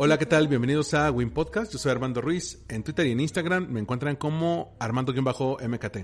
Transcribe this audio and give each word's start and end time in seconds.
Hola, 0.00 0.16
¿qué 0.16 0.26
tal? 0.26 0.46
Bienvenidos 0.46 0.94
a 0.94 1.10
Win 1.10 1.30
Podcast. 1.30 1.72
Yo 1.72 1.78
soy 1.80 1.90
Armando 1.90 2.20
Ruiz. 2.20 2.60
En 2.68 2.84
Twitter 2.84 3.04
y 3.08 3.10
en 3.10 3.18
Instagram 3.18 3.66
me 3.68 3.80
encuentran 3.80 4.14
como 4.14 4.76
Armando-MKT. 4.78 5.96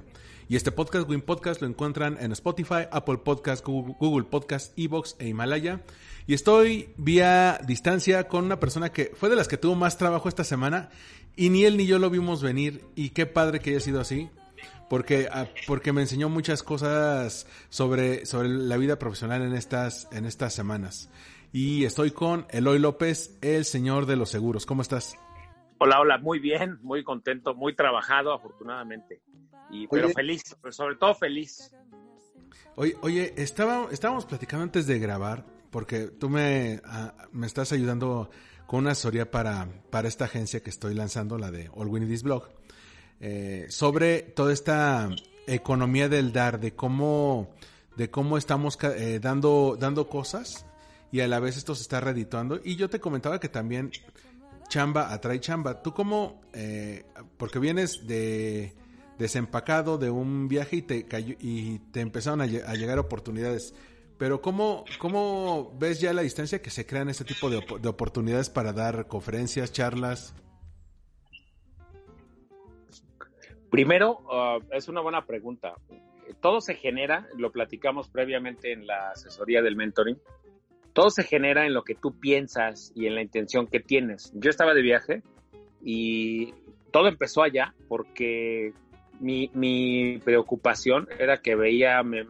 Y 0.48 0.56
este 0.56 0.72
podcast, 0.72 1.08
Win 1.08 1.20
Podcast, 1.20 1.62
lo 1.62 1.68
encuentran 1.68 2.18
en 2.18 2.32
Spotify, 2.32 2.88
Apple 2.90 3.18
Podcast, 3.18 3.64
Google, 3.64 4.24
Podcast, 4.24 4.76
Evox 4.76 5.14
e 5.20 5.28
Himalaya. 5.28 5.82
Y 6.26 6.34
estoy 6.34 6.88
vía 6.96 7.60
distancia 7.68 8.26
con 8.26 8.46
una 8.46 8.58
persona 8.58 8.90
que 8.90 9.12
fue 9.14 9.28
de 9.28 9.36
las 9.36 9.46
que 9.46 9.58
tuvo 9.58 9.76
más 9.76 9.96
trabajo 9.96 10.28
esta 10.28 10.42
semana 10.42 10.90
y 11.36 11.50
ni 11.50 11.64
él 11.64 11.76
ni 11.76 11.86
yo 11.86 12.00
lo 12.00 12.10
vimos 12.10 12.42
venir. 12.42 12.84
Y 12.96 13.10
qué 13.10 13.26
padre 13.26 13.60
que 13.60 13.70
haya 13.70 13.80
sido 13.80 14.00
así. 14.00 14.28
Porque, 14.90 15.28
ah, 15.30 15.46
porque 15.68 15.92
me 15.92 16.02
enseñó 16.02 16.28
muchas 16.28 16.64
cosas 16.64 17.46
sobre, 17.68 18.26
sobre 18.26 18.48
la 18.48 18.76
vida 18.76 18.98
profesional 18.98 19.42
en 19.42 19.54
estas, 19.54 20.08
en 20.10 20.24
estas 20.24 20.52
semanas 20.52 21.10
y 21.54 21.84
estoy 21.84 22.10
con 22.10 22.46
Eloy 22.50 22.80
López, 22.80 23.38
el 23.40 23.64
señor 23.64 24.06
de 24.06 24.16
los 24.16 24.28
seguros. 24.28 24.66
¿Cómo 24.66 24.82
estás? 24.82 25.16
Hola, 25.78 26.00
hola, 26.00 26.18
muy 26.18 26.40
bien, 26.40 26.80
muy 26.82 27.04
contento, 27.04 27.54
muy 27.54 27.76
trabajado 27.76 28.32
afortunadamente, 28.32 29.22
y, 29.70 29.86
pero 29.86 30.08
feliz, 30.08 30.42
pero 30.60 30.72
sobre 30.72 30.96
todo 30.96 31.14
feliz. 31.14 31.70
Oye, 32.74 32.96
oye 33.02 33.34
estaba, 33.36 33.86
estábamos 33.92 34.26
platicando 34.26 34.64
antes 34.64 34.88
de 34.88 34.98
grabar, 34.98 35.44
porque 35.70 36.08
tú 36.08 36.28
me, 36.28 36.82
uh, 36.84 37.28
me 37.30 37.46
estás 37.46 37.70
ayudando 37.70 38.30
con 38.66 38.80
una 38.80 38.90
asesoría 38.90 39.30
para, 39.30 39.68
para 39.90 40.08
esta 40.08 40.24
agencia 40.24 40.60
que 40.60 40.70
estoy 40.70 40.94
lanzando, 40.94 41.38
la 41.38 41.52
de 41.52 41.70
All 41.72 41.88
This 42.08 42.24
Blog, 42.24 42.48
eh, 43.20 43.66
sobre 43.68 44.22
toda 44.22 44.52
esta 44.52 45.08
economía 45.46 46.08
del 46.08 46.32
dar, 46.32 46.58
de 46.58 46.74
cómo, 46.74 47.54
de 47.94 48.10
cómo 48.10 48.38
estamos 48.38 48.76
eh, 48.82 49.20
dando, 49.22 49.76
dando 49.78 50.08
cosas 50.08 50.66
y 51.14 51.20
a 51.20 51.28
la 51.28 51.38
vez 51.38 51.56
esto 51.56 51.76
se 51.76 51.82
está 51.82 52.00
reeditando. 52.00 52.58
Y 52.64 52.74
yo 52.74 52.90
te 52.90 52.98
comentaba 52.98 53.38
que 53.38 53.48
también 53.48 53.92
chamba 54.68 55.12
atrae 55.12 55.38
chamba. 55.38 55.80
Tú 55.80 55.94
cómo, 55.94 56.42
eh, 56.52 57.04
porque 57.36 57.60
vienes 57.60 58.04
de 58.08 58.74
desempacado 59.16 59.96
de 59.96 60.10
un 60.10 60.48
viaje 60.48 60.74
y 60.74 60.82
te 60.82 61.06
cayó, 61.06 61.36
y 61.38 61.78
te 61.92 62.00
empezaron 62.00 62.40
a, 62.40 62.46
llegar 62.46 62.98
oportunidades. 62.98 63.76
Pero 64.18 64.42
¿cómo, 64.42 64.84
¿cómo 64.98 65.72
ves 65.78 66.00
ya 66.00 66.12
la 66.12 66.22
distancia 66.22 66.60
que 66.60 66.70
se 66.70 66.84
crean 66.84 67.08
este 67.08 67.22
tipo 67.22 67.48
de, 67.48 67.64
de 67.80 67.88
oportunidades 67.88 68.50
para 68.50 68.72
dar 68.72 69.06
conferencias, 69.06 69.70
charlas? 69.70 70.34
Primero, 73.70 74.18
uh, 74.18 74.64
es 74.72 74.88
una 74.88 75.00
buena 75.00 75.24
pregunta. 75.24 75.74
Todo 76.40 76.60
se 76.60 76.74
genera, 76.74 77.28
lo 77.36 77.52
platicamos 77.52 78.08
previamente 78.08 78.72
en 78.72 78.88
la 78.88 79.10
asesoría 79.10 79.62
del 79.62 79.76
mentoring, 79.76 80.18
todo 80.94 81.10
se 81.10 81.24
genera 81.24 81.66
en 81.66 81.74
lo 81.74 81.82
que 81.82 81.94
tú 81.94 82.18
piensas 82.18 82.92
y 82.94 83.06
en 83.06 83.16
la 83.16 83.22
intención 83.22 83.66
que 83.66 83.80
tienes. 83.80 84.32
Yo 84.34 84.48
estaba 84.48 84.72
de 84.74 84.82
viaje 84.82 85.22
y 85.82 86.54
todo 86.92 87.08
empezó 87.08 87.42
allá 87.42 87.74
porque 87.88 88.72
mi, 89.20 89.50
mi 89.54 90.18
preocupación 90.24 91.08
era 91.18 91.42
que 91.42 91.56
veía, 91.56 92.02
me, 92.04 92.26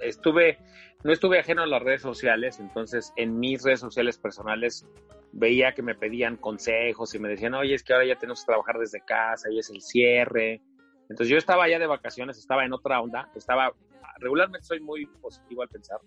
estuve, 0.00 0.58
no 1.04 1.12
estuve 1.12 1.38
ajeno 1.38 1.62
a 1.62 1.66
las 1.66 1.82
redes 1.82 2.00
sociales, 2.00 2.58
entonces 2.58 3.12
en 3.16 3.38
mis 3.38 3.62
redes 3.62 3.80
sociales 3.80 4.16
personales 4.18 4.86
veía 5.32 5.72
que 5.72 5.82
me 5.82 5.94
pedían 5.94 6.36
consejos 6.36 7.14
y 7.14 7.18
me 7.18 7.28
decían, 7.28 7.54
oye, 7.54 7.74
es 7.74 7.82
que 7.82 7.92
ahora 7.92 8.06
ya 8.06 8.16
tenemos 8.16 8.40
que 8.40 8.46
trabajar 8.46 8.78
desde 8.78 9.02
casa 9.04 9.50
y 9.50 9.58
es 9.58 9.68
el 9.68 9.82
cierre. 9.82 10.62
Entonces 11.02 11.28
yo 11.28 11.36
estaba 11.36 11.64
allá 11.64 11.78
de 11.78 11.86
vacaciones, 11.86 12.38
estaba 12.38 12.64
en 12.64 12.72
otra 12.72 13.02
onda, 13.02 13.30
estaba, 13.34 13.70
regularmente 14.18 14.66
soy 14.66 14.80
muy 14.80 15.04
positivo 15.20 15.60
al 15.60 15.68
pensar, 15.68 15.98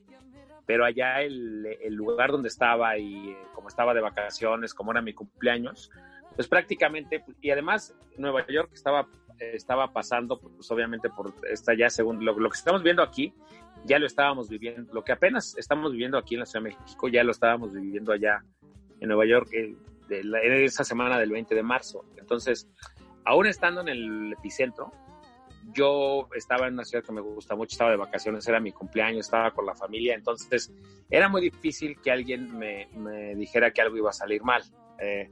pero 0.71 0.85
allá 0.85 1.21
el, 1.21 1.67
el, 1.81 1.93
lugar 1.95 2.31
donde 2.31 2.47
estaba 2.47 2.97
y 2.97 3.31
eh, 3.31 3.37
como 3.53 3.67
estaba 3.67 3.93
de 3.93 3.99
vacaciones, 3.99 4.73
como 4.73 4.91
era 4.91 5.01
mi 5.01 5.13
cumpleaños, 5.13 5.91
pues 6.33 6.47
prácticamente, 6.47 7.25
y 7.41 7.49
además 7.49 7.93
Nueva 8.15 8.47
York 8.47 8.69
estaba, 8.73 9.05
estaba 9.37 9.91
pasando, 9.91 10.39
pues 10.39 10.71
obviamente 10.71 11.09
por 11.09 11.33
esta 11.51 11.73
ya 11.73 11.89
según 11.89 12.23
lo, 12.23 12.39
lo, 12.39 12.49
que 12.49 12.55
estamos 12.55 12.83
viendo 12.83 13.03
aquí, 13.03 13.33
ya 13.83 13.99
lo 13.99 14.05
estábamos 14.05 14.47
viviendo, 14.47 14.93
lo 14.93 15.03
que 15.03 15.11
apenas 15.11 15.57
estamos 15.57 15.91
viviendo 15.91 16.17
aquí 16.17 16.35
en 16.35 16.39
la 16.39 16.45
Ciudad 16.45 16.63
de 16.63 16.69
México, 16.69 17.09
ya 17.09 17.25
lo 17.25 17.31
estábamos 17.31 17.73
viviendo 17.73 18.13
allá 18.13 18.41
en 19.01 19.09
Nueva 19.09 19.25
York 19.25 19.49
eh, 19.51 19.75
de 20.07 20.23
la, 20.23 20.39
en 20.41 20.53
esa 20.53 20.85
semana 20.85 21.19
del 21.19 21.31
20 21.31 21.53
de 21.53 21.63
marzo. 21.63 22.05
Entonces, 22.15 22.69
aún 23.25 23.45
estando 23.45 23.81
en 23.81 23.89
el 23.89 24.31
epicentro, 24.39 24.93
yo 25.73 26.27
estaba 26.35 26.67
en 26.67 26.73
una 26.73 26.83
ciudad 26.83 27.03
que 27.03 27.11
me 27.11 27.21
gusta 27.21 27.55
mucho, 27.55 27.73
estaba 27.73 27.91
de 27.91 27.97
vacaciones, 27.97 28.47
era 28.47 28.59
mi 28.59 28.71
cumpleaños, 28.71 29.25
estaba 29.25 29.51
con 29.51 29.65
la 29.65 29.75
familia, 29.75 30.15
entonces 30.15 30.71
era 31.09 31.29
muy 31.29 31.41
difícil 31.41 31.99
que 32.01 32.11
alguien 32.11 32.57
me, 32.57 32.87
dijera 33.35 33.71
que 33.71 33.81
algo 33.81 33.97
iba 33.97 34.09
a 34.09 34.13
salir 34.13 34.43
mal. 34.43 34.63
Eh, 34.99 35.29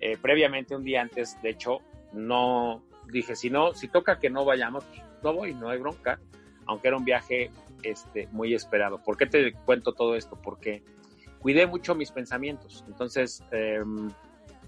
eh, 0.00 0.16
previamente, 0.20 0.76
un 0.76 0.84
día 0.84 1.02
antes, 1.02 1.40
de 1.42 1.50
hecho, 1.50 1.80
no 2.12 2.84
dije, 3.10 3.36
si 3.36 3.50
no, 3.50 3.74
si 3.74 3.88
toca 3.88 4.18
que 4.18 4.30
no 4.30 4.44
vayamos, 4.44 4.84
pues, 4.84 5.02
no 5.22 5.32
voy, 5.32 5.54
no 5.54 5.68
hay 5.68 5.78
bronca, 5.78 6.20
aunque 6.66 6.88
era 6.88 6.96
un 6.96 7.04
viaje 7.04 7.50
este, 7.82 8.28
muy 8.32 8.54
esperado. 8.54 9.02
¿Por 9.02 9.16
qué 9.16 9.26
te 9.26 9.52
cuento 9.52 9.92
todo 9.92 10.16
esto? 10.16 10.38
Porque 10.42 10.82
cuidé 11.38 11.66
mucho 11.66 11.94
mis 11.94 12.10
pensamientos, 12.10 12.84
entonces... 12.86 13.42
Eh, 13.52 13.82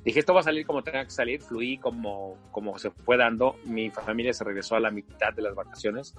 dije, 0.05 0.21
esto 0.21 0.35
va 0.35 0.41
a 0.41 0.45
salir 0.45 0.67
como 0.67 0.83
tenga 0.83 1.05
que 1.05 1.11
salir, 1.11 1.41
fluí 1.41 1.79
como, 1.79 2.37
como 2.51 2.79
se 2.79 2.91
fue 2.91 3.17
dando, 3.17 3.57
mi 3.65 3.91
familia 3.91 4.33
se 4.33 4.45
regresó 4.45 4.77
a 4.77 4.81
la 4.81 4.91
mitad 4.91 5.33
de 5.35 5.43
las 5.43 5.55
vacaciones, 5.55 6.15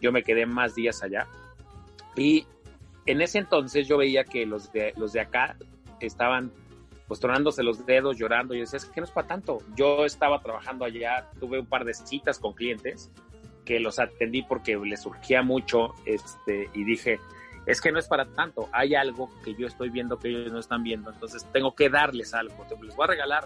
yo 0.00 0.12
me 0.12 0.22
quedé 0.22 0.46
más 0.46 0.74
días 0.74 1.02
allá. 1.02 1.26
Y 2.16 2.46
en 3.06 3.20
ese 3.20 3.38
entonces 3.38 3.86
yo 3.86 3.98
veía 3.98 4.24
que 4.24 4.46
los 4.46 4.72
de, 4.72 4.92
los 4.96 5.12
de 5.12 5.20
acá 5.20 5.56
estaban 6.00 6.52
pues 7.06 7.20
tronándose 7.20 7.62
los 7.62 7.86
dedos, 7.86 8.18
llorando, 8.18 8.54
y 8.54 8.60
decía, 8.60 8.76
es 8.76 8.84
que 8.84 9.00
no 9.00 9.06
es 9.06 9.10
para 9.10 9.26
tanto, 9.26 9.58
yo 9.74 10.04
estaba 10.04 10.42
trabajando 10.42 10.84
allá, 10.84 11.30
tuve 11.40 11.58
un 11.58 11.66
par 11.66 11.86
de 11.86 11.94
citas 11.94 12.38
con 12.38 12.52
clientes 12.52 13.10
que 13.64 13.80
los 13.80 13.98
atendí 13.98 14.42
porque 14.42 14.76
les 14.76 15.02
surgía 15.02 15.42
mucho 15.42 15.94
este, 16.04 16.68
y 16.74 16.84
dije, 16.84 17.18
es 17.68 17.80
que 17.80 17.92
no 17.92 17.98
es 17.98 18.08
para 18.08 18.24
tanto, 18.24 18.68
hay 18.72 18.94
algo 18.94 19.30
que 19.44 19.54
yo 19.54 19.66
estoy 19.66 19.90
viendo 19.90 20.18
que 20.18 20.28
ellos 20.28 20.50
no 20.50 20.58
están 20.58 20.82
viendo, 20.82 21.10
entonces 21.10 21.46
tengo 21.52 21.74
que 21.74 21.90
darles 21.90 22.32
algo, 22.32 22.66
les 22.82 22.96
voy 22.96 23.04
a 23.04 23.08
regalar, 23.08 23.44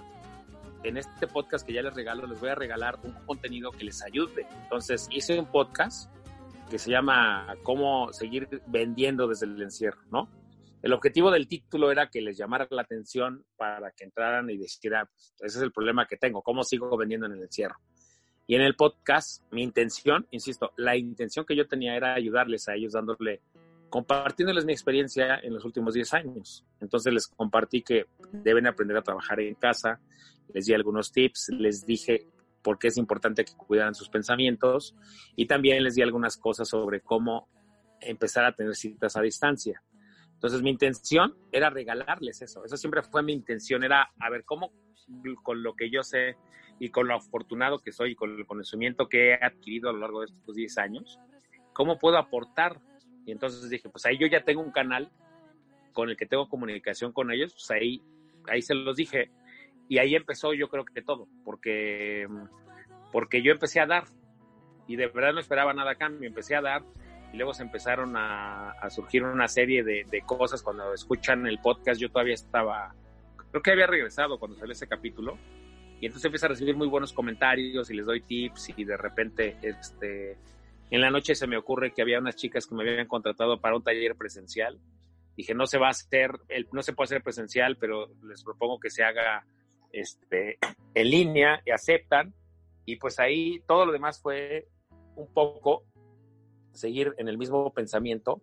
en 0.85 0.97
este 0.97 1.27
podcast 1.27 1.67
que 1.67 1.73
ya 1.73 1.83
les 1.83 1.95
regalo, 1.95 2.27
les 2.27 2.41
voy 2.41 2.51
a 2.51 2.55
regalar 2.55 2.99
un 3.03 3.13
contenido 3.27 3.71
que 3.71 3.85
les 3.85 4.03
ayude. 4.03 4.47
Entonces 4.63 5.07
hice 5.11 5.39
un 5.39 5.47
podcast 5.47 6.11
que 6.71 6.79
se 6.79 6.91
llama 6.91 7.55
Cómo 7.63 8.13
seguir 8.13 8.49
vendiendo 8.67 9.29
desde 9.29 9.47
el 9.47 9.61
encierro, 9.63 10.03
¿no? 10.11 10.29
El 10.83 10.93
objetivo 10.93 11.31
del 11.31 11.47
título 11.47 11.93
era 11.93 12.09
que 12.09 12.21
les 12.21 12.37
llamara 12.37 12.67
la 12.71 12.83
atención 12.83 13.45
para 13.57 13.93
que 13.93 14.05
entraran 14.05 14.51
y 14.51 14.57
dijeran, 14.57 15.07
pues, 15.07 15.35
ese 15.39 15.59
es 15.59 15.63
el 15.63 15.71
problema 15.71 16.07
que 16.07 16.17
tengo, 16.17 16.43
¿cómo 16.43 16.65
sigo 16.65 16.97
vendiendo 16.97 17.27
en 17.27 17.33
el 17.33 17.43
encierro? 17.43 17.77
Y 18.49 18.57
en 18.57 18.63
el 18.63 18.75
podcast, 18.75 19.45
mi 19.53 19.63
intención, 19.63 20.27
insisto, 20.33 20.73
la 20.77 20.97
intención 20.97 21.47
que 21.47 21.55
yo 21.55 21.69
tenía 21.69 21.95
era 21.95 22.15
ayudarles 22.15 22.69
a 22.69 22.75
ellos 22.75 22.93
dándole 22.93 23.41
compartiéndoles 23.93 24.65
mi 24.65 24.73
experiencia 24.73 25.39
en 25.43 25.53
los 25.53 25.67
últimos 25.67 25.93
10 25.93 26.15
años. 26.15 26.65
Entonces 26.81 27.13
les 27.13 27.27
compartí 27.27 27.83
que 27.83 28.07
deben 28.33 28.67
aprender 28.67 28.97
a 28.97 29.03
trabajar 29.03 29.39
en 29.41 29.55
casa, 29.55 30.01
les 30.55 30.65
di 30.65 30.73
algunos 30.73 31.13
tips, 31.13 31.51
les 31.59 31.85
dije 31.85 32.27
por 32.63 32.79
qué 32.79 32.89
es 32.89 32.97
importante 32.97 33.45
que 33.45 33.53
cuidaran 33.55 33.95
sus 33.95 34.09
pensamientos 34.09 34.97
y 35.37 35.45
también 35.45 35.85
les 35.85 35.95
di 35.95 36.01
algunas 36.01 36.39
cosas 36.39 36.71
sobre 36.71 37.03
cómo 37.03 37.51
empezar 38.01 38.47
a 38.47 38.55
tener 38.55 38.75
citas 38.75 39.15
a 39.15 39.21
distancia. 39.21 39.83
Entonces 40.33 40.63
mi 40.63 40.71
intención 40.71 41.37
era 41.53 41.69
regalarles 41.69 42.41
eso. 42.41 42.65
Eso 42.65 42.79
siempre 42.79 43.03
fue 43.03 43.23
mi 43.23 43.35
intención, 43.35 43.85
era 43.85 44.09
a 44.19 44.31
ver 44.31 44.45
cómo 44.47 44.73
con 45.43 45.63
lo 45.63 45.75
que 45.75 45.91
yo 45.91 46.03
sé 46.03 46.37
y 46.79 46.89
con 46.89 47.09
lo 47.09 47.17
afortunado 47.17 47.81
que 47.81 47.93
soy 47.93 48.13
y 48.13 48.15
con 48.15 48.39
el 48.39 48.47
conocimiento 48.47 49.07
que 49.07 49.33
he 49.33 49.35
adquirido 49.35 49.91
a 49.91 49.93
lo 49.93 49.99
largo 49.99 50.21
de 50.21 50.27
estos 50.29 50.57
10 50.57 50.79
años, 50.79 51.21
cómo 51.75 51.99
puedo 51.99 52.17
aportar. 52.17 52.81
Y 53.27 53.33
entonces 53.33 53.69
dije, 53.71 53.89
pues 53.89 54.05
ahí 54.07 54.19
yo 54.19 54.27
ya 54.27 54.45
tengo 54.45 54.63
un 54.63 54.73
canal 54.73 55.11
con 55.93 56.09
el 56.11 56.17
que 56.17 56.27
tengo 56.27 56.49
comunicación 56.49 57.13
con 57.13 57.31
ellos, 57.31 57.53
pues 57.53 57.71
ahí, 57.71 58.03
ahí 58.49 58.63
se 58.63 58.75
los 58.75 58.97
dije. 58.97 59.31
Y 59.89 59.99
ahí 59.99 60.15
empezó 60.15 60.55
yo 60.55 60.69
creo 60.69 60.85
que 60.85 61.03
todo, 61.03 61.29
porque, 61.45 62.27
porque 63.13 63.43
yo 63.43 63.53
empecé 63.53 63.81
a 63.81 63.87
dar 63.87 64.05
y 64.87 64.97
de 64.97 65.07
verdad 65.07 65.33
no 65.33 65.41
esperaba 65.41 65.75
nada 65.75 65.93
a 65.93 65.97
cambio, 65.97 66.29
empecé 66.29 66.57
a 66.57 66.63
dar 66.63 66.83
y 67.33 67.37
luego 67.37 67.55
se 67.55 67.63
empezaron 67.63 68.15
a, 68.17 68.75
surgir 68.91 69.23
una 69.25 69.49
serie 69.49 69.83
de, 69.83 70.23
cosas. 70.27 70.63
Cuando 70.63 70.93
escuchan 70.93 71.47
el 71.47 71.59
podcast, 71.61 72.01
yo 72.01 72.11
todavía 72.11 72.35
estaba, 72.35 72.95
creo 73.51 73.63
que 73.63 73.73
había 73.73 73.87
regresado 73.87 74.39
cuando 74.39 74.59
salió 74.59 74.73
ese 74.73 74.87
capítulo, 74.87 75.39
y 76.01 76.07
entonces 76.07 76.25
empiezo 76.25 76.47
a 76.47 76.49
recibir 76.51 76.77
muy 76.77 76.89
buenos 76.89 77.13
comentarios 77.13 77.89
y 77.91 77.95
les 77.95 78.07
doy 78.07 78.23
tips 78.23 78.73
y 78.77 78.85
de 78.85 78.97
repente, 78.97 79.57
este, 79.63 80.37
en 80.95 81.01
la 81.01 81.11
noche 81.11 81.35
se 81.35 81.47
me 81.47 81.57
ocurre 81.57 81.93
que 81.93 82.03
había 82.03 82.19
unas 82.19 82.37
chicas 82.37 82.67
que 82.67 82.75
me 82.75 82.83
habían 82.83 83.07
contratado 83.07 83.61
para 83.61 83.77
un 83.77 83.83
taller 83.83 84.15
presencial. 84.17 84.79
Dije, 85.37 85.55
no 85.55 85.67
se 85.67 85.79
va 85.79 85.89
a 85.89 85.91
hacer, 85.91 86.33
no 86.73 86.83
se 86.83 86.93
puede 86.93 87.07
hacer 87.07 87.23
presencial, 87.23 87.77
pero 87.77 88.09
les 88.23 88.45
propongo 88.45 88.79
que 88.79 88.91
se 88.91 89.03
haga 89.03 89.45
este, 89.91 90.59
en 90.95 91.11
línea 91.11 91.63
y 91.65 91.71
aceptan. 91.71 92.35
Y 92.85 92.97
pues 92.97 93.19
ahí 93.19 93.63
todo 93.67 93.87
lo 93.87 93.93
demás 93.93 94.21
fue 94.21 94.69
un 95.17 95.33
poco 95.33 95.85
seguir 96.73 97.15
en 97.19 97.29
el 97.29 97.39
mismo 97.39 97.73
pensamiento, 97.73 98.43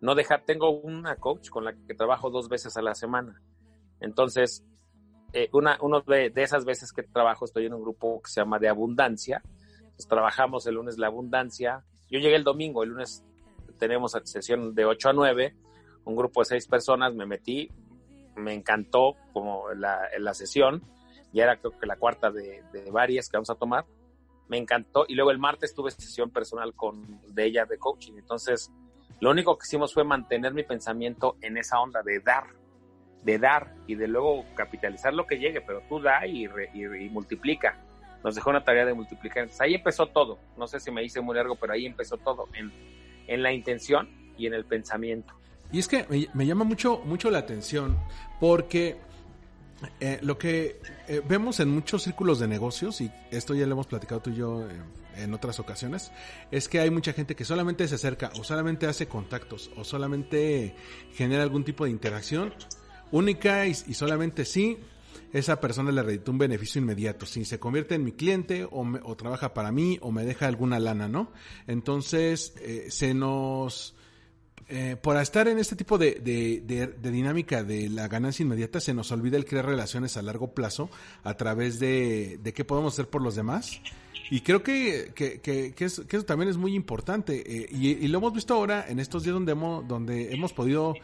no 0.00 0.14
dejar, 0.14 0.44
tengo 0.44 0.70
una 0.70 1.16
coach 1.16 1.50
con 1.50 1.64
la 1.64 1.74
que 1.74 1.94
trabajo 1.94 2.30
dos 2.30 2.48
veces 2.48 2.76
a 2.76 2.82
la 2.82 2.94
semana. 2.94 3.42
Entonces, 4.00 4.64
eh, 5.32 5.48
una 5.52 5.78
de, 6.06 6.32
esas 6.36 6.64
veces 6.64 6.92
que 6.92 7.02
trabajo 7.02 7.44
estoy 7.44 7.66
en 7.66 7.74
un 7.74 7.82
grupo 7.82 8.20
que 8.22 8.30
se 8.30 8.40
llama 8.40 8.58
de 8.58 8.68
abundancia. 8.68 9.42
Trabajamos 10.08 10.66
el 10.66 10.74
lunes 10.74 10.98
la 10.98 11.08
abundancia. 11.08 11.84
Yo 12.10 12.18
llegué 12.18 12.36
el 12.36 12.44
domingo, 12.44 12.82
el 12.82 12.90
lunes 12.90 13.24
tenemos 13.78 14.12
sesión 14.24 14.74
de 14.74 14.84
8 14.84 15.10
a 15.10 15.12
9, 15.12 15.54
un 16.04 16.16
grupo 16.16 16.40
de 16.40 16.46
seis 16.46 16.66
personas, 16.66 17.14
me 17.14 17.26
metí, 17.26 17.70
me 18.36 18.52
encantó 18.52 19.16
como 19.32 19.72
la, 19.74 20.00
la 20.18 20.34
sesión, 20.34 20.82
ya 21.32 21.44
era 21.44 21.56
creo 21.56 21.78
que 21.78 21.86
la 21.86 21.96
cuarta 21.96 22.30
de, 22.30 22.62
de 22.72 22.90
varias 22.90 23.28
que 23.28 23.36
vamos 23.36 23.50
a 23.50 23.54
tomar 23.54 23.86
me 24.48 24.58
encantó. 24.58 25.04
Y 25.08 25.14
luego 25.14 25.30
el 25.30 25.38
martes 25.38 25.74
tuve 25.74 25.92
sesión 25.92 26.30
personal 26.30 26.74
con 26.74 27.20
de 27.32 27.46
ella 27.46 27.64
de 27.64 27.78
coaching. 27.78 28.14
Entonces, 28.18 28.70
lo 29.20 29.30
único 29.30 29.56
que 29.56 29.66
hicimos 29.66 29.94
fue 29.94 30.02
mantener 30.02 30.52
mi 30.52 30.64
pensamiento 30.64 31.36
en 31.40 31.56
esa 31.56 31.78
onda 31.80 32.02
de 32.02 32.20
dar, 32.20 32.48
de 33.22 33.38
dar 33.38 33.74
y 33.86 33.94
de 33.94 34.08
luego 34.08 34.44
capitalizar 34.54 35.14
lo 35.14 35.26
que 35.26 35.38
llegue, 35.38 35.60
pero 35.60 35.82
tú 35.88 36.00
da 36.00 36.26
y, 36.26 36.46
y, 36.74 37.08
multiplica. 37.10 37.78
Nos 38.22 38.34
dejó 38.34 38.50
una 38.50 38.62
tarea 38.62 38.84
de 38.84 38.94
multiplicar. 38.94 39.48
Ahí 39.58 39.74
empezó 39.74 40.06
todo. 40.06 40.38
No 40.56 40.66
sé 40.66 40.80
si 40.80 40.90
me 40.90 41.02
hice 41.02 41.20
muy 41.20 41.34
largo, 41.34 41.56
pero 41.56 41.72
ahí 41.72 41.86
empezó 41.86 42.16
todo, 42.18 42.48
en, 42.54 42.72
en 43.26 43.42
la 43.42 43.52
intención 43.52 44.08
y 44.36 44.46
en 44.46 44.54
el 44.54 44.64
pensamiento. 44.64 45.34
Y 45.72 45.78
es 45.78 45.88
que 45.88 46.28
me, 46.34 46.46
llama 46.46 46.64
mucho, 46.64 47.00
mucho 47.04 47.30
la 47.30 47.38
atención 47.38 47.96
porque 48.40 48.96
eh, 50.00 50.18
lo 50.22 50.36
que 50.36 50.80
eh, 51.08 51.22
vemos 51.26 51.60
en 51.60 51.70
muchos 51.70 52.02
círculos 52.02 52.40
de 52.40 52.48
negocios, 52.48 53.00
y 53.00 53.10
esto 53.30 53.54
ya 53.54 53.66
lo 53.66 53.72
hemos 53.72 53.86
platicado 53.86 54.20
tú 54.20 54.30
y 54.30 54.36
yo 54.36 54.68
eh, 54.68 54.82
en 55.16 55.32
otras 55.32 55.60
ocasiones, 55.60 56.10
es 56.50 56.68
que 56.68 56.80
hay 56.80 56.90
mucha 56.90 57.12
gente 57.12 57.36
que 57.36 57.44
solamente 57.44 57.86
se 57.86 57.94
acerca 57.94 58.32
o 58.38 58.44
solamente 58.44 58.86
hace 58.86 59.06
contactos 59.06 59.70
o 59.76 59.84
solamente 59.84 60.74
genera 61.14 61.42
algún 61.42 61.64
tipo 61.64 61.84
de 61.84 61.90
interacción 61.90 62.52
única 63.12 63.66
y, 63.66 63.74
solamente 63.74 64.44
si 64.44 64.78
esa 65.32 65.60
persona 65.60 65.92
le 65.92 66.02
reditúa 66.02 66.32
un 66.32 66.38
beneficio 66.38 66.80
inmediato, 66.80 67.26
si 67.26 67.44
se 67.44 67.58
convierte 67.58 67.94
en 67.94 68.04
mi 68.04 68.12
cliente 68.12 68.64
o, 68.64 68.82
o, 69.04 69.16
trabaja 69.16 69.54
para 69.54 69.72
mí 69.72 69.98
o 70.00 70.12
me 70.12 70.24
deja 70.24 70.46
alguna 70.46 70.78
lana, 70.78 71.08
¿no? 71.08 71.32
Entonces 71.66 72.54
se 72.88 73.14
nos 73.14 73.94
eh, 74.72 74.96
por 75.00 75.16
estar 75.16 75.48
en 75.48 75.58
este 75.58 75.74
tipo 75.74 75.98
de, 75.98 76.20
dinámica 77.02 77.64
de 77.64 77.88
la 77.88 78.06
ganancia 78.06 78.44
inmediata, 78.44 78.78
se 78.78 78.94
nos 78.94 79.10
olvida 79.10 79.36
el 79.36 79.44
crear 79.44 79.66
relaciones 79.66 80.16
a 80.16 80.22
largo 80.22 80.54
plazo 80.54 80.90
a 81.24 81.34
través 81.34 81.80
de, 81.80 82.38
qué 82.54 82.64
podemos 82.64 82.94
hacer 82.94 83.08
por 83.08 83.20
los 83.20 83.34
demás. 83.34 83.80
Y 84.30 84.42
creo 84.42 84.62
que, 84.62 85.10
que, 85.12 85.74
eso 85.76 86.04
también 86.24 86.48
es 86.48 86.56
muy 86.56 86.76
importante. 86.76 87.42
Eh, 87.44 87.68
y, 87.72 88.06
lo 88.06 88.18
hemos 88.18 88.32
visto 88.32 88.54
ahora 88.54 88.86
en 88.88 89.00
estos 89.00 89.24
días 89.24 89.34
donde 89.34 89.52
hemos, 89.52 89.88
donde 89.88 90.32
hemos 90.32 90.52
podido 90.52 90.94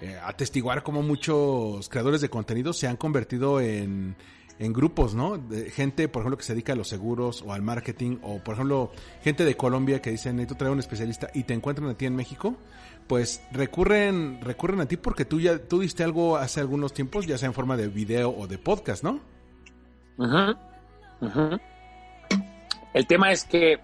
eh, 0.00 0.18
atestiguar 0.22 0.82
cómo 0.82 1.02
muchos 1.02 1.88
creadores 1.88 2.20
de 2.20 2.28
contenido 2.28 2.72
se 2.72 2.86
han 2.86 2.96
convertido 2.96 3.60
en, 3.60 4.16
en 4.58 4.72
grupos, 4.72 5.14
¿no? 5.14 5.38
De 5.38 5.70
gente, 5.70 6.08
por 6.08 6.22
ejemplo, 6.22 6.36
que 6.38 6.44
se 6.44 6.54
dedica 6.54 6.72
a 6.72 6.76
los 6.76 6.88
seguros 6.88 7.42
o 7.42 7.52
al 7.52 7.62
marketing, 7.62 8.18
o 8.22 8.38
por 8.38 8.54
ejemplo, 8.54 8.92
gente 9.22 9.44
de 9.44 9.56
Colombia 9.56 10.00
que 10.02 10.10
dice, 10.10 10.32
necesito 10.32 10.56
traer 10.56 10.72
un 10.72 10.80
especialista 10.80 11.30
y 11.34 11.44
te 11.44 11.54
encuentran 11.54 11.88
a 11.88 11.94
ti 11.94 12.06
en 12.06 12.16
México 12.16 12.56
pues 13.10 13.44
recurren, 13.50 14.40
recurren 14.40 14.80
a 14.82 14.86
ti 14.86 14.96
porque 14.96 15.24
tú 15.24 15.40
ya 15.40 15.58
tú 15.58 15.80
diste 15.80 16.04
algo 16.04 16.36
hace 16.36 16.60
algunos 16.60 16.92
tiempos, 16.92 17.26
ya 17.26 17.36
sea 17.38 17.48
en 17.48 17.54
forma 17.54 17.76
de 17.76 17.88
video 17.88 18.30
o 18.30 18.46
de 18.46 18.56
podcast, 18.56 19.02
¿no? 19.02 19.18
El 22.94 23.06
tema 23.08 23.32
es 23.32 23.42
que 23.42 23.80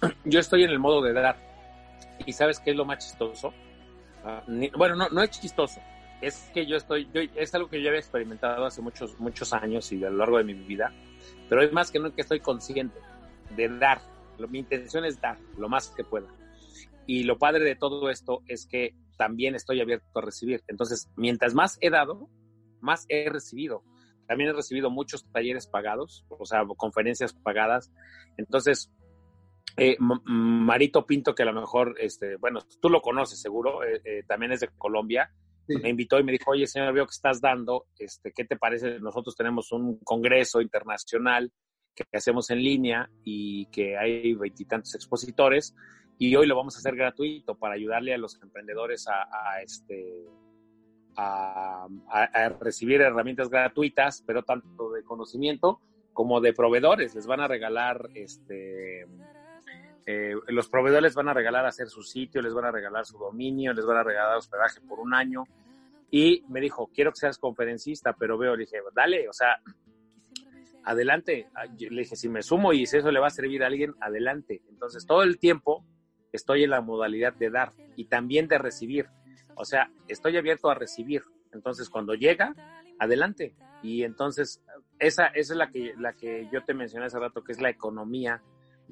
yo 0.24 0.38
estoy 0.38 0.62
en 0.62 0.70
el 0.70 0.78
modo 0.78 1.02
de 1.02 1.12
dar. 1.12 1.36
¿Y 2.24 2.32
sabes 2.32 2.60
qué 2.60 2.70
es 2.70 2.76
lo 2.76 2.84
más 2.84 2.98
chistoso? 2.98 3.52
Ah, 4.24 4.42
bueno, 4.76 4.96
no, 4.96 5.08
no 5.08 5.22
es 5.22 5.30
chistoso. 5.30 5.80
Es 6.20 6.50
que 6.54 6.66
yo 6.66 6.76
estoy, 6.76 7.08
yo, 7.12 7.20
es 7.34 7.54
algo 7.54 7.68
que 7.68 7.82
yo 7.82 7.88
había 7.88 8.00
experimentado 8.00 8.64
hace 8.64 8.80
muchos, 8.80 9.18
muchos 9.18 9.52
años 9.52 9.90
y 9.92 10.04
a 10.04 10.10
lo 10.10 10.18
largo 10.18 10.38
de 10.38 10.44
mi 10.44 10.54
vida. 10.54 10.92
Pero 11.48 11.62
es 11.62 11.72
más 11.72 11.90
que 11.90 11.98
nunca 11.98 12.22
estoy 12.22 12.40
consciente 12.40 12.98
de 13.56 13.68
dar. 13.68 14.00
mi 14.48 14.60
intención 14.60 15.04
es 15.04 15.20
dar 15.20 15.38
lo 15.58 15.68
más 15.68 15.90
que 15.90 16.04
pueda. 16.04 16.28
Y 17.06 17.24
lo 17.24 17.38
padre 17.38 17.64
de 17.64 17.74
todo 17.74 18.08
esto 18.10 18.42
es 18.46 18.66
que 18.66 18.94
también 19.16 19.54
estoy 19.54 19.80
abierto 19.80 20.18
a 20.18 20.22
recibir. 20.22 20.62
Entonces, 20.68 21.10
mientras 21.16 21.54
más 21.54 21.78
he 21.80 21.90
dado, 21.90 22.28
más 22.80 23.06
he 23.08 23.28
recibido. 23.28 23.82
También 24.26 24.50
he 24.50 24.52
recibido 24.52 24.90
muchos 24.90 25.24
talleres 25.32 25.66
pagados, 25.66 26.24
o 26.28 26.46
sea, 26.46 26.64
conferencias 26.76 27.32
pagadas. 27.32 27.92
Entonces, 28.36 28.90
eh, 29.76 29.96
Marito 29.98 31.06
Pinto, 31.06 31.34
que 31.34 31.42
a 31.42 31.46
lo 31.46 31.54
mejor, 31.54 31.94
este, 31.98 32.36
bueno, 32.36 32.60
tú 32.80 32.88
lo 32.90 33.00
conoces 33.00 33.40
seguro, 33.40 33.82
eh, 33.82 34.00
eh, 34.04 34.22
también 34.26 34.52
es 34.52 34.60
de 34.60 34.68
Colombia, 34.76 35.30
me 35.68 35.88
invitó 35.88 36.18
y 36.18 36.24
me 36.24 36.32
dijo, 36.32 36.50
oye, 36.50 36.66
señor, 36.66 36.92
veo 36.92 37.06
que 37.06 37.12
estás 37.12 37.40
dando, 37.40 37.86
este, 37.98 38.32
¿qué 38.32 38.44
te 38.44 38.56
parece? 38.56 38.98
Nosotros 38.98 39.34
tenemos 39.34 39.72
un 39.72 39.98
congreso 40.00 40.60
internacional 40.60 41.50
que 41.94 42.04
hacemos 42.12 42.50
en 42.50 42.58
línea 42.58 43.08
y 43.24 43.66
que 43.66 43.96
hay 43.96 44.34
veintitantos 44.34 44.94
expositores 44.94 45.74
y 46.18 46.36
hoy 46.36 46.46
lo 46.46 46.56
vamos 46.56 46.76
a 46.76 46.78
hacer 46.78 46.94
gratuito 46.94 47.54
para 47.54 47.74
ayudarle 47.74 48.12
a 48.12 48.18
los 48.18 48.40
emprendedores 48.42 49.06
a, 49.08 49.62
este, 49.62 50.26
a, 51.16 51.88
recibir 52.60 53.00
herramientas 53.00 53.48
gratuitas, 53.48 54.22
pero 54.26 54.42
tanto 54.42 54.90
de 54.92 55.02
conocimiento 55.04 55.80
como 56.12 56.40
de 56.40 56.52
proveedores. 56.52 57.14
Les 57.14 57.26
van 57.26 57.40
a 57.40 57.48
regalar, 57.48 58.08
este, 58.14 59.06
eh, 60.06 60.34
los 60.48 60.68
proveedores 60.68 61.14
van 61.14 61.28
a 61.28 61.34
regalar 61.34 61.66
hacer 61.66 61.88
su 61.88 62.02
sitio, 62.02 62.42
les 62.42 62.54
van 62.54 62.64
a 62.64 62.70
regalar 62.70 63.06
su 63.06 63.18
dominio, 63.18 63.72
les 63.72 63.84
van 63.84 63.98
a 63.98 64.02
regalar 64.02 64.36
hospedaje 64.36 64.80
por 64.80 65.00
un 65.00 65.14
año. 65.14 65.44
Y 66.10 66.44
me 66.48 66.60
dijo, 66.60 66.90
quiero 66.92 67.12
que 67.12 67.20
seas 67.20 67.38
conferencista, 67.38 68.12
pero 68.12 68.36
veo, 68.36 68.54
le 68.54 68.64
dije, 68.64 68.78
dale, 68.94 69.28
o 69.28 69.32
sea, 69.32 69.56
adelante. 70.84 71.48
Le 71.78 72.02
dije, 72.02 72.16
si 72.16 72.28
me 72.28 72.42
sumo 72.42 72.72
y 72.72 72.86
si 72.86 72.98
eso 72.98 73.10
le 73.10 73.20
va 73.20 73.28
a 73.28 73.30
servir 73.30 73.62
a 73.62 73.68
alguien, 73.68 73.94
adelante. 74.00 74.62
Entonces, 74.68 75.06
todo 75.06 75.22
el 75.22 75.38
tiempo 75.38 75.84
estoy 76.32 76.64
en 76.64 76.70
la 76.70 76.80
modalidad 76.80 77.34
de 77.34 77.50
dar 77.50 77.72
y 77.96 78.06
también 78.06 78.48
de 78.48 78.58
recibir. 78.58 79.06
O 79.54 79.64
sea, 79.64 79.90
estoy 80.08 80.36
abierto 80.36 80.70
a 80.70 80.74
recibir. 80.74 81.22
Entonces, 81.52 81.88
cuando 81.88 82.14
llega, 82.14 82.54
adelante. 82.98 83.54
Y 83.82 84.02
entonces, 84.04 84.62
esa, 84.98 85.26
esa 85.26 85.52
es 85.54 85.56
la 85.56 85.70
que, 85.70 85.94
la 85.98 86.12
que 86.14 86.48
yo 86.52 86.62
te 86.64 86.74
mencioné 86.74 87.06
hace 87.06 87.18
rato, 87.18 87.42
que 87.42 87.52
es 87.52 87.60
la 87.60 87.70
economía 87.70 88.42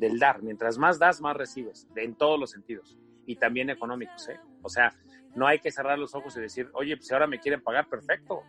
del 0.00 0.18
dar. 0.18 0.42
Mientras 0.42 0.78
más 0.78 0.98
das, 0.98 1.20
más 1.20 1.36
recibes, 1.36 1.86
en 1.94 2.16
todos 2.16 2.40
los 2.40 2.50
sentidos. 2.50 2.98
Y 3.26 3.36
también 3.36 3.70
económicos, 3.70 4.28
¿eh? 4.28 4.40
O 4.62 4.68
sea, 4.68 4.92
no 5.36 5.46
hay 5.46 5.60
que 5.60 5.70
cerrar 5.70 5.98
los 5.98 6.14
ojos 6.14 6.36
y 6.36 6.40
decir, 6.40 6.68
oye, 6.72 6.96
pues 6.96 7.12
ahora 7.12 7.26
me 7.26 7.38
quieren 7.38 7.62
pagar, 7.62 7.88
perfecto. 7.88 8.42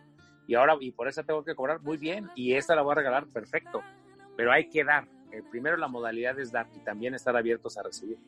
Y 0.48 0.54
ahora, 0.54 0.76
y 0.80 0.90
por 0.90 1.06
eso 1.06 1.22
tengo 1.22 1.44
que 1.44 1.54
cobrar, 1.54 1.80
muy 1.82 1.98
bien. 1.98 2.30
Y 2.34 2.54
esta 2.54 2.74
la 2.74 2.82
voy 2.82 2.92
a 2.92 2.96
regalar, 2.96 3.26
perfecto. 3.28 3.82
Pero 4.36 4.50
hay 4.50 4.68
que 4.68 4.82
dar. 4.82 5.06
Primero 5.50 5.76
la 5.76 5.88
modalidad 5.88 6.38
es 6.40 6.50
dar 6.50 6.68
y 6.74 6.80
también 6.80 7.14
estar 7.14 7.36
abiertos 7.36 7.78
a 7.78 7.82
recibir. 7.82 8.18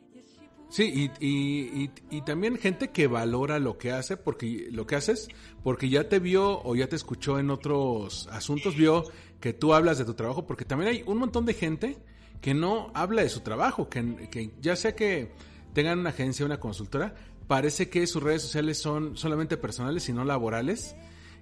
Sí, 0.69 1.11
y, 1.19 1.91
y, 2.09 2.21
también 2.21 2.57
gente 2.57 2.89
que 2.89 3.05
valora 3.05 3.59
lo 3.59 3.77
que 3.77 3.91
hace, 3.91 4.17
porque 4.17 4.67
lo 4.71 4.87
que 4.87 4.95
haces, 4.95 5.27
porque 5.63 5.89
ya 5.89 6.09
te 6.09 6.17
vio 6.17 6.61
o 6.63 6.75
ya 6.75 6.87
te 6.87 6.95
escuchó 6.95 7.37
en 7.37 7.51
otros 7.51 8.27
asuntos, 8.31 8.75
vio 8.75 9.03
que 9.39 9.53
tú 9.53 9.75
hablas 9.75 9.99
de 9.99 10.05
tu 10.05 10.15
trabajo, 10.15 10.47
porque 10.47 10.65
también 10.65 10.89
hay 10.89 11.03
un 11.05 11.19
montón 11.19 11.45
de 11.45 11.53
gente 11.53 11.97
que 12.41 12.53
no 12.53 12.91
habla 12.93 13.21
de 13.23 13.29
su 13.29 13.41
trabajo, 13.41 13.89
que, 13.89 14.29
que 14.29 14.51
ya 14.61 14.75
sea 14.75 14.95
que 14.95 15.31
tengan 15.73 15.99
una 15.99 16.09
agencia, 16.09 16.45
una 16.45 16.59
consultora, 16.59 17.15
parece 17.47 17.89
que 17.89 18.07
sus 18.07 18.23
redes 18.23 18.41
sociales 18.41 18.77
son 18.77 19.17
solamente 19.17 19.57
personales 19.57 20.07
y 20.09 20.13
no 20.13 20.23
laborales. 20.23 20.95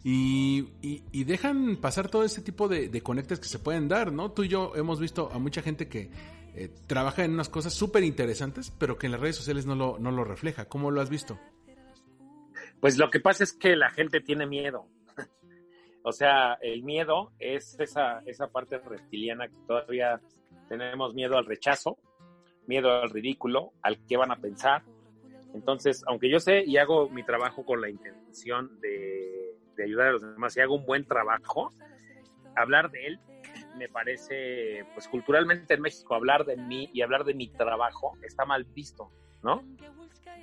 Y, 0.05 0.67
y, 0.81 1.23
dejan 1.23 1.77
pasar 1.77 2.09
todo 2.09 2.25
ese 2.25 2.41
tipo 2.41 2.67
de, 2.67 2.89
de 2.89 3.01
conectes 3.01 3.39
que 3.39 3.47
se 3.47 3.57
pueden 3.57 3.87
dar, 3.87 4.11
¿no? 4.11 4.31
Tú 4.31 4.43
y 4.43 4.49
yo 4.49 4.73
hemos 4.75 4.99
visto 4.99 5.31
a 5.31 5.39
mucha 5.39 5.61
gente 5.61 5.87
que 5.87 6.11
eh, 6.55 6.69
trabaja 6.87 7.23
en 7.23 7.31
unas 7.31 7.49
cosas 7.49 7.73
súper 7.73 8.03
interesantes, 8.03 8.69
pero 8.77 8.97
que 8.97 9.07
en 9.07 9.13
las 9.13 9.21
redes 9.21 9.37
sociales 9.37 9.65
no 9.65 9.75
lo, 9.75 9.97
no 9.99 10.11
lo 10.11 10.23
refleja. 10.23 10.65
¿Cómo 10.65 10.91
lo 10.91 10.99
has 10.99 11.09
visto? 11.09 11.39
Pues 12.79 12.97
lo 12.97 13.09
que 13.09 13.19
pasa 13.19 13.43
es 13.43 13.53
que 13.53 13.75
la 13.75 13.89
gente 13.89 14.19
tiene 14.19 14.45
miedo. 14.45 14.87
o 16.03 16.11
sea, 16.11 16.55
el 16.61 16.83
miedo 16.83 17.31
es 17.39 17.79
esa, 17.79 18.19
esa 18.25 18.49
parte 18.49 18.77
reptiliana 18.79 19.47
que 19.47 19.55
todavía 19.65 20.21
tenemos 20.69 21.13
miedo 21.13 21.37
al 21.37 21.45
rechazo, 21.45 21.97
miedo 22.67 22.91
al 22.91 23.09
ridículo, 23.09 23.71
al 23.81 23.99
qué 24.07 24.17
van 24.17 24.31
a 24.31 24.37
pensar. 24.37 24.83
Entonces, 25.53 26.03
aunque 26.07 26.29
yo 26.29 26.39
sé 26.39 26.63
y 26.65 26.77
hago 26.77 27.09
mi 27.09 27.23
trabajo 27.23 27.65
con 27.65 27.81
la 27.81 27.89
intención 27.89 28.79
de, 28.79 29.55
de 29.75 29.83
ayudar 29.83 30.07
a 30.07 30.11
los 30.13 30.21
demás 30.21 30.55
y 30.57 30.61
hago 30.61 30.75
un 30.75 30.85
buen 30.85 31.05
trabajo, 31.05 31.71
hablar 32.55 32.89
de 32.91 33.07
él 33.07 33.19
me 33.77 33.89
parece, 33.89 34.85
pues 34.93 35.07
culturalmente 35.07 35.73
en 35.73 35.81
México, 35.81 36.15
hablar 36.15 36.45
de 36.45 36.57
mí 36.57 36.89
y 36.93 37.01
hablar 37.01 37.23
de 37.23 37.33
mi 37.33 37.49
trabajo 37.49 38.13
está 38.21 38.45
mal 38.45 38.63
visto, 38.65 39.11
¿no? 39.43 39.63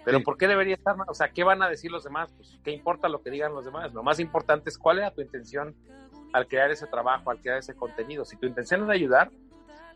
Pero 0.05 0.19
Sí. 0.19 0.25
¿por 0.25 0.37
qué 0.37 0.49
debería 0.49 0.75
estar 0.75 0.97
mal? 0.97 1.07
O 1.11 1.15
sea, 1.15 1.31
¿qué 1.31 1.45
van 1.45 1.63
a 1.63 1.69
decir 1.69 1.91
los 1.91 2.05
demás? 2.05 2.33
Pues, 2.37 2.59
¿qué 2.65 2.71
importa 2.73 3.09
lo 3.09 3.23
que 3.23 3.31
digan 3.31 3.53
los 3.55 3.65
demás? 3.65 3.93
Lo 3.93 4.03
más 4.03 4.19
importante 4.19 4.71
es 4.71 4.79
cuál 4.79 4.99
era 4.99 5.13
tu 5.13 5.21
intención 5.21 5.75
al 6.33 6.47
crear 6.49 6.71
ese 6.71 6.87
trabajo, 6.87 7.31
al 7.31 7.41
crear 7.41 7.59
ese 7.59 7.75
contenido. 7.75 8.25
Si 8.25 8.37
tu 8.37 8.47
intención 8.47 8.83
es 8.85 8.89
ayudar, 8.89 9.31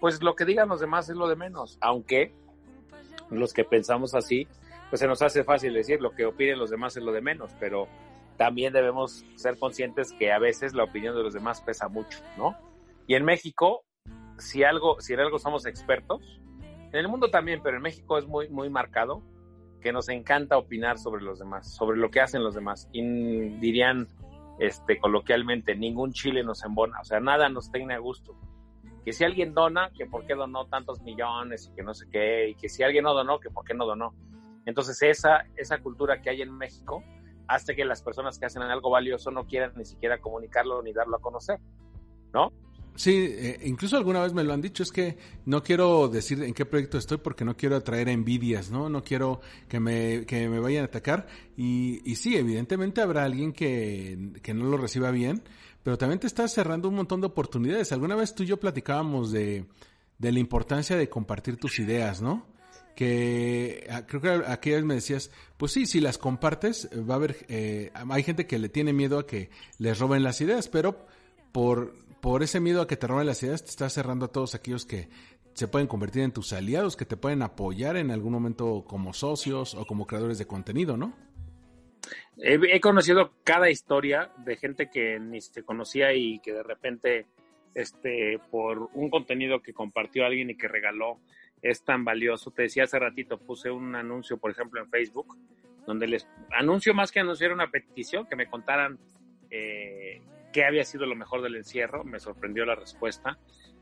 pues 0.05 0.23
lo 0.23 0.37
que 0.37 0.45
digan 0.45 0.69
los 0.69 0.81
demás 0.81 1.09
es 1.09 1.17
lo 1.17 1.29
de 1.29 1.35
menos. 1.35 1.79
Aunque 1.81 2.35
los 3.31 3.55
que 3.55 3.65
pensamos 3.65 4.15
así, 4.15 4.47
pues 4.91 5.01
se 5.01 5.07
nos 5.07 5.23
hace 5.23 5.45
fácil 5.45 5.73
decir 5.73 6.03
lo 6.03 6.11
que 6.11 6.27
opinen 6.27 6.59
los 6.59 6.69
demás 6.69 6.95
es 6.99 7.03
lo 7.03 7.11
de 7.11 7.23
menos, 7.23 7.53
pero 7.59 7.89
también 8.37 8.75
debemos 8.75 9.25
ser 9.37 9.59
conscientes 9.59 10.13
que 10.19 10.31
a 10.31 10.39
veces 10.39 10.75
la 10.75 10.85
opinión 10.85 11.17
de 11.17 11.23
los 11.23 11.33
demás 11.33 11.63
pesa 11.63 11.89
mucho, 11.89 12.19
¿no? 12.37 12.55
Y 13.07 13.15
en 13.15 13.25
México, 13.25 13.87
si 14.37 14.63
algo, 14.63 15.01
si 15.01 15.15
en 15.15 15.21
algo 15.21 15.39
somos 15.39 15.65
expertos, 15.65 16.21
en 16.93 16.99
el 16.99 17.09
mundo 17.09 17.31
también, 17.31 17.63
pero 17.63 17.79
en 17.79 17.83
México 17.83 18.19
es 18.19 18.27
muy, 18.27 18.51
muy 18.51 18.69
marcado 18.69 19.23
que 19.81 19.91
nos 19.91 20.11
encanta 20.11 20.59
opinar 20.59 20.99
sobre 20.99 21.23
los 21.23 21.39
demás, 21.39 21.75
sobre 21.75 21.97
lo 21.97 22.11
que 22.11 22.21
hacen 22.21 22.45
los 22.45 22.55
demás. 22.55 22.91
Y 22.93 23.01
dirían 23.59 24.09
este, 24.59 24.99
coloquialmente, 24.99 25.75
ningún 25.75 26.13
chile 26.13 26.45
nos 26.45 26.63
embona, 26.63 27.01
o 27.01 27.05
sea, 27.05 27.21
nada 27.21 27.49
nos 27.49 27.73
tiene 27.73 27.95
a 27.95 27.99
gusto. 28.01 28.37
Que 29.05 29.13
si 29.13 29.25
alguien 29.25 29.55
dona, 29.55 29.91
que 29.97 30.07
por 30.07 30.27
qué 30.27 30.35
donó 30.35 30.67
tantos 30.67 31.03
millones 31.03 31.69
y 31.71 31.77
que 31.77 31.83
no 31.83 31.95
sé 31.95 32.07
qué, 32.11 32.49
y 32.51 32.55
que 32.55 32.69
si 32.69 32.83
alguien 32.83 33.05
no 33.05 33.15
donó, 33.15 33.39
que 33.39 33.51
por 33.51 33.65
qué 33.65 33.75
no 33.75 33.87
donó. 33.87 34.15
Entonces 34.67 35.01
esa, 35.03 35.45
esa 35.57 35.79
cultura 35.79 36.23
que 36.23 36.31
hay 36.31 36.43
en 36.43 36.57
México 36.57 37.03
hace 37.47 37.77
que 37.77 37.85
las 37.85 38.03
personas 38.03 38.39
que 38.39 38.47
hacen 38.47 38.63
algo 38.63 38.91
valioso 38.91 39.31
no 39.31 39.47
quieran 39.47 39.73
ni 39.77 39.85
siquiera 39.85 40.19
comunicarlo 40.19 40.83
ni 40.83 40.93
darlo 40.93 41.17
a 41.17 41.21
conocer, 41.21 41.59
¿no? 42.33 42.53
Sí, 42.97 43.27
eh, 43.29 43.59
incluso 43.65 43.97
alguna 43.97 44.23
vez 44.23 44.33
me 44.33 44.45
lo 44.45 44.53
han 44.53 44.61
dicho, 44.61 44.85
es 44.85 44.93
que 44.93 45.19
no 45.47 45.65
quiero 45.65 46.07
decir 46.07 46.41
en 46.43 46.55
qué 46.55 46.65
proyecto 46.65 46.97
estoy 46.97 47.19
porque 47.19 47.45
no 47.45 47.57
quiero 47.57 47.75
atraer 47.75 48.09
envidias, 48.09 48.71
¿no? 48.71 48.89
No 48.89 49.03
quiero 49.03 49.41
que 49.69 49.81
me, 49.81 50.25
que 50.27 50.49
me 50.49 50.61
vayan 50.61 50.83
a 50.83 50.87
atacar. 50.87 51.27
Y, 51.57 52.09
y 52.09 52.15
sí, 52.15 52.37
evidentemente 52.37 53.01
habrá 53.01 53.25
alguien 53.25 53.53
que, 53.53 54.35
que 54.43 54.55
no 54.55 54.67
lo 54.67 54.77
reciba 54.77 55.11
bien, 55.11 55.43
pero 55.85 55.97
también 55.97 56.19
te 56.19 56.27
estás 56.27 56.53
cerrando 56.53 56.89
un 56.89 56.97
montón 56.97 57.21
de 57.21 57.29
oportunidades. 57.29 57.93
Alguna 57.93 58.17
vez 58.17 58.35
tú 58.35 58.43
y 58.43 58.47
yo 58.47 58.59
platicábamos 58.59 59.31
de, 59.31 59.67
de 60.19 60.33
la 60.33 60.41
importancia 60.41 60.97
de 60.97 61.09
compartir 61.09 61.57
tus 61.57 61.79
ideas, 61.79 62.21
¿no? 62.21 62.53
que 62.95 63.87
ah, 63.91 64.03
creo 64.07 64.21
que 64.21 64.71
vez 64.71 64.85
me 64.85 64.95
decías, 64.95 65.31
pues 65.57 65.73
sí, 65.73 65.87
si 65.87 66.01
las 66.01 66.19
compartes, 66.19 66.89
eh, 66.93 67.01
va 67.01 67.15
a 67.15 67.17
haber, 67.17 67.45
eh, 67.49 67.91
hay 67.93 68.23
gente 68.23 68.47
que 68.47 68.59
le 68.59 68.69
tiene 68.69 68.93
miedo 68.93 69.19
a 69.19 69.27
que 69.27 69.51
les 69.79 69.99
roben 69.99 70.23
las 70.23 70.41
ideas, 70.41 70.69
pero 70.69 71.07
por, 71.53 71.95
por 72.21 72.43
ese 72.43 72.61
miedo 72.61 72.83
a 72.83 72.87
que 72.87 72.97
te 72.97 73.07
roben 73.07 73.27
las 73.27 73.43
ideas, 73.43 73.65
te 73.65 73.71
estás 73.71 73.93
cerrando 73.93 74.27
a 74.27 74.33
todos 74.33 74.55
aquellos 74.55 74.87
que 74.87 75.09
se 75.55 75.69
pueden 75.69 75.87
convertir 75.89 76.23
en 76.23 76.33
tus 76.33 76.53
aliados, 76.53 76.97
que 76.97 77.05
te 77.05 77.17
pueden 77.17 77.43
apoyar 77.43 77.97
en 77.97 78.11
algún 78.11 78.33
momento 78.33 78.85
como 78.87 79.13
socios 79.13 79.75
o 79.75 79.85
como 79.87 80.07
creadores 80.07 80.39
de 80.39 80.47
contenido, 80.47 80.97
¿no? 80.97 81.15
He, 82.39 82.81
conocido 82.81 83.33
cada 83.45 83.71
historia 83.71 84.31
de 84.39 84.57
gente 84.57 84.91
que 84.91 85.19
ni 85.21 85.41
se 85.41 85.63
conocía 85.63 86.13
y 86.13 86.41
que 86.41 86.53
de 86.53 86.63
repente, 86.63 87.27
este, 87.75 88.39
por 88.51 88.91
un 88.93 89.11
contenido 89.11 89.63
que 89.63 89.73
compartió 89.73 90.25
alguien 90.25 90.51
y 90.51 90.57
que 90.57 90.69
regaló, 90.69 91.21
es 91.63 91.85
tan 91.85 92.05
valioso. 92.05 92.51
Te 92.51 92.63
decía 92.63 92.85
hace 92.85 92.99
ratito, 92.99 93.39
puse 93.39 93.71
un 93.71 93.95
anuncio, 93.95 94.37
por 94.37 94.51
ejemplo, 94.51 94.81
en 94.81 94.91
Facebook, 94.91 95.37
donde 95.87 96.07
les 96.07 96.29
anuncio 96.57 96.93
más 96.95 97.13
que 97.13 97.21
anunciar 97.21 97.53
una 97.53 97.71
petición, 97.71 98.27
que 98.27 98.37
me 98.37 98.47
contaran 98.47 98.99
eh, 99.51 100.21
qué 100.53 100.65
había 100.65 100.85
sido 100.85 101.07
lo 101.07 101.17
mejor 101.17 101.43
del 101.43 101.57
encierro. 101.57 102.05
Me 102.05 102.21
sorprendió 102.21 102.67
la 102.67 102.75
respuesta. 102.75 103.39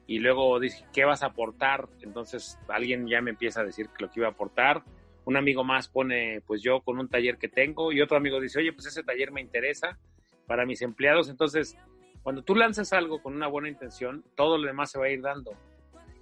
Y 0.07 0.19
luego 0.19 0.59
dije, 0.61 0.85
¿qué 0.93 1.05
vas 1.05 1.23
a 1.23 1.27
aportar? 1.27 1.89
Entonces 2.01 2.59
alguien 2.69 3.07
ya 3.09 3.21
me 3.21 3.31
empieza 3.31 3.61
a 3.61 3.65
decir 3.65 3.89
lo 3.99 4.11
que 4.11 4.21
iba 4.21 4.29
a 4.29 4.33
aportar. 4.33 4.83
Un 5.25 5.37
amigo 5.37 5.65
más 5.65 5.89
pone, 5.89 6.41
pues 6.47 6.63
yo 6.63 6.81
con 6.81 6.99
un 6.99 7.09
taller 7.09 7.39
que 7.39 7.49
tengo. 7.49 7.93
Y 7.93 8.01
otro 8.01 8.17
amigo 8.17 8.41
dice, 8.41 8.59
oye, 8.59 8.73
pues 8.73 8.87
ese 8.87 9.03
taller 9.03 9.33
me 9.33 9.41
interesa 9.41 9.99
para 10.47 10.67
mis 10.67 10.83
empleados. 10.83 11.29
Entonces, 11.29 11.77
cuando 12.23 12.43
tú 12.43 12.55
lanzas 12.55 12.93
algo 12.93 13.23
con 13.23 13.35
una 13.35 13.47
buena 13.47 13.69
intención, 13.69 14.25
todo 14.37 14.59
lo 14.59 14.67
demás 14.67 14.91
se 14.91 14.99
va 14.99 15.07
a 15.07 15.11
ir 15.11 15.23
dando. 15.23 15.53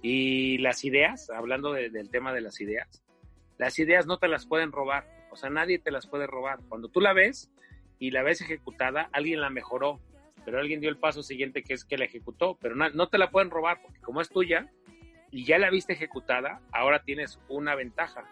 Y 0.01 0.57
las 0.59 0.83
ideas, 0.83 1.29
hablando 1.29 1.73
de, 1.73 1.89
del 1.89 2.09
tema 2.09 2.33
de 2.33 2.41
las 2.41 2.59
ideas, 2.59 3.03
las 3.57 3.77
ideas 3.77 4.07
no 4.07 4.17
te 4.17 4.27
las 4.27 4.47
pueden 4.47 4.71
robar, 4.71 5.05
o 5.29 5.35
sea, 5.35 5.51
nadie 5.51 5.77
te 5.77 5.91
las 5.91 6.07
puede 6.07 6.25
robar. 6.25 6.59
Cuando 6.67 6.89
tú 6.89 6.99
la 6.99 7.13
ves 7.13 7.51
y 7.99 8.09
la 8.09 8.23
ves 8.23 8.41
ejecutada, 8.41 9.09
alguien 9.13 9.39
la 9.41 9.51
mejoró, 9.51 9.99
pero 10.43 10.59
alguien 10.59 10.81
dio 10.81 10.89
el 10.89 10.97
paso 10.97 11.21
siguiente 11.21 11.61
que 11.61 11.75
es 11.75 11.85
que 11.85 11.97
la 11.97 12.05
ejecutó, 12.05 12.57
pero 12.59 12.75
no, 12.75 12.89
no 12.89 13.09
te 13.09 13.19
la 13.19 13.29
pueden 13.29 13.51
robar, 13.51 13.79
porque 13.83 13.99
como 14.01 14.21
es 14.21 14.29
tuya 14.29 14.71
y 15.29 15.45
ya 15.45 15.59
la 15.59 15.69
viste 15.69 15.93
ejecutada, 15.93 16.61
ahora 16.71 17.03
tienes 17.03 17.39
una 17.47 17.75
ventaja. 17.75 18.25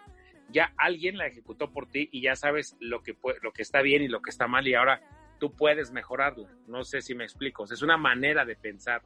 Ya 0.52 0.72
alguien 0.76 1.16
la 1.16 1.26
ejecutó 1.26 1.70
por 1.70 1.86
ti 1.86 2.08
y 2.12 2.22
ya 2.22 2.36
sabes 2.36 2.76
lo 2.80 3.02
que, 3.02 3.16
lo 3.42 3.52
que 3.52 3.62
está 3.62 3.82
bien 3.82 4.02
y 4.02 4.08
lo 4.08 4.20
que 4.20 4.30
está 4.30 4.46
mal 4.46 4.66
y 4.66 4.74
ahora 4.74 5.00
tú 5.38 5.52
puedes 5.52 5.92
mejorarla. 5.92 6.48
No 6.66 6.84
sé 6.84 7.00
si 7.02 7.14
me 7.14 7.24
explico, 7.24 7.64
es 7.64 7.82
una 7.82 7.96
manera 7.96 8.44
de 8.44 8.56
pensar 8.56 9.02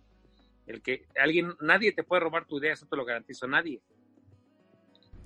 el 0.66 0.80
que 0.82 1.06
alguien, 1.16 1.52
nadie 1.60 1.92
te 1.92 2.02
puede 2.02 2.20
robar 2.20 2.46
tu 2.46 2.58
idea, 2.58 2.72
eso 2.72 2.86
te 2.86 2.96
lo 2.96 3.04
garantizo, 3.04 3.46
nadie. 3.46 3.80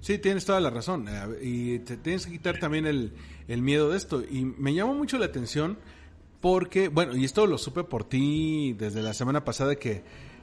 Sí, 0.00 0.18
tienes 0.18 0.44
toda 0.44 0.60
la 0.60 0.70
razón. 0.70 1.06
eh, 1.08 1.38
Y 1.42 1.78
te 1.80 1.96
tienes 1.96 2.26
que 2.26 2.32
quitar 2.32 2.58
también 2.58 2.86
el, 2.86 3.12
el 3.48 3.62
miedo 3.62 3.90
de 3.90 3.96
esto. 3.96 4.22
Y 4.22 4.44
me 4.44 4.74
llamó 4.74 4.94
mucho 4.94 5.18
la 5.18 5.26
atención 5.26 5.78
porque, 6.40 6.88
bueno, 6.88 7.16
y 7.16 7.24
esto 7.24 7.46
lo 7.46 7.58
supe 7.58 7.82
por 7.84 8.04
ti 8.08 8.74
desde 8.78 9.02
la 9.02 9.12
semana 9.12 9.44
pasada 9.44 9.74
que, 9.76 10.02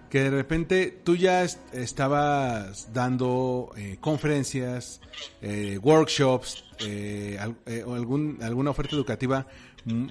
que 0.10 0.20
de 0.20 0.30
repente 0.30 1.00
tú 1.04 1.16
ya 1.16 1.44
est 1.44 1.60
estabas 1.74 2.94
dando 2.94 3.72
eh, 3.78 3.98
conferencias, 4.00 5.02
eh, 5.42 5.80
workshops 5.82 6.64
eh, 6.80 7.38
al, 7.40 7.56
o 7.86 7.96
algún, 7.96 8.40
alguna 8.42 8.72
oferta 8.72 8.96
educativa 8.96 9.48
mm, 9.86 10.08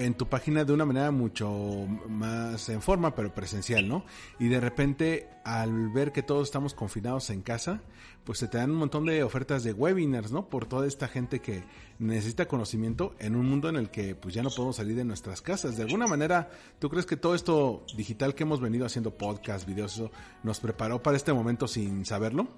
en 0.00 0.14
tu 0.14 0.26
página 0.28 0.64
de 0.64 0.72
una 0.72 0.86
manera 0.86 1.10
mucho 1.10 1.86
más 2.08 2.70
en 2.70 2.80
forma, 2.80 3.14
pero 3.14 3.34
presencial, 3.34 3.86
¿no? 3.86 4.04
Y 4.38 4.48
de 4.48 4.58
repente, 4.58 5.28
al 5.44 5.90
ver 5.90 6.10
que 6.10 6.22
todos 6.22 6.48
estamos 6.48 6.72
confinados 6.72 7.28
en 7.28 7.42
casa, 7.42 7.82
pues 8.24 8.38
se 8.38 8.48
te 8.48 8.56
dan 8.56 8.70
un 8.70 8.78
montón 8.78 9.04
de 9.04 9.22
ofertas 9.22 9.62
de 9.62 9.74
webinars, 9.74 10.32
¿no? 10.32 10.48
Por 10.48 10.64
toda 10.64 10.86
esta 10.86 11.06
gente 11.06 11.40
que 11.40 11.64
necesita 11.98 12.48
conocimiento 12.48 13.14
en 13.18 13.36
un 13.36 13.46
mundo 13.46 13.68
en 13.68 13.76
el 13.76 13.90
que 13.90 14.14
pues 14.14 14.34
ya 14.34 14.42
no 14.42 14.48
podemos 14.48 14.76
salir 14.76 14.96
de 14.96 15.04
nuestras 15.04 15.42
casas. 15.42 15.76
De 15.76 15.82
alguna 15.82 16.06
manera, 16.06 16.48
¿tú 16.78 16.88
crees 16.88 17.04
que 17.04 17.18
todo 17.18 17.34
esto 17.34 17.84
digital 17.94 18.34
que 18.34 18.44
hemos 18.44 18.60
venido 18.60 18.86
haciendo 18.86 19.10
podcast, 19.10 19.66
videos, 19.66 19.94
eso, 19.94 20.10
nos 20.42 20.60
preparó 20.60 21.02
para 21.02 21.18
este 21.18 21.34
momento 21.34 21.68
sin 21.68 22.06
saberlo? 22.06 22.48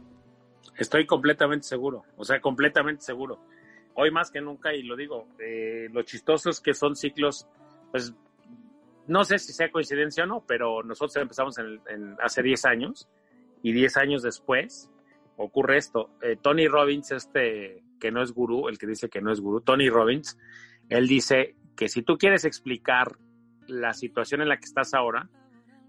Estoy 0.79 1.07
completamente 1.07 1.67
seguro, 1.67 2.05
o 2.17 2.25
sea, 2.25 2.41
completamente 2.41 3.03
seguro 3.03 3.41
hoy 3.95 4.11
más 4.11 4.31
que 4.31 4.41
nunca, 4.41 4.75
y 4.75 4.83
lo 4.83 4.97
digo, 4.97 5.29
eh, 5.39 5.89
lo 5.93 6.03
chistoso 6.03 6.51
es 6.51 6.61
que 6.61 6.75
son 6.75 6.97
ciclos, 6.97 7.47
pues 7.91 8.15
no 9.07 9.25
sé 9.25 9.39
si 9.39 9.53
sea 9.53 9.71
coincidencia 9.71 10.25
o 10.25 10.27
no, 10.27 10.45
pero 10.47 10.83
nosotros 10.83 11.17
empezamos 11.17 11.59
en, 11.59 11.81
en 11.89 12.17
hace 12.23 12.43
10 12.43 12.65
años 12.67 13.09
y 13.63 13.73
10 13.73 13.97
años 13.97 14.23
después 14.23 14.91
ocurre 15.37 15.79
esto. 15.79 16.11
Eh, 16.23 16.37
Tony 16.41 16.69
Robbins, 16.69 17.11
este 17.13 17.83
que 18.01 18.11
no 18.11 18.23
es 18.23 18.33
gurú, 18.33 18.69
el 18.69 18.79
que 18.79 18.87
dice 18.87 19.09
que 19.09 19.21
no 19.21 19.33
es 19.33 19.41
gurú, 19.41 19.61
Tony 19.61 19.89
Robbins, 19.89 20.39
él 20.89 21.07
dice 21.07 21.55
que 21.77 21.89
si 21.89 22.03
tú 22.03 22.19
quieres 22.19 22.45
explicar 22.45 23.17
la 23.69 23.95
situación 23.95 24.43
en 24.43 24.49
la 24.49 24.57
que 24.57 24.65
estás 24.65 24.93
ahora, 24.93 25.29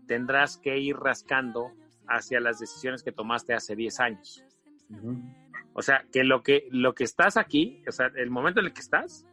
tendrás 0.08 0.58
que 0.58 0.78
ir 0.78 0.96
rascando 0.96 1.72
hacia 2.08 2.40
las 2.40 2.60
decisiones 2.60 3.04
que 3.04 3.12
tomaste 3.12 3.54
hace 3.54 3.76
10 3.76 4.00
años. 4.00 4.44
Uh 4.90 4.96
-huh. 4.96 5.43
O 5.74 5.82
sea, 5.82 6.06
que 6.12 6.24
lo 6.24 6.44
que 6.44 6.68
lo 6.72 6.94
que 6.94 7.04
estás 7.04 7.38
aquí, 7.38 7.84
o 7.88 7.92
sea, 7.92 8.12
el 8.16 8.30
momento 8.30 8.60
en 8.60 8.68
el 8.68 8.74
que 8.74 8.82
estás 8.82 9.26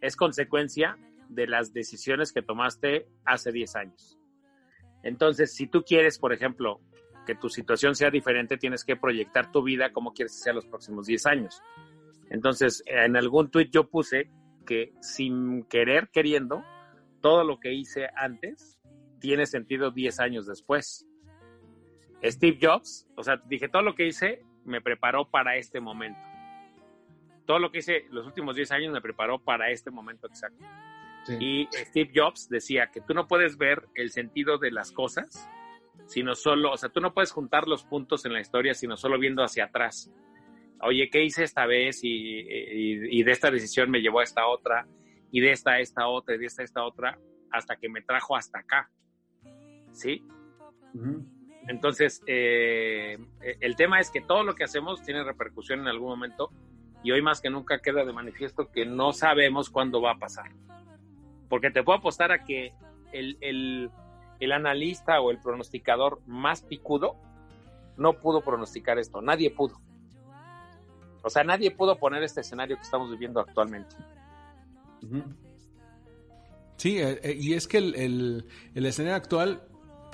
es 0.00 0.16
consecuencia 0.16 0.98
de 1.28 1.46
las 1.46 1.72
decisiones 1.72 2.32
que 2.32 2.42
tomaste 2.42 3.08
hace 3.24 3.50
10 3.50 3.76
años. 3.76 4.18
Entonces, 5.02 5.54
si 5.54 5.66
tú 5.66 5.82
quieres, 5.82 6.18
por 6.18 6.32
ejemplo, 6.32 6.80
que 7.26 7.34
tu 7.34 7.48
situación 7.48 7.94
sea 7.94 8.10
diferente, 8.10 8.56
tienes 8.56 8.84
que 8.84 8.96
proyectar 8.96 9.50
tu 9.50 9.62
vida 9.62 9.92
como 9.92 10.12
quieres 10.12 10.32
que 10.34 10.44
sea 10.44 10.52
los 10.52 10.66
próximos 10.66 11.06
10 11.06 11.26
años. 11.26 11.62
Entonces, 12.30 12.82
en 12.86 13.16
algún 13.16 13.50
tuit 13.50 13.70
yo 13.72 13.88
puse 13.88 14.30
que 14.66 14.92
sin 15.00 15.64
querer, 15.64 16.08
queriendo, 16.12 16.64
todo 17.20 17.44
lo 17.44 17.58
que 17.58 17.72
hice 17.72 18.08
antes 18.16 18.78
tiene 19.20 19.46
sentido 19.46 19.90
10 19.90 20.20
años 20.20 20.46
después. 20.46 21.06
Steve 22.22 22.58
Jobs, 22.60 23.06
o 23.16 23.22
sea, 23.22 23.40
dije, 23.46 23.68
todo 23.68 23.82
lo 23.82 23.94
que 23.94 24.06
hice 24.06 24.42
me 24.66 24.80
preparó 24.80 25.28
para 25.30 25.56
este 25.56 25.80
momento. 25.80 26.20
Todo 27.46 27.58
lo 27.58 27.70
que 27.70 27.78
hice 27.78 28.06
los 28.10 28.26
últimos 28.26 28.56
10 28.56 28.72
años 28.72 28.92
me 28.92 29.00
preparó 29.00 29.38
para 29.38 29.70
este 29.70 29.90
momento 29.90 30.26
exacto. 30.26 30.64
Y 31.40 31.68
Steve 31.72 32.12
Jobs 32.14 32.48
decía 32.48 32.90
que 32.92 33.00
tú 33.00 33.14
no 33.14 33.26
puedes 33.26 33.56
ver 33.56 33.88
el 33.94 34.10
sentido 34.10 34.58
de 34.58 34.70
las 34.70 34.92
cosas, 34.92 35.48
sino 36.06 36.34
solo, 36.34 36.72
o 36.72 36.76
sea, 36.76 36.88
tú 36.88 37.00
no 37.00 37.14
puedes 37.14 37.32
juntar 37.32 37.66
los 37.66 37.84
puntos 37.84 38.24
en 38.24 38.32
la 38.32 38.40
historia, 38.40 38.74
sino 38.74 38.96
solo 38.96 39.18
viendo 39.18 39.42
hacia 39.42 39.64
atrás. 39.64 40.12
Oye, 40.82 41.08
¿qué 41.10 41.24
hice 41.24 41.42
esta 41.42 41.66
vez? 41.66 42.00
Y, 42.02 43.22
de 43.22 43.32
esta 43.32 43.50
decisión 43.50 43.90
me 43.90 44.00
llevó 44.00 44.20
a 44.20 44.24
esta 44.24 44.46
otra, 44.46 44.86
y 45.32 45.40
de 45.40 45.50
esta 45.52 45.72
a 45.72 45.80
esta 45.80 46.06
otra, 46.06 46.36
y 46.36 46.38
de 46.38 46.46
esta 46.46 46.62
a 46.62 46.64
esta 46.64 46.84
otra, 46.84 47.18
hasta 47.50 47.76
que 47.76 47.88
me 47.88 48.02
trajo 48.02 48.36
hasta 48.36 48.60
acá. 48.60 48.90
¿Sí? 49.92 50.22
Entonces, 51.68 52.22
eh, 52.26 53.18
el 53.60 53.76
tema 53.76 54.00
es 54.00 54.10
que 54.10 54.20
todo 54.20 54.44
lo 54.44 54.54
que 54.54 54.64
hacemos 54.64 55.02
tiene 55.02 55.24
repercusión 55.24 55.80
en 55.80 55.88
algún 55.88 56.08
momento 56.08 56.50
y 57.02 57.10
hoy 57.12 57.22
más 57.22 57.40
que 57.40 57.50
nunca 57.50 57.80
queda 57.80 58.04
de 58.04 58.12
manifiesto 58.12 58.70
que 58.70 58.86
no 58.86 59.12
sabemos 59.12 59.70
cuándo 59.70 60.00
va 60.00 60.12
a 60.12 60.18
pasar. 60.18 60.50
Porque 61.48 61.70
te 61.70 61.82
puedo 61.82 61.98
apostar 61.98 62.32
a 62.32 62.44
que 62.44 62.72
el, 63.12 63.38
el, 64.40 64.52
analista 64.52 65.20
o 65.20 65.30
el 65.30 65.38
pronosticador 65.38 66.20
más 66.26 66.62
picudo 66.62 67.16
no 67.96 68.14
pudo 68.14 68.42
pronosticar 68.42 68.98
esto, 68.98 69.22
nadie 69.22 69.50
pudo. 69.50 69.80
O 71.22 71.30
sea, 71.30 71.44
nadie 71.44 71.70
pudo 71.70 71.96
poner 71.96 72.22
este 72.22 72.40
escenario 72.40 72.76
que 72.76 72.82
estamos 72.82 73.10
viviendo 73.10 73.40
actualmente. 73.40 73.96
Sí, 76.76 76.98
eh, 76.98 77.20
eh, 77.22 77.36
y 77.38 77.54
es 77.54 77.66
que 77.66 77.78
el, 77.78 78.46
el, 78.74 78.86
escenario 78.86 79.16
actual 79.16 79.62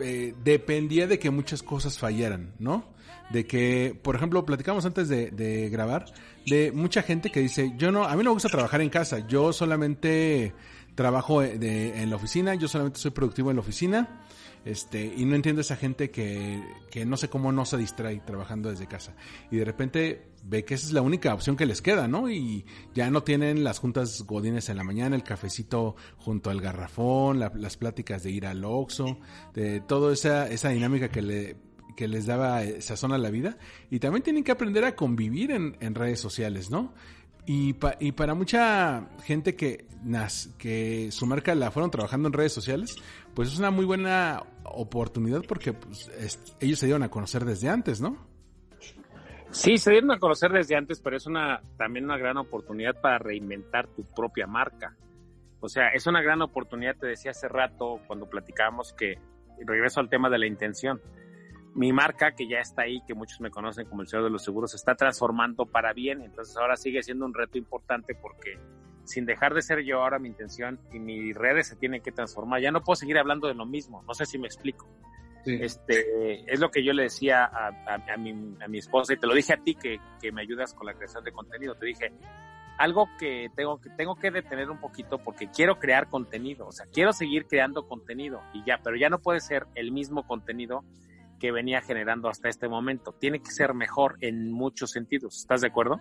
eh, 0.01 0.35
dependía 0.43 1.07
de 1.07 1.19
que 1.19 1.31
muchas 1.31 1.63
cosas 1.63 1.99
fallaran, 1.99 2.53
¿no? 2.59 2.85
De 3.31 3.47
que, 3.47 3.99
por 4.03 4.17
ejemplo, 4.17 4.45
platicamos 4.45 4.85
antes 4.85 5.09
de, 5.09 5.31
de, 5.31 5.69
grabar, 5.71 6.07
de 6.47 6.71
mucha 6.73 7.03
gente 7.03 7.31
que 7.31 7.41
dice, 7.41 7.73
yo 7.79 7.91
no, 7.91 8.05
a 8.05 8.11
mí 8.17 8.19
no 8.19 8.31
me 8.31 8.35
gusta 8.35 8.49
trabajar 8.49 8.81
en 8.81 8.91
casa, 8.91 9.27
yo 9.27 9.53
solamente 9.53 10.53
trabajo 10.95 11.41
de, 11.41 12.03
en 12.03 12.11
la 12.11 12.17
oficina, 12.17 12.55
yo 12.55 12.69
solamente 12.69 13.01
soy 13.01 13.11
productivo 13.11 13.51
en 13.51 13.57
la 13.57 13.61
oficina, 13.61 14.23
este, 14.65 15.13
y 15.17 15.25
no 15.25 15.35
entiendo 15.35 15.61
esa 15.61 15.77
gente 15.77 16.11
que, 16.11 16.63
que 16.91 17.05
no 17.05 17.17
sé 17.17 17.29
cómo 17.29 17.53
no 17.53 17.65
se 17.65 17.77
distrae 17.77 18.21
trabajando 18.21 18.71
desde 18.71 18.87
casa. 18.87 19.15
Y 19.51 19.57
de 19.57 19.65
repente 19.65 20.27
ve 20.45 20.65
que 20.65 20.75
esa 20.75 20.87
es 20.87 20.93
la 20.93 21.03
única 21.03 21.35
opción 21.35 21.57
que 21.57 21.67
les 21.67 21.83
queda, 21.83 22.09
¿no? 22.09 22.31
Y 22.31 22.65
ya 22.95 23.11
no 23.11 23.23
tienen 23.23 23.65
las 23.65 23.79
juntas 23.79 24.23
godines 24.23 24.69
en 24.69 24.77
la 24.77 24.85
mañana, 24.85 25.17
el 25.17 25.23
cafecito 25.23 25.97
junto 26.17 26.51
al 26.51 26.61
garrafón, 26.61 27.41
las 27.41 27.77
pláticas 27.77 28.23
de 28.23 28.31
ir 28.31 28.47
al 28.47 28.65
Oxxo, 28.65 29.19
de 29.55 29.81
toda 29.81 30.13
esa, 30.13 30.49
esa 30.49 30.69
dinámica 30.71 31.09
que 31.09 31.23
le 31.23 31.57
que 31.97 32.09
les 32.09 32.25
daba 32.25 32.63
sazón 32.81 33.13
a 33.13 33.19
la 33.19 33.29
vida 33.29 33.59
y 33.91 33.99
también 33.99 34.23
tienen 34.23 34.45
que 34.45 34.51
aprender 34.51 34.83
a 34.87 34.97
convivir 34.97 35.51
en, 35.51 35.77
en 35.81 35.95
redes 35.95 36.21
sociales, 36.21 36.71
¿no? 36.71 36.95
Y, 37.45 37.75
y 37.99 38.13
para 38.13 38.35
mucha 38.35 39.09
gente 39.25 39.57
que, 39.57 39.87
que 40.59 41.09
su 41.11 41.27
marca 41.27 41.55
la 41.55 41.73
fueron 41.73 41.91
trabajando 41.91 42.29
en 42.29 42.35
redes 42.35 42.53
sociales, 42.53 42.95
pues 43.35 43.49
es 43.49 43.59
una 43.59 43.73
muy 43.73 43.85
buena 43.85 44.45
oportunidad 44.73 45.43
porque 45.47 45.73
pues, 45.73 46.11
ellos 46.61 46.79
se 46.79 46.87
dieron 46.87 47.03
a 47.03 47.11
conocer 47.11 47.45
desde 47.45 47.69
antes, 47.69 48.01
¿no? 48.01 48.17
Sí, 49.51 49.77
se 49.77 49.91
dieron 49.91 50.11
a 50.13 50.19
conocer 50.19 50.51
desde 50.51 50.77
antes, 50.77 51.01
pero 51.01 51.17
es 51.17 51.27
una 51.27 51.61
también 51.77 52.07
una 52.07 52.17
gran 52.17 52.39
oportunidad 52.39 53.01
para 53.01 53.19
reinventar 53.19 53.87
tu 53.89 54.03
propia 54.05 54.47
marca. 54.47 54.97
O 55.61 55.69
sea, 55.69 55.89
es 55.89 56.07
una 56.07 56.23
gran 56.23 56.41
oportunidad, 56.43 56.97
te 56.97 57.07
decía 57.07 57.33
hace 57.33 57.49
rato 57.49 58.01
cuando 58.07 58.29
platicábamos 58.29 58.95
que 58.95 59.19
regreso 59.65 60.01
al 60.01 60.09
tema 60.09 60.29
de 60.29 60.39
la 60.39 60.47
intención 60.47 61.01
mi 61.75 61.93
marca, 61.93 62.33
que 62.33 62.47
ya 62.47 62.59
está 62.59 62.83
ahí, 62.83 63.01
que 63.07 63.15
muchos 63.15 63.41
me 63.41 63.51
conocen 63.51 63.87
como 63.87 64.03
el 64.03 64.09
Señor 64.09 64.25
de 64.25 64.31
los 64.31 64.45
Seguros, 64.45 64.73
se 64.73 64.77
está 64.77 64.95
transformando 64.95 65.67
para 65.67 65.93
bien. 65.93 66.23
Entonces 66.23 66.57
ahora 66.57 66.77
sigue 66.77 67.03
siendo 67.03 67.25
un 67.25 67.35
reto 67.35 67.59
importante 67.59 68.15
porque 68.15 68.59
sin 69.05 69.27
dejar 69.27 69.55
de 69.55 69.63
ser 69.63 69.81
yo, 69.85 70.03
ahora 70.03 70.19
mi 70.19 70.29
intención 70.29 70.79
y 70.93 70.99
mis 70.99 71.37
redes 71.37 71.69
se 71.69 71.77
tienen 71.77 72.03
que 72.03 72.13
transformar. 72.13 72.61
Ya 72.61 72.71
no 72.71 72.83
puedo 72.83 72.97
seguir 72.97 73.19
hablando 73.19 73.49
de 73.49 73.55
lo 73.55 73.67
mismo. 73.67 74.03
No 74.07 74.15
sé 74.15 74.27
si 74.27 74.39
me 74.39 74.47
explico. 74.47 74.89
Este, 75.45 76.45
es 76.53 76.61
lo 76.61 76.71
que 76.71 76.85
yo 76.85 76.93
le 76.93 77.05
decía 77.05 77.45
a, 77.45 77.69
a, 77.69 78.17
mi, 78.17 78.31
a 78.63 78.69
mi 78.69 78.79
esposa 78.79 79.13
y 79.13 79.17
te 79.17 79.27
lo 79.27 79.35
dije 79.35 79.55
a 79.55 79.57
ti 79.57 79.75
que, 79.75 79.99
que 80.21 80.31
me 80.31 80.43
ayudas 80.43 80.73
con 80.73 80.87
la 80.87 80.95
creación 80.95 81.25
de 81.25 81.33
contenido. 81.33 81.75
Te 81.75 81.87
dije, 81.87 82.13
algo 82.79 83.09
que 83.19 83.51
tengo 83.55 83.81
que 83.81 83.91
tengo 83.91 84.15
que 84.17 84.31
detener 84.31 84.71
un 84.71 84.79
poquito 84.79 85.19
porque 85.19 85.49
quiero 85.51 85.79
crear 85.79 86.09
contenido, 86.09 86.67
o 86.67 86.73
sea, 86.73 86.87
quiero 86.93 87.13
seguir 87.13 87.47
creando 87.47 87.87
contenido 87.87 88.43
y 88.53 88.65
ya, 88.65 88.81
pero 88.83 88.97
ya 88.97 89.09
no 89.09 89.19
puede 89.19 89.41
ser 89.41 89.67
el 89.75 89.93
mismo 89.93 90.27
contenido 90.27 90.85
que 91.43 91.51
venía 91.51 91.83
generando 91.83 92.29
hasta 92.29 92.49
este 92.49 92.69
momento. 92.69 93.17
Tiene 93.19 93.41
que 93.41 93.51
ser 93.51 93.75
mejor 93.75 94.17
en 94.21 94.53
muchos 94.53 94.93
sentidos. 94.93 95.39
¿Estás 95.39 95.63
de 95.63 95.67
acuerdo? 95.67 96.01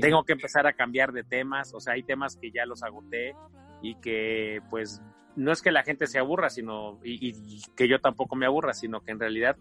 Tengo 0.00 0.24
que 0.24 0.32
empezar 0.32 0.66
a 0.66 0.72
cambiar 0.72 1.12
de 1.12 1.22
temas. 1.22 1.74
O 1.74 1.80
sea, 1.80 1.92
hay 1.92 2.02
temas 2.02 2.34
que 2.36 2.50
ya 2.50 2.64
los 2.64 2.82
agoté 2.82 3.34
y 3.82 3.96
que 3.96 4.62
pues 4.70 5.02
no 5.36 5.52
es 5.52 5.60
que 5.60 5.70
la 5.70 5.82
gente 5.82 6.06
se 6.06 6.18
aburra, 6.18 6.48
sino 6.48 6.98
y, 7.04 7.60
que 7.76 7.88
yo 7.88 8.00
tampoco 8.00 8.36
me 8.36 8.46
aburra, 8.46 8.72
sino 8.72 9.02
que 9.02 9.10
en 9.10 9.20
realidad 9.20 9.54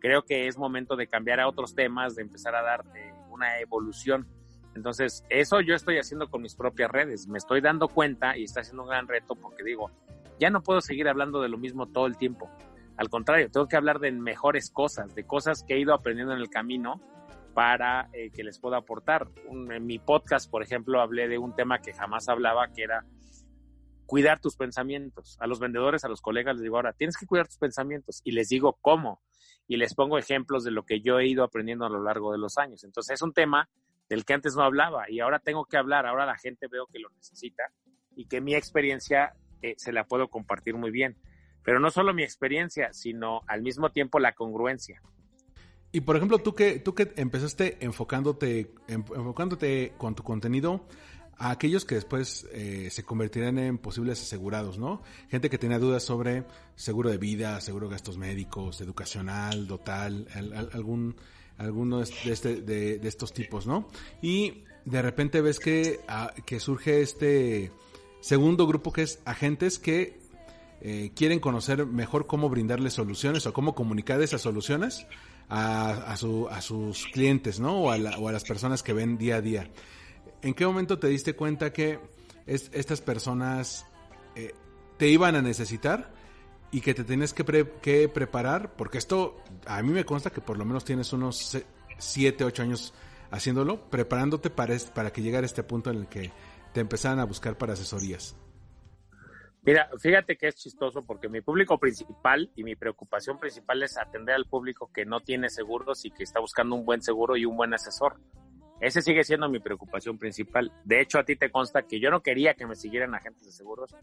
creo 0.00 0.22
que 0.22 0.48
es 0.48 0.58
momento 0.58 0.96
de 0.96 1.06
cambiar 1.06 1.38
a 1.38 1.46
otros 1.46 1.76
temas, 1.76 2.16
de 2.16 2.22
empezar 2.22 2.56
a 2.56 2.62
dar 2.62 2.84
eh, 2.96 3.12
una 3.30 3.60
evolución. 3.60 4.26
Entonces, 4.74 5.22
eso 5.28 5.60
yo 5.60 5.76
estoy 5.76 5.98
haciendo 5.98 6.28
con 6.28 6.42
mis 6.42 6.56
propias 6.56 6.90
redes. 6.90 7.28
Me 7.28 7.38
estoy 7.38 7.60
dando 7.60 7.86
cuenta 7.86 8.36
y 8.36 8.42
está 8.42 8.64
siendo 8.64 8.82
un 8.82 8.88
gran 8.88 9.06
reto 9.06 9.36
porque 9.36 9.62
digo, 9.62 9.92
ya 10.40 10.50
no 10.50 10.64
puedo 10.64 10.80
seguir 10.80 11.06
hablando 11.06 11.40
de 11.40 11.48
lo 11.48 11.58
mismo 11.58 11.86
todo 11.86 12.08
el 12.08 12.16
tiempo. 12.16 12.50
Al 12.96 13.08
contrario, 13.08 13.50
tengo 13.50 13.66
que 13.66 13.76
hablar 13.76 13.98
de 13.98 14.12
mejores 14.12 14.70
cosas, 14.70 15.14
de 15.14 15.24
cosas 15.24 15.64
que 15.66 15.74
he 15.74 15.80
ido 15.80 15.94
aprendiendo 15.94 16.32
en 16.32 16.40
el 16.40 16.48
camino 16.48 17.00
para 17.54 18.08
eh, 18.12 18.30
que 18.30 18.44
les 18.44 18.58
pueda 18.58 18.78
aportar. 18.78 19.28
en 19.50 19.86
mi 19.86 19.98
podcast, 19.98 20.50
por 20.50 20.62
ejemplo, 20.62 21.00
hablé 21.00 21.28
de 21.28 21.38
un 21.38 21.54
tema 21.54 21.80
que 21.80 21.92
jamás 21.92 22.28
hablaba, 22.28 22.68
que 22.72 22.82
era 22.82 23.04
cuidar 24.06 24.40
tus 24.40 24.56
pensamientos. 24.56 25.36
A 25.40 25.46
los 25.46 25.60
vendedores, 25.60 26.04
a 26.04 26.08
los 26.08 26.20
colegas 26.20 26.56
les 26.56 26.62
digo 26.62 26.76
ahora, 26.76 26.92
tienes 26.92 27.16
que 27.16 27.26
cuidar 27.26 27.46
tus 27.46 27.58
pensamientos 27.58 28.20
y 28.24 28.32
les 28.32 28.48
digo 28.48 28.78
cómo. 28.80 29.22
Y 29.66 29.76
les 29.76 29.94
pongo 29.94 30.18
ejemplos 30.18 30.62
de 30.62 30.72
lo 30.72 30.84
que 30.84 31.00
yo 31.00 31.18
he 31.18 31.26
ido 31.26 31.42
aprendiendo 31.42 31.86
a 31.86 31.88
lo 31.88 32.02
largo 32.02 32.32
de 32.32 32.38
los 32.38 32.58
años. 32.58 32.84
Entonces 32.84 33.14
es 33.14 33.22
un 33.22 33.32
tema 33.32 33.68
del 34.08 34.24
que 34.24 34.34
antes 34.34 34.54
no 34.54 34.62
hablaba 34.62 35.10
y 35.10 35.20
ahora 35.20 35.38
tengo 35.38 35.64
que 35.64 35.78
hablar. 35.78 36.06
Ahora 36.06 36.26
la 36.26 36.36
gente 36.36 36.66
veo 36.70 36.86
que 36.86 36.98
lo 36.98 37.08
necesita 37.10 37.64
y 38.14 38.26
que 38.26 38.40
mi 38.40 38.54
experiencia 38.54 39.34
eh, 39.62 39.74
se 39.78 39.92
la 39.92 40.04
puedo 40.04 40.28
compartir 40.28 40.74
muy 40.74 40.90
bien. 40.90 41.16
Pero 41.64 41.80
no 41.80 41.90
solo 41.90 42.14
mi 42.14 42.22
experiencia, 42.22 42.92
sino 42.92 43.42
al 43.46 43.62
mismo 43.62 43.90
tiempo 43.90 44.18
la 44.18 44.32
congruencia. 44.32 45.00
Y 45.92 46.00
por 46.00 46.16
ejemplo, 46.16 46.38
tú 46.38 46.54
que, 46.54 46.80
tú 46.80 46.94
que 46.94 47.12
empezaste 47.16 47.78
enfocándote, 47.80 48.74
enfocándote 48.88 49.94
con 49.96 50.14
tu 50.14 50.22
contenido 50.22 50.86
a 51.38 51.50
aquellos 51.50 51.84
que 51.84 51.94
después 51.94 52.46
eh, 52.52 52.88
se 52.90 53.04
convertirán 53.04 53.58
en 53.58 53.78
posibles 53.78 54.20
asegurados, 54.20 54.78
¿no? 54.78 55.02
Gente 55.28 55.50
que 55.50 55.58
tenía 55.58 55.78
dudas 55.78 56.02
sobre 56.02 56.44
seguro 56.74 57.10
de 57.10 57.18
vida, 57.18 57.60
seguro 57.60 57.88
de 57.88 57.92
gastos 57.92 58.18
médicos, 58.18 58.80
educacional, 58.80 59.66
dotal, 59.66 60.26
algún, 60.72 61.16
alguno 61.58 62.00
de, 62.00 62.10
este, 62.24 62.60
de, 62.62 62.98
de, 62.98 63.08
estos 63.08 63.32
tipos, 63.32 63.66
¿no? 63.66 63.88
Y 64.20 64.64
de 64.84 65.02
repente 65.02 65.40
ves 65.40 65.58
que, 65.58 66.00
ah, 66.08 66.32
que 66.44 66.60
surge 66.60 67.02
este 67.02 67.72
segundo 68.20 68.66
grupo 68.66 68.92
que 68.92 69.02
es 69.02 69.20
agentes 69.24 69.78
que 69.78 70.18
eh, 70.86 71.12
quieren 71.16 71.40
conocer 71.40 71.86
mejor 71.86 72.26
cómo 72.26 72.50
brindarles 72.50 72.92
soluciones 72.92 73.46
o 73.46 73.54
cómo 73.54 73.74
comunicar 73.74 74.20
esas 74.20 74.42
soluciones 74.42 75.06
a, 75.48 76.12
a 76.12 76.60
sus 76.60 77.06
clientes, 77.06 77.58
¿no? 77.58 77.84
O 77.84 77.90
a, 77.90 77.96
las 77.96 78.44
personas 78.44 78.82
que 78.82 78.92
ven 78.92 79.16
día 79.16 79.36
a 79.36 79.40
día. 79.40 79.70
¿En 80.42 80.52
qué 80.52 80.66
momento 80.66 80.98
te 80.98 81.06
diste 81.08 81.34
cuenta 81.34 81.72
que 81.72 82.00
estas 82.46 83.00
personas 83.00 83.86
eh, 84.36 84.52
te 84.98 85.08
iban 85.08 85.36
a 85.36 85.40
necesitar 85.40 86.12
y 86.70 86.82
que 86.82 86.92
te 86.92 87.04
tienes 87.04 87.32
que, 87.32 88.10
preparar? 88.12 88.76
Porque 88.76 88.98
esto, 88.98 89.38
a 89.64 89.82
mí 89.82 89.90
me 89.90 90.04
consta 90.04 90.28
que 90.28 90.42
por 90.42 90.58
lo 90.58 90.66
menos 90.66 90.84
tienes 90.84 91.14
unos 91.14 91.56
7, 91.96 92.44
8 92.44 92.62
años 92.62 92.92
haciéndolo, 93.30 93.88
preparándote 93.88 94.50
para, 94.50 94.76
para 94.94 95.10
que 95.14 95.22
llegara 95.22 95.46
este 95.46 95.62
punto 95.62 95.90
en 95.90 96.00
el 96.00 96.08
que 96.08 96.30
te 96.74 96.80
empezaran 96.80 97.20
a 97.20 97.24
buscar 97.24 97.56
para 97.56 97.72
asesorías. 97.72 98.36
Mira, 99.64 99.88
fíjate 99.98 100.36
que 100.36 100.48
es 100.48 100.56
chistoso 100.56 101.04
porque 101.06 101.30
mi 101.30 101.40
público 101.40 101.78
principal 101.78 102.50
y 102.54 102.64
mi 102.64 102.76
preocupación 102.76 103.38
principal 103.38 103.82
es 103.82 103.96
atender 103.96 104.34
al 104.34 104.44
público 104.44 104.90
que 104.92 105.06
no 105.06 105.20
tiene 105.20 105.48
seguros 105.48 106.04
y 106.04 106.10
que 106.10 106.22
está 106.22 106.38
buscando 106.38 106.76
un 106.76 106.84
buen 106.84 107.00
seguro 107.00 107.36
y 107.36 107.46
un 107.46 107.56
buen 107.56 107.72
asesor. 107.72 108.20
Ese 108.80 109.00
sigue 109.00 109.24
siendo 109.24 109.48
mi 109.48 109.60
preocupación 109.60 110.18
principal. 110.18 110.70
De 110.84 111.00
hecho, 111.00 111.18
a 111.18 111.24
ti 111.24 111.36
te 111.36 111.50
consta 111.50 111.82
que 111.82 111.98
yo 111.98 112.10
no 112.10 112.20
quería 112.20 112.52
que 112.52 112.66
me 112.66 112.74
siguieran 112.74 113.14
agentes 113.14 113.46
de 113.46 113.52
seguros, 113.52 113.96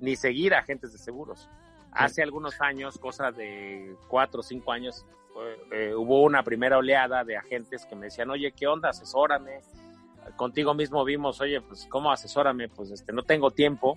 ni 0.00 0.16
seguir 0.16 0.54
agentes 0.54 0.92
de 0.92 0.98
seguros. 0.98 1.48
Hace 1.92 2.22
algunos 2.22 2.60
años, 2.60 2.98
cosa 2.98 3.30
de 3.30 3.94
cuatro 4.08 4.40
o 4.40 4.42
cinco 4.42 4.72
años, 4.72 5.06
eh, 5.70 5.94
hubo 5.94 6.22
una 6.24 6.42
primera 6.42 6.78
oleada 6.78 7.22
de 7.22 7.36
agentes 7.36 7.86
que 7.86 7.94
me 7.94 8.06
decían, 8.06 8.30
oye, 8.30 8.50
¿qué 8.50 8.66
onda? 8.66 8.88
Asesórame, 8.88 9.60
contigo 10.36 10.74
mismo 10.74 11.04
vimos, 11.04 11.40
oye, 11.40 11.60
pues 11.60 11.86
cómo 11.88 12.10
asesórame, 12.10 12.68
pues 12.68 12.90
este, 12.90 13.12
no 13.12 13.22
tengo 13.22 13.52
tiempo. 13.52 13.96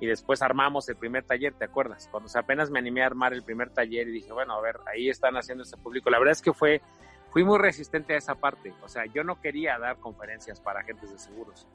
Y 0.00 0.06
después 0.06 0.42
armamos 0.42 0.88
el 0.88 0.96
primer 0.96 1.24
taller, 1.24 1.54
¿te 1.54 1.64
acuerdas? 1.64 2.08
Cuando 2.10 2.30
apenas 2.38 2.70
me 2.70 2.78
animé 2.78 3.02
a 3.02 3.06
armar 3.06 3.32
el 3.32 3.42
primer 3.42 3.70
taller 3.70 4.08
y 4.08 4.12
dije, 4.12 4.32
bueno, 4.32 4.54
a 4.54 4.60
ver, 4.60 4.78
ahí 4.86 5.08
están 5.08 5.36
haciendo 5.36 5.64
este 5.64 5.76
público. 5.76 6.08
La 6.08 6.18
verdad 6.18 6.32
es 6.32 6.42
que 6.42 6.52
fue, 6.52 6.80
fui 7.30 7.42
muy 7.42 7.58
resistente 7.58 8.14
a 8.14 8.16
esa 8.16 8.36
parte. 8.36 8.72
O 8.82 8.88
sea, 8.88 9.06
yo 9.06 9.24
no 9.24 9.40
quería 9.40 9.76
dar 9.78 9.98
conferencias 9.98 10.60
para 10.60 10.80
agentes 10.80 11.10
de 11.10 11.18
seguros. 11.18 11.66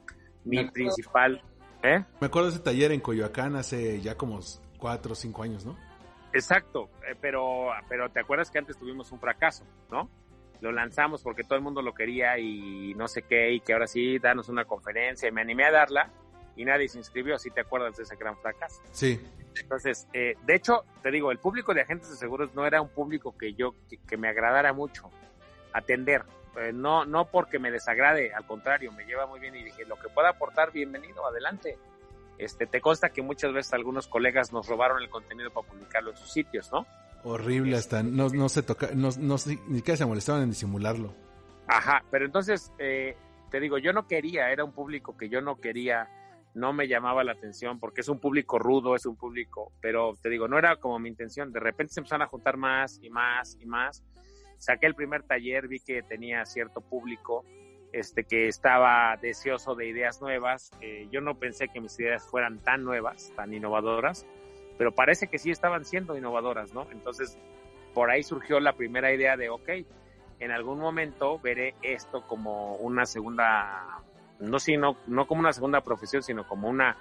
Mi 0.44 0.64
principal, 0.70 1.42
¿eh? 1.82 2.04
Me 2.20 2.26
acuerdo 2.26 2.48
de 2.48 2.54
ese 2.54 2.64
taller 2.64 2.92
en 2.92 3.00
Coyoacán 3.00 3.56
hace 3.56 4.00
ya 4.00 4.16
como 4.16 4.40
cuatro 4.78 5.12
o 5.12 5.14
cinco 5.14 5.42
años, 5.42 5.66
¿no? 5.66 5.76
Exacto, 6.32 6.90
eh, 7.08 7.14
pero, 7.20 7.70
pero 7.88 8.10
te 8.10 8.20
acuerdas 8.20 8.50
que 8.50 8.58
antes 8.58 8.76
tuvimos 8.76 9.12
un 9.12 9.20
fracaso, 9.20 9.64
¿no? 9.90 10.10
Lo 10.60 10.72
lanzamos 10.72 11.22
porque 11.22 11.44
todo 11.44 11.56
el 11.56 11.62
mundo 11.62 11.80
lo 11.80 11.94
quería 11.94 12.38
y 12.38 12.94
no 12.94 13.06
sé 13.06 13.22
qué, 13.22 13.52
y 13.52 13.60
que 13.60 13.72
ahora 13.72 13.86
sí, 13.86 14.18
danos 14.18 14.48
una 14.48 14.64
conferencia, 14.64 15.28
y 15.28 15.32
me 15.32 15.42
animé 15.42 15.64
a 15.64 15.70
darla 15.70 16.10
y 16.56 16.64
nadie 16.64 16.88
se 16.88 16.98
inscribió, 16.98 17.38
si 17.38 17.50
te 17.50 17.60
acuerdas 17.60 17.96
de 17.96 18.04
ese 18.04 18.16
gran 18.16 18.36
fracaso. 18.38 18.80
Sí. 18.92 19.20
Entonces, 19.56 20.06
eh, 20.12 20.36
de 20.44 20.54
hecho, 20.54 20.84
te 21.02 21.10
digo, 21.10 21.30
el 21.30 21.38
público 21.38 21.74
de 21.74 21.82
agentes 21.82 22.10
de 22.10 22.16
seguros 22.16 22.54
no 22.54 22.66
era 22.66 22.80
un 22.80 22.88
público 22.88 23.36
que 23.36 23.54
yo, 23.54 23.74
que, 23.88 23.98
que 23.98 24.16
me 24.16 24.28
agradara 24.28 24.72
mucho 24.72 25.10
atender. 25.72 26.24
Eh, 26.56 26.72
no, 26.72 27.04
no 27.04 27.26
porque 27.26 27.58
me 27.58 27.70
desagrade, 27.70 28.32
al 28.32 28.46
contrario, 28.46 28.92
me 28.92 29.04
lleva 29.04 29.26
muy 29.26 29.40
bien 29.40 29.56
y 29.56 29.64
dije, 29.64 29.84
lo 29.84 29.96
que 29.96 30.08
pueda 30.08 30.30
aportar, 30.30 30.72
bienvenido, 30.72 31.26
adelante. 31.26 31.78
Este, 32.38 32.66
te 32.66 32.80
consta 32.80 33.10
que 33.10 33.22
muchas 33.22 33.52
veces 33.52 33.72
algunos 33.72 34.06
colegas 34.08 34.52
nos 34.52 34.66
robaron 34.66 35.02
el 35.02 35.08
contenido 35.08 35.50
para 35.50 35.66
publicarlo 35.66 36.10
en 36.10 36.16
sus 36.16 36.32
sitios, 36.32 36.70
¿no? 36.72 36.86
Horrible, 37.24 37.76
hasta 37.76 38.02
no, 38.02 38.28
no 38.28 38.48
se 38.48 38.62
toca, 38.62 38.90
no, 38.94 39.10
no, 39.18 39.36
ni 39.68 39.76
siquiera 39.78 39.96
se 39.96 40.04
molestaban 40.04 40.42
en 40.42 40.50
disimularlo. 40.50 41.14
Ajá, 41.66 42.04
pero 42.10 42.26
entonces, 42.26 42.70
eh, 42.78 43.16
te 43.50 43.60
digo, 43.60 43.78
yo 43.78 43.92
no 43.92 44.06
quería, 44.06 44.50
era 44.50 44.64
un 44.64 44.72
público 44.72 45.16
que 45.16 45.28
yo 45.28 45.40
no 45.40 45.56
quería, 45.56 46.08
no 46.54 46.72
me 46.72 46.88
llamaba 46.88 47.24
la 47.24 47.32
atención 47.32 47.78
porque 47.78 48.00
es 48.00 48.08
un 48.08 48.20
público 48.20 48.58
rudo, 48.58 48.94
es 48.94 49.06
un 49.06 49.16
público, 49.16 49.72
pero 49.80 50.14
te 50.22 50.28
digo, 50.30 50.48
no 50.48 50.58
era 50.58 50.76
como 50.76 50.98
mi 50.98 51.08
intención. 51.08 51.52
De 51.52 51.60
repente 51.60 51.94
se 51.94 52.00
empezaron 52.00 52.22
a 52.22 52.28
juntar 52.28 52.56
más 52.56 52.98
y 53.02 53.10
más 53.10 53.56
y 53.60 53.66
más. 53.66 54.04
Saqué 54.58 54.86
el 54.86 54.94
primer 54.94 55.24
taller, 55.24 55.68
vi 55.68 55.80
que 55.80 56.02
tenía 56.02 56.44
cierto 56.46 56.80
público 56.80 57.44
este, 57.92 58.24
que 58.24 58.48
estaba 58.48 59.16
deseoso 59.20 59.74
de 59.74 59.86
ideas 59.88 60.20
nuevas. 60.20 60.70
Yo 61.10 61.20
no 61.20 61.38
pensé 61.38 61.68
que 61.68 61.80
mis 61.80 61.98
ideas 62.00 62.26
fueran 62.28 62.58
tan 62.60 62.84
nuevas, 62.84 63.32
tan 63.36 63.52
innovadoras, 63.52 64.26
pero 64.78 64.92
parece 64.92 65.28
que 65.28 65.38
sí 65.38 65.50
estaban 65.50 65.84
siendo 65.84 66.16
innovadoras, 66.16 66.72
¿no? 66.72 66.90
Entonces, 66.90 67.38
por 67.94 68.10
ahí 68.10 68.22
surgió 68.22 68.58
la 68.58 68.72
primera 68.72 69.12
idea 69.12 69.36
de, 69.36 69.48
ok, 69.48 69.68
en 70.40 70.50
algún 70.50 70.78
momento 70.80 71.38
veré 71.38 71.74
esto 71.82 72.26
como 72.26 72.74
una 72.76 73.06
segunda, 73.06 74.02
no, 74.50 74.58
sino, 74.58 74.96
no 75.06 75.26
como 75.26 75.40
una 75.40 75.52
segunda 75.52 75.80
profesión, 75.80 76.22
sino 76.22 76.46
como 76.46 76.68
una, 76.68 76.96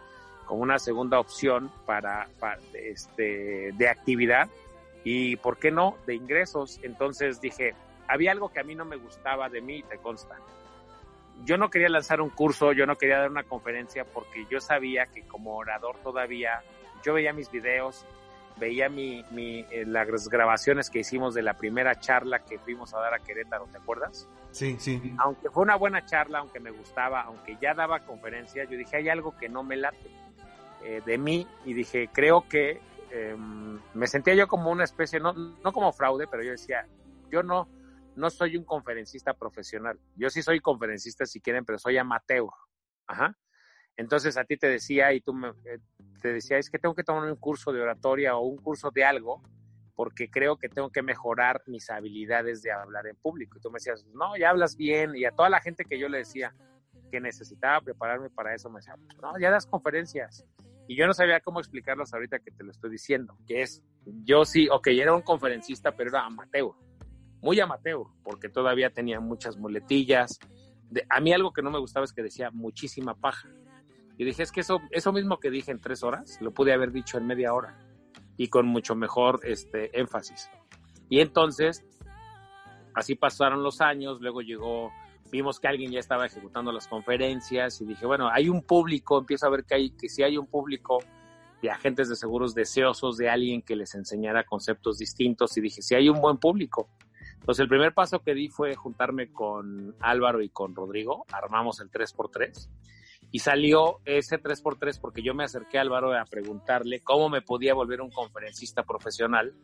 como 0.45 0.61
una 0.61 0.79
segunda 0.79 1.19
opción 1.19 1.71
para, 1.85 2.27
para 2.39 2.59
este, 2.73 3.71
de 3.73 3.89
actividad 3.89 4.49
y, 5.03 5.35
¿por 5.37 5.57
qué 5.57 5.71
no?, 5.71 5.97
de 6.05 6.15
ingresos. 6.15 6.79
Entonces 6.83 7.41
dije, 7.41 7.75
había 8.07 8.31
algo 8.31 8.49
que 8.49 8.59
a 8.59 8.63
mí 8.63 8.75
no 8.75 8.85
me 8.85 8.95
gustaba 8.95 9.49
de 9.49 9.61
mí, 9.61 9.83
te 9.83 9.97
consta. 9.97 10.35
Yo 11.45 11.57
no 11.57 11.69
quería 11.69 11.89
lanzar 11.89 12.21
un 12.21 12.29
curso, 12.29 12.71
yo 12.73 12.85
no 12.85 12.95
quería 12.95 13.19
dar 13.19 13.29
una 13.29 13.43
conferencia 13.43 14.05
porque 14.05 14.45
yo 14.49 14.61
sabía 14.61 15.07
que 15.07 15.23
como 15.23 15.57
orador 15.57 15.97
todavía, 16.03 16.61
yo 17.03 17.13
veía 17.13 17.33
mis 17.33 17.51
videos, 17.51 18.05
veía 18.59 18.89
mi, 18.89 19.23
mi, 19.31 19.65
eh, 19.71 19.85
las 19.85 20.27
grabaciones 20.29 20.89
que 20.89 20.99
hicimos 20.99 21.33
de 21.33 21.41
la 21.41 21.55
primera 21.55 21.99
charla 21.99 22.39
que 22.39 22.59
fuimos 22.59 22.93
a 22.93 22.99
dar 22.99 23.13
a 23.13 23.19
Querétaro, 23.19 23.67
¿te 23.67 23.77
acuerdas? 23.77 24.27
Sí, 24.51 24.77
sí. 24.79 25.13
Aunque 25.17 25.49
fue 25.49 25.63
una 25.63 25.75
buena 25.75 26.05
charla, 26.05 26.39
aunque 26.39 26.59
me 26.59 26.71
gustaba, 26.71 27.21
aunque 27.21 27.57
ya 27.61 27.73
daba 27.73 28.05
conferencia, 28.05 28.65
yo 28.65 28.77
dije, 28.77 28.97
hay 28.97 29.09
algo 29.09 29.35
que 29.37 29.49
no 29.49 29.63
me 29.63 29.75
late 29.75 30.11
eh, 30.83 31.01
de 31.05 31.17
mí 31.17 31.47
y 31.65 31.73
dije, 31.73 32.09
creo 32.13 32.47
que 32.47 32.81
eh, 33.11 33.35
me 33.93 34.07
sentía 34.07 34.35
yo 34.35 34.47
como 34.47 34.69
una 34.71 34.83
especie, 34.83 35.19
no, 35.19 35.33
no 35.33 35.71
como 35.71 35.91
fraude, 35.91 36.27
pero 36.27 36.43
yo 36.43 36.51
decía, 36.51 36.87
yo 37.29 37.43
no, 37.43 37.67
no 38.15 38.29
soy 38.29 38.57
un 38.57 38.63
conferencista 38.63 39.33
profesional. 39.33 39.99
Yo 40.15 40.29
sí 40.29 40.41
soy 40.41 40.59
conferencista 40.59 41.25
si 41.25 41.41
quieren, 41.41 41.65
pero 41.65 41.79
soy 41.79 41.97
amateur. 41.97 42.49
Ajá. 43.07 43.37
Entonces 43.95 44.37
a 44.37 44.43
ti 44.43 44.57
te 44.57 44.67
decía 44.67 45.13
y 45.13 45.21
tú 45.21 45.33
me, 45.33 45.49
eh, 45.49 45.79
te 46.23 46.31
decía, 46.31 46.57
es 46.57 46.69
que 46.69 46.79
tengo 46.79 46.95
que 46.95 47.03
tomar 47.03 47.29
un 47.29 47.35
curso 47.35 47.73
de 47.73 47.81
oratoria 47.81 48.37
o 48.37 48.47
un 48.47 48.55
curso 48.55 48.89
de 48.91 49.03
algo 49.03 49.43
porque 49.93 50.29
creo 50.31 50.57
que 50.57 50.69
tengo 50.69 50.89
que 50.89 51.01
mejorar 51.01 51.61
mis 51.67 51.89
habilidades 51.89 52.61
de 52.61 52.71
hablar 52.71 53.07
en 53.07 53.17
público. 53.17 53.57
Y 53.57 53.61
tú 53.61 53.69
me 53.69 53.75
decías, 53.75 54.05
no, 54.13 54.37
ya 54.37 54.49
hablas 54.49 54.77
bien. 54.77 55.15
Y 55.17 55.25
a 55.25 55.31
toda 55.31 55.49
la 55.49 55.59
gente 55.59 55.83
que 55.83 55.99
yo 55.99 56.07
le 56.07 56.19
decía 56.19 56.55
que 57.11 57.19
necesitaba 57.19 57.81
prepararme 57.81 58.29
para 58.29 58.55
eso, 58.55 58.69
me 58.69 58.79
decía, 58.79 58.95
no, 59.21 59.37
ya 59.37 59.51
das 59.51 59.67
conferencias. 59.67 60.45
Y 60.87 60.95
yo 60.95 61.07
no 61.07 61.13
sabía 61.13 61.41
cómo 61.41 61.59
explicarlos 61.59 62.13
ahorita 62.13 62.39
que 62.39 62.51
te 62.51 62.63
lo 62.63 62.71
estoy 62.71 62.89
diciendo, 62.89 63.37
que 63.45 63.61
es, 63.61 63.83
yo 64.23 64.45
sí, 64.45 64.69
ok, 64.69 64.87
era 64.87 65.13
un 65.13 65.21
conferencista, 65.21 65.91
pero 65.91 66.09
era 66.09 66.25
amateur, 66.25 66.71
muy 67.41 67.59
amateur, 67.59 68.05
porque 68.23 68.47
todavía 68.47 68.89
tenía 68.91 69.19
muchas 69.19 69.57
muletillas. 69.57 70.39
A 71.09 71.19
mí 71.19 71.33
algo 71.33 71.51
que 71.51 71.61
no 71.61 71.69
me 71.69 71.79
gustaba 71.79 72.05
es 72.05 72.13
que 72.13 72.23
decía 72.23 72.49
muchísima 72.49 73.13
paja. 73.13 73.49
Y 74.23 74.25
dije, 74.25 74.43
es 74.43 74.53
que 74.53 74.61
eso, 74.61 74.79
eso 74.91 75.11
mismo 75.11 75.37
que 75.41 75.51
dije 75.51 75.69
en 75.69 75.81
tres 75.81 76.01
horas, 76.01 76.37
lo 76.39 76.53
pude 76.53 76.71
haber 76.71 76.93
dicho 76.93 77.17
en 77.17 77.27
media 77.27 77.53
hora 77.53 77.77
y 78.37 78.47
con 78.47 78.65
mucho 78.65 78.95
mejor 78.95 79.41
este, 79.43 79.99
énfasis. 79.99 80.49
Y 81.09 81.19
entonces, 81.19 81.83
así 82.93 83.15
pasaron 83.15 83.63
los 83.63 83.81
años, 83.81 84.21
luego 84.21 84.39
llegó, 84.39 84.93
vimos 85.29 85.59
que 85.59 85.67
alguien 85.67 85.91
ya 85.91 85.99
estaba 85.99 86.25
ejecutando 86.25 86.71
las 86.71 86.87
conferencias 86.87 87.81
y 87.81 87.85
dije, 87.85 88.05
bueno, 88.05 88.29
hay 88.31 88.47
un 88.47 88.61
público, 88.61 89.19
empiezo 89.19 89.45
a 89.47 89.49
ver 89.49 89.65
que 89.65 89.75
hay, 89.75 89.89
que 89.89 90.07
si 90.07 90.23
hay 90.23 90.37
un 90.37 90.47
público 90.47 90.99
de 91.61 91.69
agentes 91.69 92.07
de 92.07 92.15
seguros 92.15 92.55
deseosos 92.55 93.17
de 93.17 93.29
alguien 93.29 93.61
que 93.61 93.75
les 93.75 93.93
enseñara 93.93 94.45
conceptos 94.45 94.99
distintos 94.99 95.57
y 95.57 95.61
dije, 95.61 95.81
si 95.81 95.95
hay 95.95 96.07
un 96.07 96.21
buen 96.21 96.37
público. 96.37 96.87
Entonces 97.41 97.63
el 97.63 97.67
primer 97.67 97.93
paso 97.93 98.19
que 98.19 98.33
di 98.33 98.47
fue 98.47 98.73
juntarme 98.73 99.33
con 99.33 99.97
Álvaro 99.99 100.41
y 100.41 100.47
con 100.47 100.73
Rodrigo, 100.73 101.25
armamos 101.29 101.81
el 101.81 101.91
3x3 101.91 102.69
y 103.33 103.39
salió 103.39 103.99
ese 104.05 104.39
3x3 104.39 105.01
porque 105.01 105.23
yo 105.23 105.33
me 105.33 105.43
acerqué 105.43 105.79
a 105.79 105.81
Álvaro 105.81 106.13
a 106.13 106.23
preguntarle 106.23 107.01
cómo 107.01 107.29
me 107.29 107.41
podía 107.41 107.73
volver 107.73 107.99
un 107.99 108.11
conferencista 108.11 108.83
profesional 108.83 109.55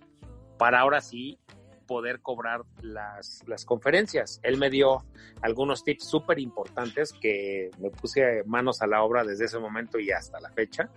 para 0.57 0.79
ahora 0.79 1.01
sí 1.01 1.37
poder 1.85 2.19
cobrar 2.19 2.63
las, 2.81 3.43
las 3.45 3.65
conferencias. 3.65 4.39
Él 4.41 4.57
me 4.57 4.71
dio 4.71 5.05
algunos 5.43 5.83
tips 5.83 6.03
súper 6.03 6.39
importantes 6.39 7.13
que 7.13 7.69
me 7.77 7.91
puse 7.91 8.43
manos 8.47 8.81
a 8.81 8.87
la 8.87 9.03
obra 9.03 9.23
desde 9.23 9.45
ese 9.45 9.59
momento 9.59 9.99
y 9.99 10.09
hasta 10.09 10.39
la 10.39 10.49
fecha. 10.49 10.89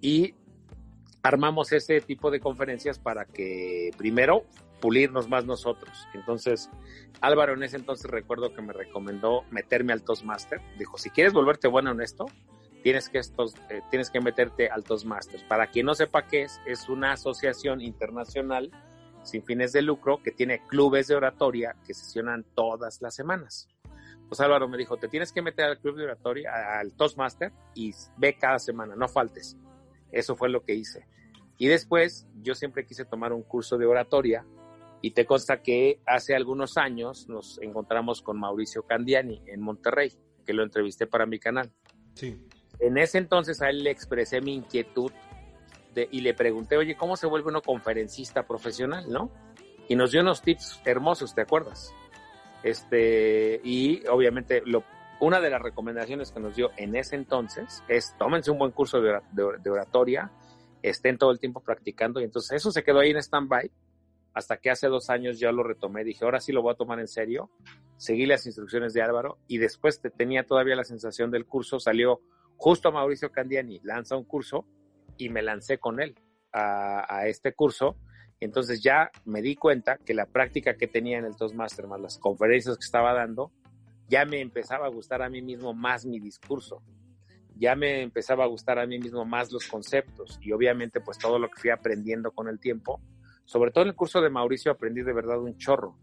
Y 0.00 0.34
armamos 1.22 1.72
ese 1.72 2.00
tipo 2.00 2.30
de 2.30 2.40
conferencias 2.40 2.98
para 2.98 3.26
que 3.26 3.90
primero 3.98 4.46
pulirnos 4.80 5.28
más 5.28 5.44
nosotros. 5.44 6.06
Entonces, 6.14 6.70
Álvaro 7.20 7.54
en 7.54 7.62
ese 7.62 7.76
entonces 7.76 8.10
recuerdo 8.10 8.52
que 8.54 8.62
me 8.62 8.72
recomendó 8.72 9.42
meterme 9.50 9.92
al 9.92 10.02
Toastmaster. 10.02 10.60
Dijo, 10.78 10.98
si 10.98 11.10
quieres 11.10 11.32
volverte 11.32 11.68
bueno 11.68 11.90
en 11.90 12.00
esto, 12.00 12.26
tienes 12.82 13.08
que, 13.08 13.18
estos, 13.18 13.54
eh, 13.70 13.82
tienes 13.90 14.10
que 14.10 14.20
meterte 14.20 14.68
al 14.68 14.84
Toastmaster. 14.84 15.46
Para 15.48 15.68
quien 15.68 15.86
no 15.86 15.94
sepa 15.94 16.26
qué 16.26 16.42
es, 16.42 16.60
es 16.66 16.88
una 16.88 17.12
asociación 17.12 17.80
internacional 17.80 18.70
sin 19.22 19.42
fines 19.42 19.72
de 19.72 19.82
lucro 19.82 20.22
que 20.22 20.30
tiene 20.30 20.62
clubes 20.66 21.08
de 21.08 21.16
oratoria 21.16 21.74
que 21.84 21.94
sesionan 21.94 22.44
todas 22.54 23.02
las 23.02 23.14
semanas. 23.14 23.68
Pues 24.28 24.40
Álvaro 24.40 24.68
me 24.68 24.76
dijo, 24.76 24.96
te 24.96 25.08
tienes 25.08 25.32
que 25.32 25.42
meter 25.42 25.66
al 25.66 25.78
club 25.78 25.96
de 25.96 26.04
oratoria, 26.04 26.78
al 26.78 26.92
Toastmaster, 26.92 27.52
y 27.74 27.92
ve 28.16 28.36
cada 28.38 28.58
semana, 28.58 28.96
no 28.96 29.08
faltes. 29.08 29.56
Eso 30.10 30.36
fue 30.36 30.48
lo 30.48 30.64
que 30.64 30.74
hice. 30.74 31.06
Y 31.58 31.68
después 31.68 32.26
yo 32.42 32.54
siempre 32.54 32.86
quise 32.86 33.04
tomar 33.04 33.32
un 33.32 33.42
curso 33.42 33.78
de 33.78 33.86
oratoria 33.86 34.44
y 35.02 35.12
te 35.12 35.26
consta 35.26 35.62
que 35.62 36.00
hace 36.06 36.34
algunos 36.34 36.76
años 36.76 37.28
nos 37.28 37.60
encontramos 37.60 38.22
con 38.22 38.38
Mauricio 38.38 38.82
Candiani 38.82 39.42
en 39.46 39.60
Monterrey, 39.60 40.12
que 40.44 40.52
lo 40.52 40.62
entrevisté 40.62 41.06
para 41.06 41.26
mi 41.26 41.38
canal. 41.38 41.70
Sí. 42.14 42.40
En 42.78 42.98
ese 42.98 43.18
entonces 43.18 43.62
a 43.62 43.70
él 43.70 43.84
le 43.84 43.90
expresé 43.90 44.40
mi 44.40 44.54
inquietud 44.54 45.12
de, 45.94 46.08
y 46.10 46.20
le 46.20 46.34
pregunté, 46.34 46.76
oye, 46.76 46.96
¿cómo 46.96 47.16
se 47.16 47.26
vuelve 47.26 47.48
uno 47.48 47.62
conferencista 47.62 48.46
profesional, 48.46 49.10
no? 49.10 49.30
Y 49.88 49.96
nos 49.96 50.10
dio 50.10 50.20
unos 50.20 50.42
tips 50.42 50.80
hermosos, 50.84 51.34
¿te 51.34 51.42
acuerdas? 51.42 51.94
Este, 52.62 53.60
y 53.62 54.06
obviamente 54.08 54.62
lo, 54.64 54.82
una 55.20 55.40
de 55.40 55.50
las 55.50 55.62
recomendaciones 55.62 56.32
que 56.32 56.40
nos 56.40 56.56
dio 56.56 56.70
en 56.76 56.96
ese 56.96 57.16
entonces 57.16 57.82
es 57.88 58.14
tómense 58.18 58.50
un 58.50 58.58
buen 58.58 58.72
curso 58.72 59.00
de, 59.00 59.20
de, 59.32 59.44
de 59.62 59.70
oratoria, 59.70 60.30
estén 60.82 61.16
todo 61.16 61.30
el 61.30 61.38
tiempo 61.38 61.60
practicando 61.60 62.20
y 62.20 62.24
entonces 62.24 62.56
eso 62.56 62.70
se 62.70 62.82
quedó 62.82 63.00
ahí 63.00 63.10
en 63.10 63.18
stand-by 63.18 63.70
hasta 64.36 64.58
que 64.58 64.68
hace 64.68 64.88
dos 64.88 65.08
años 65.08 65.40
ya 65.40 65.50
lo 65.50 65.62
retomé, 65.62 66.04
dije, 66.04 66.22
ahora 66.22 66.40
sí 66.40 66.52
lo 66.52 66.60
voy 66.60 66.74
a 66.74 66.76
tomar 66.76 67.00
en 67.00 67.08
serio, 67.08 67.50
seguí 67.96 68.26
las 68.26 68.44
instrucciones 68.44 68.92
de 68.92 69.00
Álvaro 69.00 69.38
y 69.48 69.56
después 69.56 69.98
te, 70.02 70.10
tenía 70.10 70.44
todavía 70.44 70.76
la 70.76 70.84
sensación 70.84 71.30
del 71.30 71.46
curso, 71.46 71.80
salió 71.80 72.20
justo 72.58 72.92
Mauricio 72.92 73.32
Candiani, 73.32 73.80
lanza 73.82 74.14
un 74.14 74.24
curso 74.24 74.66
y 75.16 75.30
me 75.30 75.40
lancé 75.40 75.78
con 75.78 76.02
él 76.02 76.14
a, 76.52 77.06
a 77.08 77.28
este 77.28 77.54
curso. 77.54 77.96
Entonces 78.38 78.82
ya 78.82 79.10
me 79.24 79.40
di 79.40 79.56
cuenta 79.56 79.96
que 79.96 80.12
la 80.12 80.26
práctica 80.26 80.76
que 80.76 80.86
tenía 80.86 81.16
en 81.16 81.24
el 81.24 81.34
Toastmaster 81.34 81.86
más 81.86 82.02
las 82.02 82.18
conferencias 82.18 82.76
que 82.76 82.84
estaba 82.84 83.14
dando 83.14 83.52
ya 84.06 84.26
me 84.26 84.42
empezaba 84.42 84.84
a 84.84 84.90
gustar 84.90 85.22
a 85.22 85.30
mí 85.30 85.40
mismo 85.40 85.72
más 85.72 86.04
mi 86.04 86.20
discurso, 86.20 86.82
ya 87.54 87.74
me 87.74 88.02
empezaba 88.02 88.44
a 88.44 88.48
gustar 88.48 88.78
a 88.78 88.86
mí 88.86 88.98
mismo 88.98 89.24
más 89.24 89.50
los 89.50 89.66
conceptos 89.66 90.38
y 90.42 90.52
obviamente 90.52 91.00
pues 91.00 91.16
todo 91.16 91.38
lo 91.38 91.48
que 91.48 91.58
fui 91.58 91.70
aprendiendo 91.70 92.32
con 92.32 92.48
el 92.48 92.60
tiempo, 92.60 93.00
sobre 93.46 93.70
todo 93.70 93.82
en 93.82 93.88
el 93.88 93.96
curso 93.96 94.20
de 94.20 94.28
Mauricio 94.28 94.72
aprendí 94.72 95.02
de 95.02 95.12
verdad 95.12 95.40
un 95.40 95.56
chorro. 95.56 95.96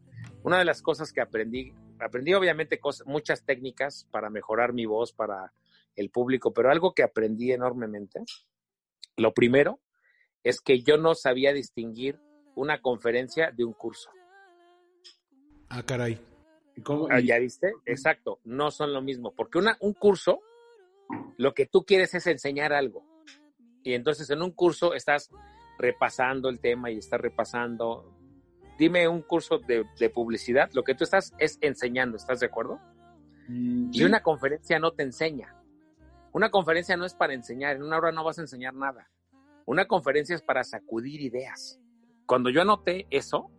Una 0.43 0.57
de 0.57 0.65
las 0.65 0.81
cosas 0.81 1.13
que 1.13 1.21
aprendí, 1.21 1.73
aprendí 1.99 2.33
obviamente 2.33 2.79
cosas, 2.79 3.05
muchas 3.05 3.45
técnicas 3.45 4.07
para 4.11 4.29
mejorar 4.29 4.73
mi 4.73 4.85
voz 4.85 5.13
para 5.13 5.53
el 5.95 6.09
público, 6.09 6.53
pero 6.53 6.71
algo 6.71 6.93
que 6.93 7.03
aprendí 7.03 7.51
enormemente, 7.51 8.23
lo 9.15 9.33
primero 9.33 9.79
es 10.43 10.59
que 10.59 10.81
yo 10.81 10.97
no 10.97 11.15
sabía 11.15 11.53
distinguir 11.53 12.19
una 12.55 12.81
conferencia 12.81 13.51
de 13.51 13.63
un 13.63 13.73
curso. 13.73 14.09
Ah, 15.69 15.83
caray. 15.83 16.19
¿Cómo? 16.83 17.07
Ah, 17.09 17.19
¿Ya 17.19 17.37
viste? 17.37 17.73
Exacto, 17.85 18.39
no 18.43 18.71
son 18.71 18.93
lo 18.93 19.01
mismo, 19.01 19.33
porque 19.35 19.59
una, 19.59 19.77
un 19.79 19.93
curso, 19.93 20.39
lo 21.37 21.53
que 21.53 21.65
tú 21.65 21.85
quieres 21.85 22.13
es 22.15 22.25
enseñar 22.27 22.73
algo. 22.73 23.05
Y 23.83 23.93
entonces 23.93 24.29
en 24.29 24.41
un 24.41 24.51
curso 24.51 24.93
estás 24.93 25.29
repasando 25.77 26.49
el 26.49 26.59
tema 26.59 26.91
y 26.91 26.97
estás 26.97 27.19
repasando. 27.21 28.11
Dime 28.77 29.07
un 29.07 29.21
curso 29.21 29.59
de, 29.59 29.85
de 29.99 30.09
publicidad, 30.09 30.69
lo 30.73 30.83
que 30.83 30.95
tú 30.95 31.03
estás 31.03 31.33
es 31.37 31.57
enseñando, 31.61 32.17
¿estás 32.17 32.39
de 32.39 32.47
acuerdo? 32.47 32.79
Mm, 33.47 33.89
Y 33.93 34.03
una 34.03 34.21
conferencia 34.23 34.79
no 34.79 34.91
te 34.91 35.03
enseña. 35.03 35.55
Una 36.31 36.49
conferencia 36.49 36.97
no 36.97 37.05
es 37.05 37.13
para 37.13 37.33
enseñar, 37.33 37.75
en 37.75 37.83
una 37.83 37.97
hora 37.97 38.11
no 38.11 38.23
vas 38.23 38.39
a 38.39 38.41
enseñar 38.41 38.73
nada. 38.73 39.09
Una 39.65 39.85
conferencia 39.85 40.35
es 40.35 40.41
para 40.41 40.63
sacudir 40.63 41.21
ideas. 41.21 41.79
Cuando 42.25 42.49
yo 42.49 42.61
anoté 42.61 43.05
eso 43.11 43.51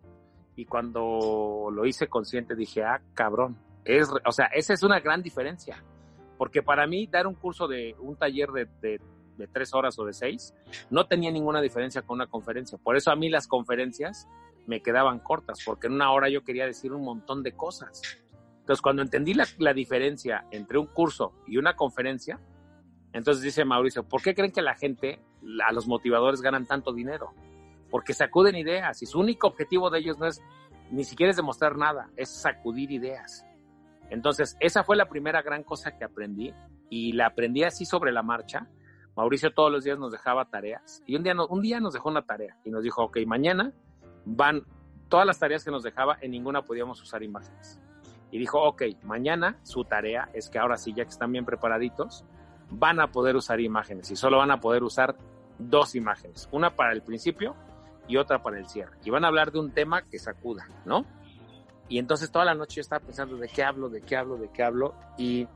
y 0.56 0.64
cuando 0.66 1.68
lo 1.72 1.86
hice 1.86 2.08
consciente 2.08 2.54
dije, 2.56 2.82
ah, 2.82 3.00
cabrón. 3.14 3.56
Es, 3.84 4.08
o 4.24 4.32
sea, 4.32 4.46
esa 4.46 4.72
es 4.72 4.82
una 4.82 4.98
gran 5.00 5.22
diferencia. 5.22 5.84
Porque 6.36 6.62
para 6.62 6.86
mí 6.86 7.06
dar 7.06 7.26
un 7.28 7.34
curso 7.34 7.68
de 7.68 7.94
un 8.00 8.16
taller 8.16 8.50
de, 8.50 8.66
de- 8.80 9.00
de 9.36 9.46
tres 9.46 9.74
horas 9.74 9.98
o 9.98 10.04
de 10.04 10.12
seis 10.12 10.54
no 10.90 11.06
tenía 11.06 11.30
ninguna 11.30 11.60
diferencia 11.60 12.02
con 12.02 12.16
una 12.16 12.26
conferencia. 12.26 12.78
Por 12.78 12.96
eso 12.96 13.10
a 13.10 13.16
mí 13.16 13.28
las 13.28 13.46
conferencias 13.46 14.28
me 14.66 14.80
quedaban 14.80 15.18
cortas, 15.18 15.58
porque 15.64 15.88
en 15.88 15.94
una 15.94 16.10
hora 16.12 16.28
yo 16.28 16.42
quería 16.42 16.66
decir 16.66 16.92
un 16.92 17.04
montón 17.04 17.42
de 17.42 17.52
cosas. 17.52 18.00
Entonces, 18.60 18.80
cuando 18.80 19.02
entendí 19.02 19.34
la, 19.34 19.46
la 19.58 19.74
diferencia 19.74 20.46
entre 20.50 20.78
un 20.78 20.86
curso 20.86 21.34
y 21.46 21.58
una 21.58 21.76
conferencia, 21.76 22.40
entonces 23.12 23.42
dice 23.42 23.64
Mauricio, 23.64 24.04
¿por 24.04 24.22
qué 24.22 24.34
creen 24.34 24.52
que 24.52 24.62
la 24.62 24.74
gente, 24.74 25.20
a 25.66 25.72
los 25.72 25.86
motivadores 25.86 26.40
ganan 26.40 26.66
tanto 26.66 26.92
dinero? 26.92 27.32
Porque 27.90 28.14
sacuden 28.14 28.56
ideas 28.56 29.02
y 29.02 29.06
su 29.06 29.20
único 29.20 29.46
objetivo 29.46 29.90
de 29.90 29.98
ellos 29.98 30.18
no 30.18 30.26
es 30.26 30.42
ni 30.90 31.04
siquiera 31.04 31.30
es 31.30 31.36
demostrar 31.36 31.76
nada, 31.76 32.10
es 32.16 32.30
sacudir 32.30 32.90
ideas. 32.90 33.44
Entonces, 34.10 34.56
esa 34.60 34.84
fue 34.84 34.96
la 34.96 35.08
primera 35.08 35.42
gran 35.42 35.62
cosa 35.62 35.96
que 35.96 36.04
aprendí 36.04 36.52
y 36.90 37.12
la 37.12 37.26
aprendí 37.26 37.64
así 37.64 37.84
sobre 37.84 38.12
la 38.12 38.22
marcha. 38.22 38.68
Mauricio 39.16 39.52
todos 39.52 39.70
los 39.70 39.84
días 39.84 39.98
nos 39.98 40.10
dejaba 40.12 40.44
tareas 40.46 41.02
y 41.06 41.16
un 41.16 41.22
día, 41.22 41.34
no- 41.34 41.46
un 41.46 41.62
día 41.62 41.80
nos 41.80 41.92
dejó 41.94 42.08
una 42.08 42.22
tarea 42.22 42.56
y 42.64 42.70
nos 42.70 42.82
dijo, 42.82 43.02
ok, 43.04 43.18
mañana 43.26 43.72
van 44.24 44.64
todas 45.08 45.26
las 45.26 45.38
tareas 45.38 45.64
que 45.64 45.70
nos 45.70 45.82
dejaba, 45.82 46.18
en 46.20 46.32
ninguna 46.32 46.62
podíamos 46.62 47.00
usar 47.02 47.22
imágenes. 47.22 47.78
Y 48.30 48.38
dijo, 48.38 48.60
ok, 48.62 48.82
mañana 49.04 49.58
su 49.62 49.84
tarea 49.84 50.28
es 50.32 50.48
que 50.50 50.58
ahora 50.58 50.76
sí, 50.76 50.92
ya 50.92 51.04
que 51.04 51.10
están 51.10 51.30
bien 51.30 51.44
preparaditos, 51.44 52.24
van 52.70 52.98
a 52.98 53.12
poder 53.12 53.36
usar 53.36 53.60
imágenes 53.60 54.10
y 54.10 54.16
solo 54.16 54.38
van 54.38 54.50
a 54.50 54.60
poder 54.60 54.82
usar 54.82 55.14
dos 55.58 55.94
imágenes, 55.94 56.48
una 56.50 56.74
para 56.74 56.92
el 56.92 57.02
principio 57.02 57.54
y 58.08 58.16
otra 58.16 58.42
para 58.42 58.58
el 58.58 58.66
cierre. 58.66 58.96
Y 59.04 59.10
van 59.10 59.24
a 59.24 59.28
hablar 59.28 59.52
de 59.52 59.60
un 59.60 59.70
tema 59.70 60.02
que 60.02 60.18
sacuda, 60.18 60.66
¿no? 60.84 61.04
Y 61.88 61.98
entonces 61.98 62.32
toda 62.32 62.44
la 62.46 62.54
noche 62.54 62.76
yo 62.76 62.80
estaba 62.80 63.04
pensando 63.04 63.36
de 63.36 63.46
qué 63.48 63.62
hablo, 63.62 63.88
de 63.90 64.00
qué 64.00 64.16
hablo, 64.16 64.36
de 64.36 64.48
qué 64.50 64.62
hablo 64.64 64.94
y 65.16 65.46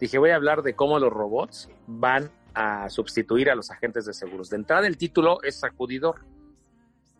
dije 0.00 0.18
voy 0.18 0.30
a 0.30 0.36
hablar 0.36 0.62
de 0.62 0.74
cómo 0.74 0.98
los 0.98 1.12
robots 1.12 1.68
van 1.86 2.30
a 2.54 2.88
sustituir 2.90 3.50
a 3.50 3.54
los 3.54 3.70
agentes 3.70 4.06
de 4.06 4.14
seguros. 4.14 4.50
De 4.50 4.56
entrada 4.56 4.86
el 4.86 4.96
título 4.96 5.42
es 5.42 5.56
sacudidor. 5.56 6.24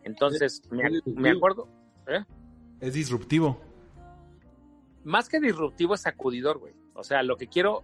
Entonces 0.03 0.61
me, 0.71 0.83
me 1.05 1.31
acuerdo, 1.31 1.67
¿eh? 2.07 2.23
Es 2.79 2.93
disruptivo. 2.93 3.59
más 5.03 5.29
que 5.29 5.39
disruptivo 5.39 5.93
es 5.95 6.01
sacudidor, 6.01 6.59
güey. 6.59 6.73
O 6.93 7.03
sea, 7.03 7.23
lo 7.23 7.37
que 7.37 7.47
quiero, 7.47 7.83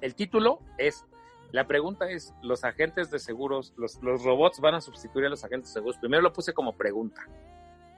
el 0.00 0.14
título 0.14 0.60
es, 0.78 1.04
la 1.50 1.66
pregunta 1.66 2.10
es, 2.10 2.34
los 2.42 2.64
agentes 2.64 3.10
de 3.10 3.18
seguros, 3.18 3.74
los, 3.76 4.02
los 4.02 4.22
robots 4.22 4.60
van 4.60 4.74
a 4.74 4.80
sustituir 4.80 5.26
a 5.26 5.28
los 5.28 5.44
agentes 5.44 5.70
de 5.70 5.74
seguros. 5.74 5.98
Primero 5.98 6.22
lo 6.22 6.32
puse 6.32 6.52
como 6.52 6.76
pregunta 6.76 7.26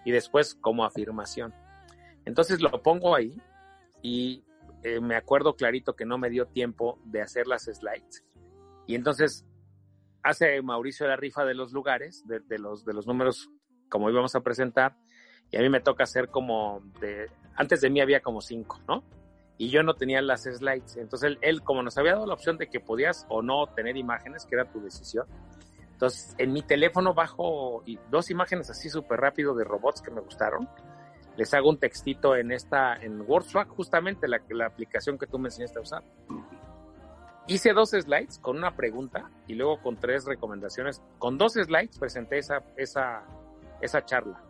y 0.04 0.10
después 0.10 0.54
como 0.54 0.84
afirmación. 0.84 1.54
Entonces 2.24 2.60
lo 2.60 2.82
pongo 2.82 3.14
ahí 3.14 3.40
y 4.02 4.42
eh, 4.84 5.00
me 5.00 5.16
acuerdo 5.16 5.56
clarito 5.56 5.96
que 5.96 6.04
no 6.04 6.18
me 6.18 6.28
dio 6.28 6.46
tiempo 6.46 6.98
de 7.04 7.22
hacer 7.22 7.46
las 7.46 7.64
slides. 7.64 8.22
Y 8.86 8.94
entonces 8.94 9.46
hace 10.22 10.60
Mauricio 10.60 11.06
la 11.06 11.16
rifa 11.16 11.44
de 11.44 11.54
los 11.54 11.72
lugares, 11.72 12.22
de, 12.26 12.58
los, 12.58 12.84
de 12.84 12.92
los 12.92 13.06
números 13.06 13.50
como 13.88 14.10
íbamos 14.10 14.34
a 14.34 14.40
presentar, 14.40 14.96
y 15.50 15.56
a 15.56 15.60
mí 15.60 15.70
me 15.70 15.80
toca 15.80 16.04
hacer 16.04 16.28
como 16.28 16.82
antes 17.56 17.80
de 17.80 17.88
mí 17.88 18.00
había 18.00 18.20
como 18.20 18.40
cinco, 18.40 18.80
¿no? 18.86 19.04
Y 19.56 19.70
yo 19.70 19.82
no 19.82 19.94
tenía 19.94 20.20
las 20.20 20.42
slides. 20.42 20.96
Entonces 20.96 21.38
él, 21.40 21.62
como 21.62 21.82
nos 21.82 21.96
había 21.96 22.12
dado 22.12 22.26
la 22.26 22.34
opción 22.34 22.58
de 22.58 22.68
que 22.68 22.80
podías 22.80 23.24
o 23.28 23.40
no 23.40 23.66
tener 23.68 23.96
imágenes, 23.96 24.44
que 24.44 24.56
era 24.56 24.70
tu 24.70 24.82
decisión. 24.82 25.26
Entonces 25.92 26.34
en 26.38 26.52
mi 26.52 26.62
teléfono 26.62 27.14
bajo 27.14 27.84
dos 28.10 28.30
imágenes 28.30 28.68
así 28.68 28.90
súper 28.90 29.20
rápido 29.20 29.54
de 29.54 29.64
robots 29.64 30.02
que 30.02 30.10
me 30.10 30.20
gustaron. 30.20 30.68
Les 31.36 31.52
hago 31.52 31.68
un 31.68 31.78
textito 31.78 32.36
en 32.36 32.52
esta, 32.52 32.94
en 32.94 33.20
WordSwag, 33.22 33.68
justamente 33.68 34.28
la, 34.28 34.40
la 34.50 34.66
aplicación 34.66 35.18
que 35.18 35.26
tú 35.26 35.38
me 35.38 35.48
enseñaste 35.48 35.78
a 35.78 35.82
usar. 35.82 36.04
Hice 37.46 37.72
dos 37.72 37.90
slides 37.90 38.38
con 38.38 38.56
una 38.56 38.74
pregunta 38.74 39.30
y 39.46 39.54
luego 39.54 39.82
con 39.82 39.98
tres 39.98 40.24
recomendaciones. 40.24 41.02
Con 41.18 41.36
dos 41.36 41.54
slides 41.54 41.98
presenté 41.98 42.38
esa, 42.38 42.62
esa, 42.76 43.24
esa 43.80 44.04
charla 44.04 44.42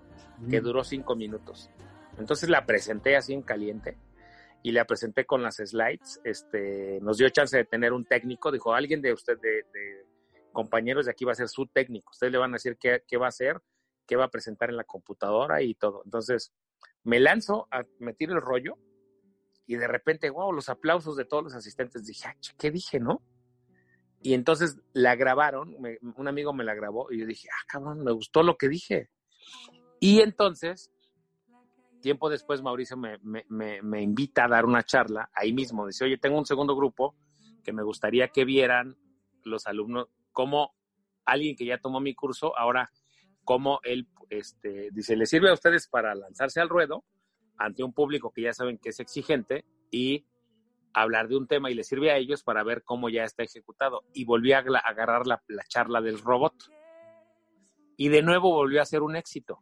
que 0.48 0.60
duró 0.60 0.84
cinco 0.84 1.16
minutos. 1.16 1.70
Entonces 2.18 2.48
la 2.48 2.66
presenté 2.66 3.16
así 3.16 3.32
en 3.32 3.42
caliente 3.42 3.96
y 4.62 4.72
la 4.72 4.84
presenté 4.84 5.24
con 5.24 5.42
las 5.42 5.56
slides. 5.56 6.20
Este, 6.22 7.00
nos 7.00 7.16
dio 7.16 7.28
chance 7.30 7.56
de 7.56 7.64
tener 7.64 7.92
un 7.92 8.04
técnico. 8.04 8.52
Dijo, 8.52 8.74
alguien 8.74 9.02
de 9.02 9.12
usted, 9.12 9.40
de, 9.40 9.64
de 9.72 10.06
compañeros 10.52 11.06
de 11.06 11.12
aquí 11.12 11.24
va 11.24 11.32
a 11.32 11.36
ser 11.36 11.48
su 11.48 11.66
técnico. 11.66 12.10
Ustedes 12.12 12.32
le 12.32 12.38
van 12.38 12.52
a 12.52 12.56
decir 12.56 12.76
qué, 12.78 13.02
qué 13.08 13.16
va 13.16 13.26
a 13.26 13.30
hacer, 13.30 13.60
qué 14.06 14.14
va 14.16 14.26
a 14.26 14.30
presentar 14.30 14.70
en 14.70 14.76
la 14.76 14.84
computadora 14.84 15.62
y 15.62 15.74
todo. 15.74 16.02
Entonces 16.04 16.52
me 17.04 17.20
lanzo 17.20 17.68
a 17.70 17.84
meter 17.98 18.30
el 18.30 18.40
rollo 18.40 18.76
y 19.66 19.76
de 19.76 19.88
repente, 19.88 20.30
wow, 20.30 20.52
los 20.52 20.68
aplausos 20.68 21.16
de 21.16 21.24
todos 21.24 21.44
los 21.44 21.54
asistentes. 21.54 22.04
Dije, 22.04 22.28
ah, 22.28 22.36
¿qué 22.58 22.70
dije, 22.70 23.00
no? 23.00 23.22
Y 24.20 24.34
entonces 24.34 24.78
la 24.92 25.16
grabaron, 25.16 25.76
un 26.16 26.28
amigo 26.28 26.52
me 26.52 26.64
la 26.64 26.74
grabó 26.74 27.12
y 27.12 27.20
yo 27.20 27.26
dije, 27.26 27.48
ah, 27.52 27.64
cabrón, 27.66 28.02
me 28.02 28.12
gustó 28.12 28.42
lo 28.42 28.56
que 28.56 28.68
dije. 28.68 29.10
Y 30.00 30.20
entonces, 30.20 30.90
tiempo 32.00 32.30
después, 32.30 32.62
Mauricio 32.62 32.96
me, 32.96 33.18
me, 33.18 33.44
me, 33.48 33.82
me, 33.82 34.02
invita 34.02 34.44
a 34.44 34.48
dar 34.48 34.64
una 34.64 34.82
charla 34.82 35.30
ahí 35.34 35.52
mismo. 35.52 35.86
Dice, 35.86 36.04
oye, 36.04 36.16
tengo 36.16 36.38
un 36.38 36.46
segundo 36.46 36.74
grupo 36.74 37.14
que 37.62 37.72
me 37.72 37.82
gustaría 37.82 38.28
que 38.28 38.44
vieran 38.44 38.96
los 39.42 39.66
alumnos, 39.66 40.08
cómo 40.32 40.74
alguien 41.24 41.56
que 41.56 41.66
ya 41.66 41.78
tomó 41.78 42.00
mi 42.00 42.14
curso, 42.14 42.56
ahora, 42.58 42.90
cómo 43.44 43.80
él, 43.84 44.08
este, 44.30 44.88
dice, 44.92 45.16
le 45.16 45.26
sirve 45.26 45.50
a 45.50 45.54
ustedes 45.54 45.88
para 45.88 46.14
lanzarse 46.14 46.60
al 46.60 46.68
ruedo 46.68 47.04
ante 47.58 47.84
un 47.84 47.92
público 47.92 48.32
que 48.32 48.42
ya 48.42 48.52
saben 48.52 48.78
que 48.78 48.88
es 48.88 49.00
exigente 49.00 49.64
y 49.90 50.26
hablar 50.92 51.28
de 51.28 51.36
un 51.36 51.46
tema 51.46 51.70
y 51.70 51.74
le 51.74 51.84
sirve 51.84 52.10
a 52.10 52.16
ellos 52.16 52.42
para 52.42 52.62
ver 52.64 52.82
cómo 52.82 53.08
ya 53.08 53.24
está 53.24 53.42
ejecutado. 53.42 54.02
Y 54.12 54.24
volví 54.24 54.52
a 54.52 54.58
agarrar 54.58 55.26
la, 55.26 55.42
la 55.48 55.64
charla 55.64 56.00
del 56.00 56.20
robot. 56.20 56.54
Y 57.96 58.08
de 58.08 58.22
nuevo 58.22 58.52
volvió 58.52 58.82
a 58.82 58.86
ser 58.86 59.02
un 59.02 59.16
éxito 59.16 59.60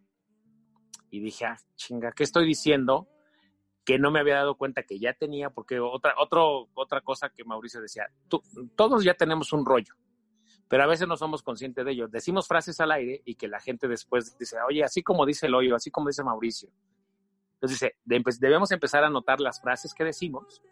y 1.13 1.21
dije, 1.21 1.45
ah, 1.45 1.57
chinga, 1.77 2.13
¿qué 2.13 2.25
estoy 2.25 2.47
diciendo? 2.47 3.07
Que 3.85 3.99
no 3.99 4.11
me 4.11 4.21
había 4.21 4.37
dado 4.37 4.57
cuenta 4.57 4.83
que 4.83 4.99
ya 4.99 5.13
tenía, 5.13 5.51
porque 5.51 5.79
otra, 5.79 6.15
otro, 6.19 6.69
otra 6.73 7.03
cosa 7.03 7.29
que 7.29 7.45
Mauricio 7.45 7.83
decía, 7.83 8.07
todos 8.77 9.05
ya 9.05 9.13
tenemos 9.13 9.53
un 9.53 9.67
rollo, 9.67 9.95
pero 10.73 10.85
a 10.85 10.87
veces 10.87 11.07
no 11.07 11.19
somos 11.19 11.43
conscientes 11.43 11.85
de 11.85 11.93
ello. 11.93 12.09
Decimos 12.09 12.49
frases 12.49 12.81
al 12.81 12.93
aire 12.93 13.21
y 13.27 13.35
que 13.35 13.47
la 13.47 13.61
gente 13.61 13.89
después 13.89 14.39
dice, 14.39 14.57
oye, 14.67 14.83
así 14.83 15.03
como 15.03 15.27
dice 15.27 15.45
el 15.45 15.55
hoyo, 15.55 15.77
así 15.77 15.91
como 15.91 16.09
dice 16.09 16.25
Mauricio. 16.25 16.71
Entonces 17.57 17.79
dice, 17.79 17.97
debemos 18.41 18.71
empezar 18.71 19.05
a 19.05 19.11
notar 19.11 19.39
las 19.39 19.61
frases 19.61 19.93
que 19.93 20.03
decimos 20.03 20.63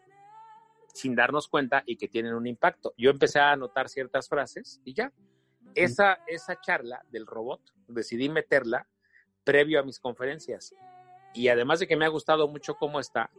sin 0.91 1.13
darnos 1.13 1.47
cuenta 1.47 1.83
y 1.85 1.97
que 1.97 2.07
tienen 2.07 2.33
un 2.33 2.47
impacto. 2.47 2.95
Yo 2.97 3.11
empecé 3.11 3.37
a 3.41 3.51
anotar 3.51 3.89
ciertas 3.89 4.27
frases 4.27 4.81
y 4.83 4.95
ya. 4.95 5.13
Esa, 5.75 6.17
esa 6.25 6.59
charla 6.59 7.05
del 7.11 7.27
robot, 7.27 7.61
decidí 7.87 8.27
meterla 8.27 8.87
previo 9.43 9.79
a 9.79 9.83
mis 9.83 9.99
conferencias. 9.99 10.73
Y 11.35 11.49
además 11.49 11.79
de 11.79 11.85
que 11.85 11.95
me 11.95 12.05
ha 12.05 12.09
gustado 12.09 12.47
mucho 12.47 12.73
cómo 12.73 12.99
está, 12.99 13.29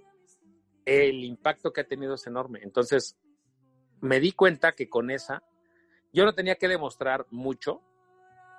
el 0.84 1.24
impacto 1.24 1.72
que 1.72 1.80
ha 1.80 1.88
tenido 1.88 2.14
es 2.14 2.24
enorme. 2.28 2.60
Entonces, 2.62 3.18
me 4.00 4.20
di 4.20 4.30
cuenta 4.30 4.70
que 4.70 4.88
con 4.88 5.10
esa, 5.10 5.42
yo 6.12 6.24
no 6.24 6.34
tenía 6.34 6.56
que 6.56 6.68
demostrar 6.68 7.26
mucho, 7.30 7.80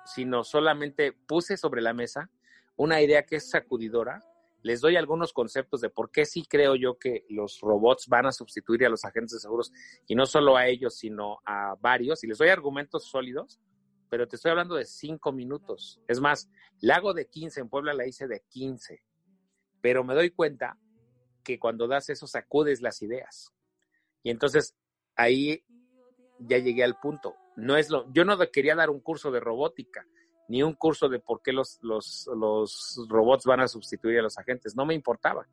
sino 0.06 0.44
solamente 0.44 1.12
puse 1.12 1.56
sobre 1.56 1.82
la 1.82 1.94
mesa 1.94 2.30
una 2.76 3.00
idea 3.00 3.24
que 3.24 3.36
es 3.36 3.50
sacudidora 3.50 4.22
les 4.64 4.80
doy 4.80 4.96
algunos 4.96 5.34
conceptos 5.34 5.82
de 5.82 5.90
por 5.90 6.10
qué 6.10 6.24
sí 6.24 6.46
creo 6.48 6.74
yo 6.74 6.98
que 6.98 7.26
los 7.28 7.60
robots 7.60 8.08
van 8.08 8.24
a 8.24 8.32
sustituir 8.32 8.86
a 8.86 8.88
los 8.88 9.04
agentes 9.04 9.32
de 9.32 9.40
seguros 9.40 9.70
y 10.06 10.14
no 10.14 10.24
solo 10.24 10.56
a 10.56 10.66
ellos, 10.66 10.96
sino 10.96 11.38
a 11.44 11.74
varios. 11.78 12.24
Y 12.24 12.28
les 12.28 12.38
doy 12.38 12.48
argumentos 12.48 13.04
sólidos, 13.04 13.60
pero 14.08 14.26
te 14.26 14.36
estoy 14.36 14.52
hablando 14.52 14.74
de 14.74 14.86
cinco 14.86 15.32
minutos. 15.32 16.00
Es 16.08 16.18
más, 16.18 16.48
la 16.80 16.96
hago 16.96 17.12
de 17.12 17.26
15, 17.26 17.60
en 17.60 17.68
Puebla 17.68 17.92
la 17.92 18.06
hice 18.06 18.26
de 18.26 18.42
15. 18.48 19.02
Pero 19.82 20.02
me 20.02 20.14
doy 20.14 20.30
cuenta 20.30 20.78
que 21.44 21.58
cuando 21.58 21.86
das 21.86 22.08
eso 22.08 22.26
sacudes 22.26 22.80
las 22.80 23.02
ideas. 23.02 23.52
Y 24.22 24.30
entonces 24.30 24.74
ahí 25.14 25.62
ya 26.38 26.58
llegué 26.58 26.84
al 26.84 26.98
punto. 26.98 27.34
No 27.56 27.76
es 27.76 27.90
lo, 27.90 28.12
yo 28.12 28.24
no 28.24 28.38
quería 28.52 28.74
dar 28.74 28.90
un 28.90 29.00
curso 29.00 29.30
de 29.30 29.40
robótica, 29.40 30.06
ni 30.48 30.62
un 30.62 30.74
curso 30.74 31.08
de 31.08 31.20
por 31.20 31.42
qué 31.42 31.52
los, 31.52 31.78
los, 31.82 32.28
los 32.36 33.06
robots 33.08 33.44
van 33.44 33.60
a 33.60 33.68
sustituir 33.68 34.18
a 34.18 34.22
los 34.22 34.38
agentes. 34.38 34.76
No 34.76 34.84
me 34.84 34.94
importaba. 34.94 35.46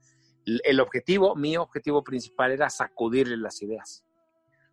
El, 0.46 0.80
objetivo, 0.80 1.36
mi 1.36 1.56
objetivo 1.56 2.04
principal 2.04 2.52
era 2.52 2.70
sacudirle 2.70 3.38
las 3.38 3.62
ideas. 3.62 4.04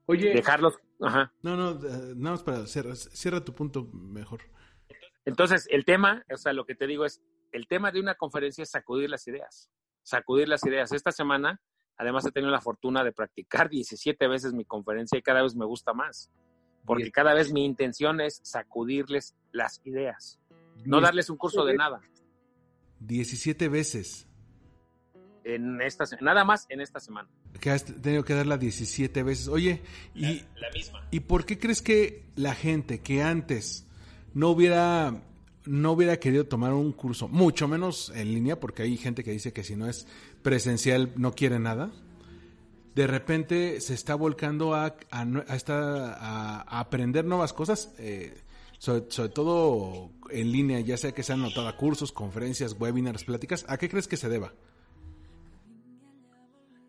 Oye, 0.06 0.32
Dejarlos. 0.32 0.78
Ajá. 1.00 1.32
No, 1.42 1.56
no, 1.56 1.72
eh, 1.72 2.14
nada 2.16 2.36
más 2.36 2.42
para 2.42 2.66
cerrar. 2.66 2.96
Cierra 2.96 3.44
tu 3.44 3.54
punto 3.54 3.84
mejor. 3.92 4.40
Entonces, 5.26 5.66
el 5.70 5.84
tema, 5.84 6.24
o 6.32 6.36
sea, 6.38 6.54
lo 6.54 6.64
que 6.64 6.74
te 6.74 6.86
digo 6.86 7.04
es, 7.04 7.22
el 7.52 7.68
tema 7.68 7.92
de 7.92 8.00
una 8.00 8.14
conferencia 8.14 8.62
es 8.62 8.70
sacudir 8.70 9.10
las 9.10 9.28
ideas. 9.28 9.70
Sacudir 10.02 10.48
las 10.48 10.64
ideas. 10.64 10.90
Esta 10.92 11.12
semana, 11.12 11.60
además, 11.98 12.24
he 12.26 12.30
tenido 12.30 12.50
la 12.50 12.60
fortuna 12.60 13.04
de 13.04 13.12
practicar 13.12 13.68
17 13.70 14.26
veces 14.28 14.54
mi 14.54 14.64
conferencia 14.64 15.18
y 15.18 15.22
cada 15.22 15.42
vez 15.42 15.54
me 15.54 15.66
gusta 15.66 15.92
más. 15.92 16.30
Porque 16.86 17.04
Bien. 17.04 17.12
cada 17.12 17.34
vez 17.34 17.52
mi 17.52 17.64
intención 17.66 18.20
es 18.20 18.40
sacudirles 18.42 19.34
las 19.52 19.82
ideas. 19.84 20.40
No 20.86 21.00
darles 21.00 21.28
un 21.28 21.36
curso 21.36 21.64
de 21.64 21.74
nada. 21.74 22.00
17 23.00 23.68
veces. 23.68 24.26
En 25.44 25.82
esta, 25.82 26.04
nada 26.20 26.44
más 26.44 26.66
en 26.70 26.80
esta 26.80 27.00
semana. 27.00 27.28
Que 27.60 27.70
has 27.70 27.84
tenido 27.84 28.24
que 28.24 28.34
darla 28.34 28.56
17 28.56 29.22
veces. 29.22 29.48
Oye, 29.48 29.82
¿y, 30.14 30.44
La 30.56 30.70
misma. 30.72 31.06
¿y 31.10 31.20
por 31.20 31.44
qué 31.44 31.58
crees 31.58 31.82
que 31.82 32.24
la 32.36 32.54
gente 32.54 33.00
que 33.00 33.22
antes 33.22 33.86
no 34.32 34.50
hubiera 34.50 35.22
no 35.68 35.92
hubiera 35.92 36.18
querido 36.18 36.46
tomar 36.46 36.72
un 36.72 36.92
curso, 36.92 37.28
mucho 37.28 37.68
menos 37.68 38.10
en 38.14 38.32
línea, 38.32 38.58
porque 38.58 38.82
hay 38.82 38.96
gente 38.96 39.22
que 39.22 39.32
dice 39.32 39.52
que 39.52 39.62
si 39.62 39.76
no 39.76 39.86
es 39.86 40.06
presencial 40.42 41.12
no 41.16 41.32
quiere 41.32 41.58
nada, 41.58 41.90
de 42.94 43.06
repente 43.06 43.80
se 43.80 43.94
está 43.94 44.16
volcando 44.16 44.74
a, 44.74 44.96
a, 45.10 46.80
aprender 46.80 47.24
nuevas 47.24 47.52
cosas, 47.52 47.94
eh, 47.98 48.42
sobre, 48.78 49.02
todo 49.28 50.10
en 50.30 50.50
línea, 50.50 50.80
ya 50.80 50.96
sea 50.96 51.12
que 51.12 51.22
sean 51.22 51.40
anotadas 51.40 51.74
cursos, 51.74 52.10
conferencias, 52.10 52.76
webinars, 52.78 53.24
pláticas, 53.24 53.64
¿a 53.68 53.76
qué 53.76 53.88
crees 53.88 54.08
que 54.08 54.16
se 54.16 54.28
deba? 54.28 54.52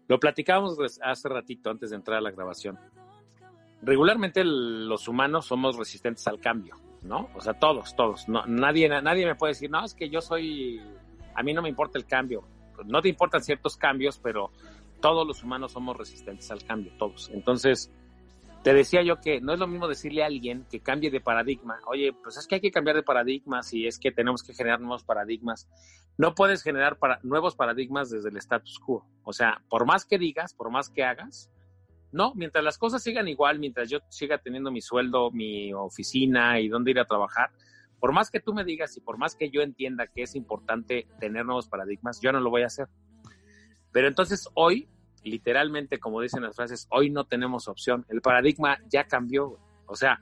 Lo 0.08 0.20
platicábamos 0.20 0.78
hace 1.04 1.30
ratito 1.30 1.70
antes 1.70 1.92
de 1.92 1.98
entrar 1.98 2.18
a 2.18 2.22
la 2.22 2.32
grabación. 2.32 2.80
Regularmente 3.84 4.44
los 4.44 5.08
humanos 5.08 5.46
somos 5.46 5.78
resistentes 5.78 6.28
al 6.28 6.40
cambio, 6.40 6.76
¿no? 7.04 7.30
O 7.36 7.42
sea, 7.42 7.54
todos, 7.54 7.96
todos. 7.96 8.28
No, 8.28 8.46
nadie, 8.48 8.90
nadie 8.90 9.26
me 9.28 9.36
puede 9.36 9.52
decir, 9.52 9.70
no, 9.70 9.86
es 9.86 9.94
que 9.94 10.10
yo 10.10 10.22
soy, 10.22 10.82
a 11.36 11.44
mí 11.44 11.54
no 11.54 11.62
me 11.62 11.70
importa 11.70 12.00
el 12.00 12.06
cambio. 12.06 12.44
No 12.86 13.02
te 13.02 13.10
importan 13.10 13.44
ciertos 13.44 13.78
cambios, 13.78 14.20
pero 14.20 14.52
todos 15.02 15.28
los 15.28 15.44
humanos 15.44 15.72
somos 15.72 15.98
resistentes 15.98 16.50
al 16.52 16.64
cambio, 16.64 16.92
todos. 16.98 17.30
Entonces, 17.34 17.92
te 18.64 18.74
decía 18.74 19.02
yo 19.04 19.22
que 19.22 19.40
no 19.40 19.54
es 19.54 19.60
lo 19.60 19.68
mismo 19.68 19.88
decirle 19.88 20.24
a 20.24 20.28
alguien 20.28 20.66
que 20.70 20.82
cambie 20.82 21.10
de 21.10 21.22
paradigma. 21.22 21.80
Oye, 21.88 22.12
pues 22.12 22.38
es 22.38 22.46
que 22.46 22.56
hay 22.56 22.62
que 22.62 22.72
cambiar 22.72 22.96
de 22.96 23.04
paradigmas 23.04 23.74
y 23.74 23.88
es 23.88 24.00
que 24.00 24.12
tenemos 24.12 24.44
que 24.44 24.54
generar 24.54 24.82
nuevos 24.82 25.04
paradigmas. 25.04 25.70
No 26.18 26.36
puedes 26.36 26.62
generar 26.62 26.98
nuevos 27.24 27.56
paradigmas 27.56 28.10
desde 28.10 28.30
el 28.30 28.38
status 28.38 28.80
quo. 28.80 29.06
O 29.24 29.32
sea, 29.32 29.62
por 29.70 29.86
más 29.86 30.06
que 30.06 30.18
digas, 30.18 30.54
por 30.54 30.70
más 30.72 30.90
que 30.90 31.04
hagas, 31.04 31.50
no, 32.12 32.34
mientras 32.36 32.64
las 32.64 32.78
cosas 32.78 33.04
sigan 33.04 33.28
igual, 33.28 33.60
mientras 33.60 33.90
yo 33.90 34.00
siga 34.10 34.40
teniendo 34.40 34.72
mi 34.72 34.82
sueldo, 34.82 35.32
mi 35.32 35.74
oficina 35.74 36.60
y 36.60 36.68
dónde 36.68 36.92
ir 36.92 37.00
a 37.00 37.06
trabajar, 37.06 37.52
por 38.00 38.14
más 38.14 38.32
que 38.32 38.40
tú 38.40 38.54
me 38.54 38.64
digas 38.64 38.96
y 38.98 39.02
por 39.02 39.18
más 39.18 39.36
que 39.36 39.50
yo 39.50 39.62
entienda 39.62 40.08
que 40.08 40.24
es 40.24 40.36
importante 40.36 41.08
tener 41.20 41.46
nuevos 41.46 41.68
paradigmas, 41.68 42.20
yo 42.22 42.32
no 42.32 42.40
lo 42.40 42.50
voy 42.50 42.64
a 42.64 42.68
hacer. 42.68 42.88
Pero 43.92 44.08
entonces 44.08 44.48
hoy, 44.54 44.88
literalmente, 45.24 46.00
como 46.00 46.22
dicen 46.22 46.44
las 46.44 46.56
frases, 46.56 46.88
hoy 46.90 47.10
no 47.10 47.26
tenemos 47.26 47.68
opción. 47.68 48.06
El 48.10 48.22
paradigma 48.22 48.80
ya 48.88 49.06
cambió. 49.06 49.60
O 49.86 49.96
sea, 49.96 50.22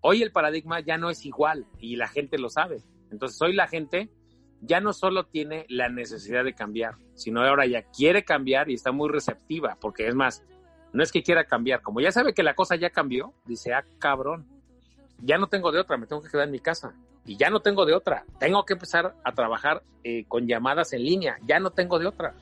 hoy 0.00 0.22
el 0.22 0.32
paradigma 0.32 0.80
ya 0.80 0.98
no 0.98 1.10
es 1.10 1.24
igual 1.24 1.66
y 1.78 1.96
la 1.96 2.08
gente 2.08 2.38
lo 2.38 2.50
sabe. 2.50 2.82
Entonces 3.10 3.40
hoy 3.40 3.54
la 3.54 3.68
gente 3.68 4.10
ya 4.60 4.80
no 4.80 4.92
solo 4.92 5.26
tiene 5.26 5.66
la 5.68 5.88
necesidad 5.88 6.44
de 6.44 6.54
cambiar, 6.54 6.96
sino 7.14 7.42
ahora 7.42 7.66
ya 7.66 7.82
quiere 7.82 8.24
cambiar 8.24 8.70
y 8.70 8.74
está 8.74 8.90
muy 8.90 9.08
receptiva, 9.08 9.76
porque 9.80 10.08
es 10.08 10.14
más, 10.14 10.44
no 10.92 11.02
es 11.02 11.12
que 11.12 11.22
quiera 11.22 11.44
cambiar, 11.44 11.82
como 11.82 12.00
ya 12.00 12.10
sabe 12.10 12.34
que 12.34 12.42
la 12.42 12.54
cosa 12.54 12.76
ya 12.76 12.90
cambió, 12.90 13.34
dice, 13.44 13.74
ah, 13.74 13.84
cabrón, 13.98 14.46
ya 15.18 15.38
no 15.38 15.46
tengo 15.48 15.72
de 15.72 15.80
otra, 15.80 15.96
me 15.96 16.06
tengo 16.06 16.22
que 16.22 16.30
quedar 16.30 16.46
en 16.46 16.52
mi 16.52 16.60
casa. 16.60 16.94
Y 17.26 17.36
ya 17.36 17.50
no 17.50 17.60
tengo 17.60 17.84
de 17.84 17.94
otra, 17.94 18.24
tengo 18.38 18.64
que 18.64 18.74
empezar 18.74 19.14
a 19.24 19.32
trabajar 19.32 19.82
eh, 20.04 20.24
con 20.28 20.46
llamadas 20.46 20.92
en 20.92 21.02
línea, 21.02 21.38
ya 21.44 21.58
no 21.58 21.70
tengo 21.70 21.98
de 21.98 22.06
otra, 22.06 22.34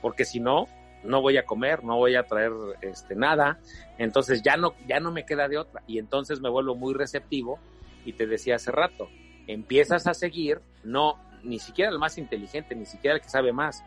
porque 0.00 0.24
si 0.24 0.40
no, 0.40 0.66
no 1.04 1.20
voy 1.20 1.36
a 1.36 1.46
comer, 1.46 1.84
no 1.84 1.96
voy 1.96 2.16
a 2.16 2.24
traer 2.24 2.52
este, 2.80 3.14
nada, 3.14 3.60
entonces 3.98 4.42
ya 4.42 4.56
no, 4.56 4.74
ya 4.86 5.00
no 5.00 5.12
me 5.12 5.24
queda 5.24 5.48
de 5.48 5.58
otra. 5.58 5.82
Y 5.86 5.98
entonces 5.98 6.40
me 6.40 6.48
vuelvo 6.48 6.74
muy 6.74 6.94
receptivo 6.94 7.58
y 8.04 8.14
te 8.14 8.26
decía 8.26 8.56
hace 8.56 8.72
rato, 8.72 9.08
empiezas 9.46 10.06
a 10.06 10.14
seguir, 10.14 10.60
no, 10.82 11.18
ni 11.42 11.58
siquiera 11.58 11.90
el 11.90 11.98
más 11.98 12.18
inteligente, 12.18 12.74
ni 12.74 12.86
siquiera 12.86 13.16
el 13.16 13.22
que 13.22 13.28
sabe 13.28 13.52
más, 13.52 13.84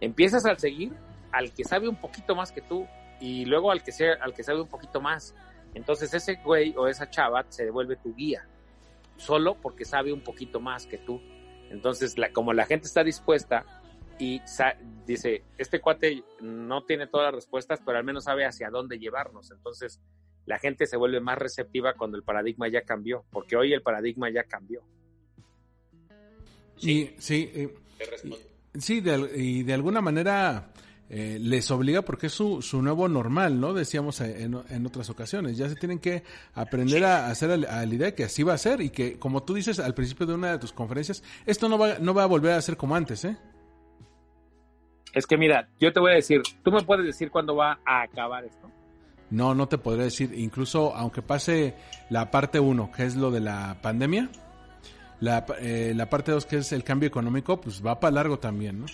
empiezas 0.00 0.44
a 0.46 0.54
seguir 0.56 0.92
al 1.32 1.52
que 1.52 1.64
sabe 1.64 1.88
un 1.88 1.96
poquito 1.96 2.34
más 2.34 2.52
que 2.52 2.62
tú 2.62 2.86
y 3.20 3.44
luego 3.44 3.70
al 3.70 3.82
que, 3.82 3.92
sea, 3.92 4.14
al 4.20 4.32
que 4.32 4.42
sabe 4.42 4.60
un 4.60 4.68
poquito 4.68 5.00
más. 5.00 5.34
Entonces 5.74 6.12
ese 6.14 6.36
güey 6.36 6.74
o 6.76 6.88
esa 6.88 7.10
chava 7.10 7.44
se 7.48 7.70
vuelve 7.70 7.96
tu 7.96 8.14
guía, 8.14 8.46
solo 9.18 9.56
porque 9.60 9.84
sabe 9.84 10.12
un 10.12 10.20
poquito 10.22 10.58
más 10.60 10.86
que 10.86 10.96
tú. 10.98 11.20
Entonces, 11.70 12.16
la, 12.16 12.32
como 12.32 12.52
la 12.54 12.64
gente 12.64 12.86
está 12.86 13.04
dispuesta 13.04 13.66
y 14.18 14.40
sa- 14.46 14.76
dice, 15.06 15.44
este 15.58 15.80
cuate 15.80 16.24
no 16.40 16.82
tiene 16.84 17.06
todas 17.06 17.26
las 17.26 17.34
respuestas, 17.34 17.80
pero 17.84 17.98
al 17.98 18.04
menos 18.04 18.24
sabe 18.24 18.46
hacia 18.46 18.70
dónde 18.70 18.98
llevarnos. 18.98 19.50
Entonces, 19.50 20.00
la 20.46 20.58
gente 20.58 20.86
se 20.86 20.96
vuelve 20.96 21.20
más 21.20 21.36
receptiva 21.36 21.92
cuando 21.94 22.16
el 22.16 22.22
paradigma 22.22 22.68
ya 22.68 22.82
cambió, 22.82 23.24
porque 23.30 23.54
hoy 23.56 23.74
el 23.74 23.82
paradigma 23.82 24.30
ya 24.30 24.44
cambió. 24.44 24.82
Y 26.80 27.10
sí, 27.18 27.50
eh, 27.54 27.74
y- 28.24 28.80
sí, 28.80 29.00
de, 29.00 29.30
y 29.36 29.62
de 29.64 29.74
alguna 29.74 30.00
manera 30.00 30.72
eh, 31.10 31.38
les 31.40 31.70
obliga 31.70 32.02
porque 32.02 32.26
es 32.26 32.32
su, 32.32 32.60
su 32.60 32.82
nuevo 32.82 33.08
normal, 33.08 33.60
¿no? 33.60 33.72
Decíamos 33.72 34.20
eh, 34.20 34.42
en, 34.42 34.58
en 34.68 34.86
otras 34.86 35.08
ocasiones. 35.08 35.56
Ya 35.56 35.68
se 35.68 35.74
tienen 35.74 35.98
que 35.98 36.22
aprender 36.54 37.04
a 37.04 37.28
hacer 37.28 37.50
a 37.50 37.56
la 37.56 37.84
idea 37.86 38.14
que 38.14 38.24
así 38.24 38.42
va 38.42 38.54
a 38.54 38.58
ser 38.58 38.80
y 38.82 38.90
que, 38.90 39.18
como 39.18 39.42
tú 39.42 39.54
dices 39.54 39.78
al 39.80 39.94
principio 39.94 40.26
de 40.26 40.34
una 40.34 40.52
de 40.52 40.58
tus 40.58 40.72
conferencias, 40.72 41.22
esto 41.46 41.68
no 41.68 41.78
va, 41.78 41.98
no 41.98 42.12
va 42.12 42.24
a 42.24 42.26
volver 42.26 42.52
a 42.52 42.62
ser 42.62 42.76
como 42.76 42.94
antes, 42.94 43.24
¿eh? 43.24 43.36
Es 45.14 45.26
que 45.26 45.38
mira, 45.38 45.68
yo 45.80 45.92
te 45.92 46.00
voy 46.00 46.12
a 46.12 46.16
decir, 46.16 46.42
tú 46.62 46.70
me 46.70 46.82
puedes 46.82 47.06
decir 47.06 47.30
cuándo 47.30 47.56
va 47.56 47.80
a 47.86 48.02
acabar 48.02 48.44
esto. 48.44 48.70
No, 49.30 49.54
no 49.54 49.68
te 49.68 49.78
podré 49.78 50.04
decir, 50.04 50.32
incluso 50.34 50.94
aunque 50.94 51.22
pase 51.22 51.74
la 52.10 52.30
parte 52.30 52.60
1, 52.60 52.92
que 52.92 53.04
es 53.04 53.16
lo 53.16 53.30
de 53.30 53.40
la 53.40 53.78
pandemia, 53.82 54.28
la, 55.20 55.44
eh, 55.60 55.92
la 55.96 56.08
parte 56.08 56.32
2, 56.32 56.46
que 56.46 56.56
es 56.58 56.72
el 56.72 56.84
cambio 56.84 57.08
económico, 57.08 57.60
pues 57.60 57.84
va 57.84 57.98
para 57.98 58.12
largo 58.12 58.38
también, 58.38 58.80
¿no? 58.80 58.86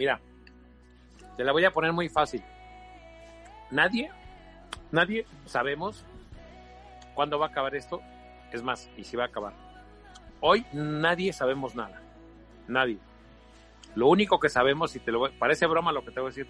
Mira, 0.00 0.18
te 1.36 1.44
la 1.44 1.52
voy 1.52 1.64
a 1.66 1.72
poner 1.72 1.92
muy 1.92 2.08
fácil. 2.08 2.42
Nadie, 3.70 4.10
nadie 4.90 5.26
sabemos 5.44 6.06
cuándo 7.14 7.38
va 7.38 7.44
a 7.44 7.48
acabar 7.50 7.74
esto. 7.74 8.00
Es 8.50 8.62
más, 8.62 8.88
y 8.96 9.04
si 9.04 9.18
va 9.18 9.24
a 9.24 9.26
acabar. 9.26 9.52
Hoy 10.40 10.64
nadie 10.72 11.34
sabemos 11.34 11.74
nada. 11.74 12.00
Nadie. 12.66 12.98
Lo 13.94 14.08
único 14.08 14.40
que 14.40 14.48
sabemos, 14.48 14.96
y 14.96 15.00
te 15.00 15.12
lo 15.12 15.18
voy, 15.18 15.32
parece 15.38 15.66
broma 15.66 15.92
lo 15.92 16.02
que 16.02 16.12
te 16.12 16.20
voy 16.20 16.28
a 16.28 16.34
decir, 16.34 16.48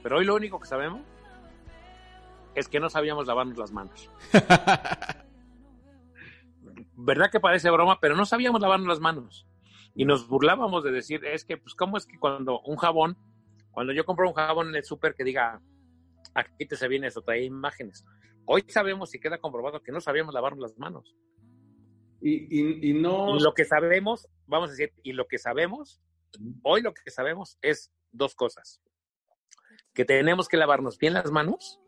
pero 0.00 0.18
hoy 0.18 0.24
lo 0.24 0.36
único 0.36 0.60
que 0.60 0.68
sabemos 0.68 1.00
es 2.54 2.68
que 2.68 2.78
no 2.78 2.90
sabíamos 2.90 3.26
lavarnos 3.26 3.58
las 3.58 3.72
manos. 3.72 4.08
¿Verdad 6.94 7.32
que 7.32 7.40
parece 7.40 7.70
broma? 7.70 7.98
Pero 7.98 8.14
no 8.14 8.24
sabíamos 8.24 8.60
lavarnos 8.60 8.86
las 8.86 9.00
manos. 9.00 9.48
Y 9.94 10.04
nos 10.04 10.28
burlábamos 10.28 10.82
de 10.82 10.90
decir, 10.90 11.24
es 11.24 11.44
que, 11.44 11.56
pues, 11.56 11.74
¿cómo 11.74 11.96
es 11.96 12.06
que 12.06 12.18
cuando 12.18 12.60
un 12.62 12.76
jabón, 12.76 13.16
cuando 13.70 13.92
yo 13.92 14.04
compro 14.04 14.28
un 14.28 14.34
jabón 14.34 14.68
en 14.68 14.76
el 14.76 14.84
súper 14.84 15.14
que 15.14 15.24
diga, 15.24 15.60
aquí 16.34 16.66
te 16.66 16.76
se 16.76 16.88
viene 16.88 17.06
esto, 17.06 17.22
trae 17.22 17.44
imágenes. 17.44 18.04
Hoy 18.44 18.64
sabemos 18.68 19.14
y 19.14 19.20
queda 19.20 19.38
comprobado 19.38 19.82
que 19.82 19.92
no 19.92 20.00
sabíamos 20.00 20.34
lavarnos 20.34 20.60
las 20.60 20.78
manos. 20.78 21.14
Y, 22.20 22.60
y, 22.60 22.90
y 22.90 22.94
no. 22.94 23.36
Y 23.36 23.40
lo 23.40 23.54
que 23.54 23.64
sabemos, 23.64 24.28
vamos 24.46 24.70
a 24.70 24.72
decir, 24.72 24.92
y 25.02 25.12
lo 25.12 25.26
que 25.26 25.38
sabemos, 25.38 26.02
hoy 26.62 26.82
lo 26.82 26.92
que 26.92 27.10
sabemos 27.10 27.58
es 27.62 27.92
dos 28.12 28.34
cosas. 28.34 28.82
Que 29.92 30.04
tenemos 30.04 30.48
que 30.48 30.56
lavarnos 30.56 30.98
bien 30.98 31.14
las 31.14 31.30
manos 31.30 31.80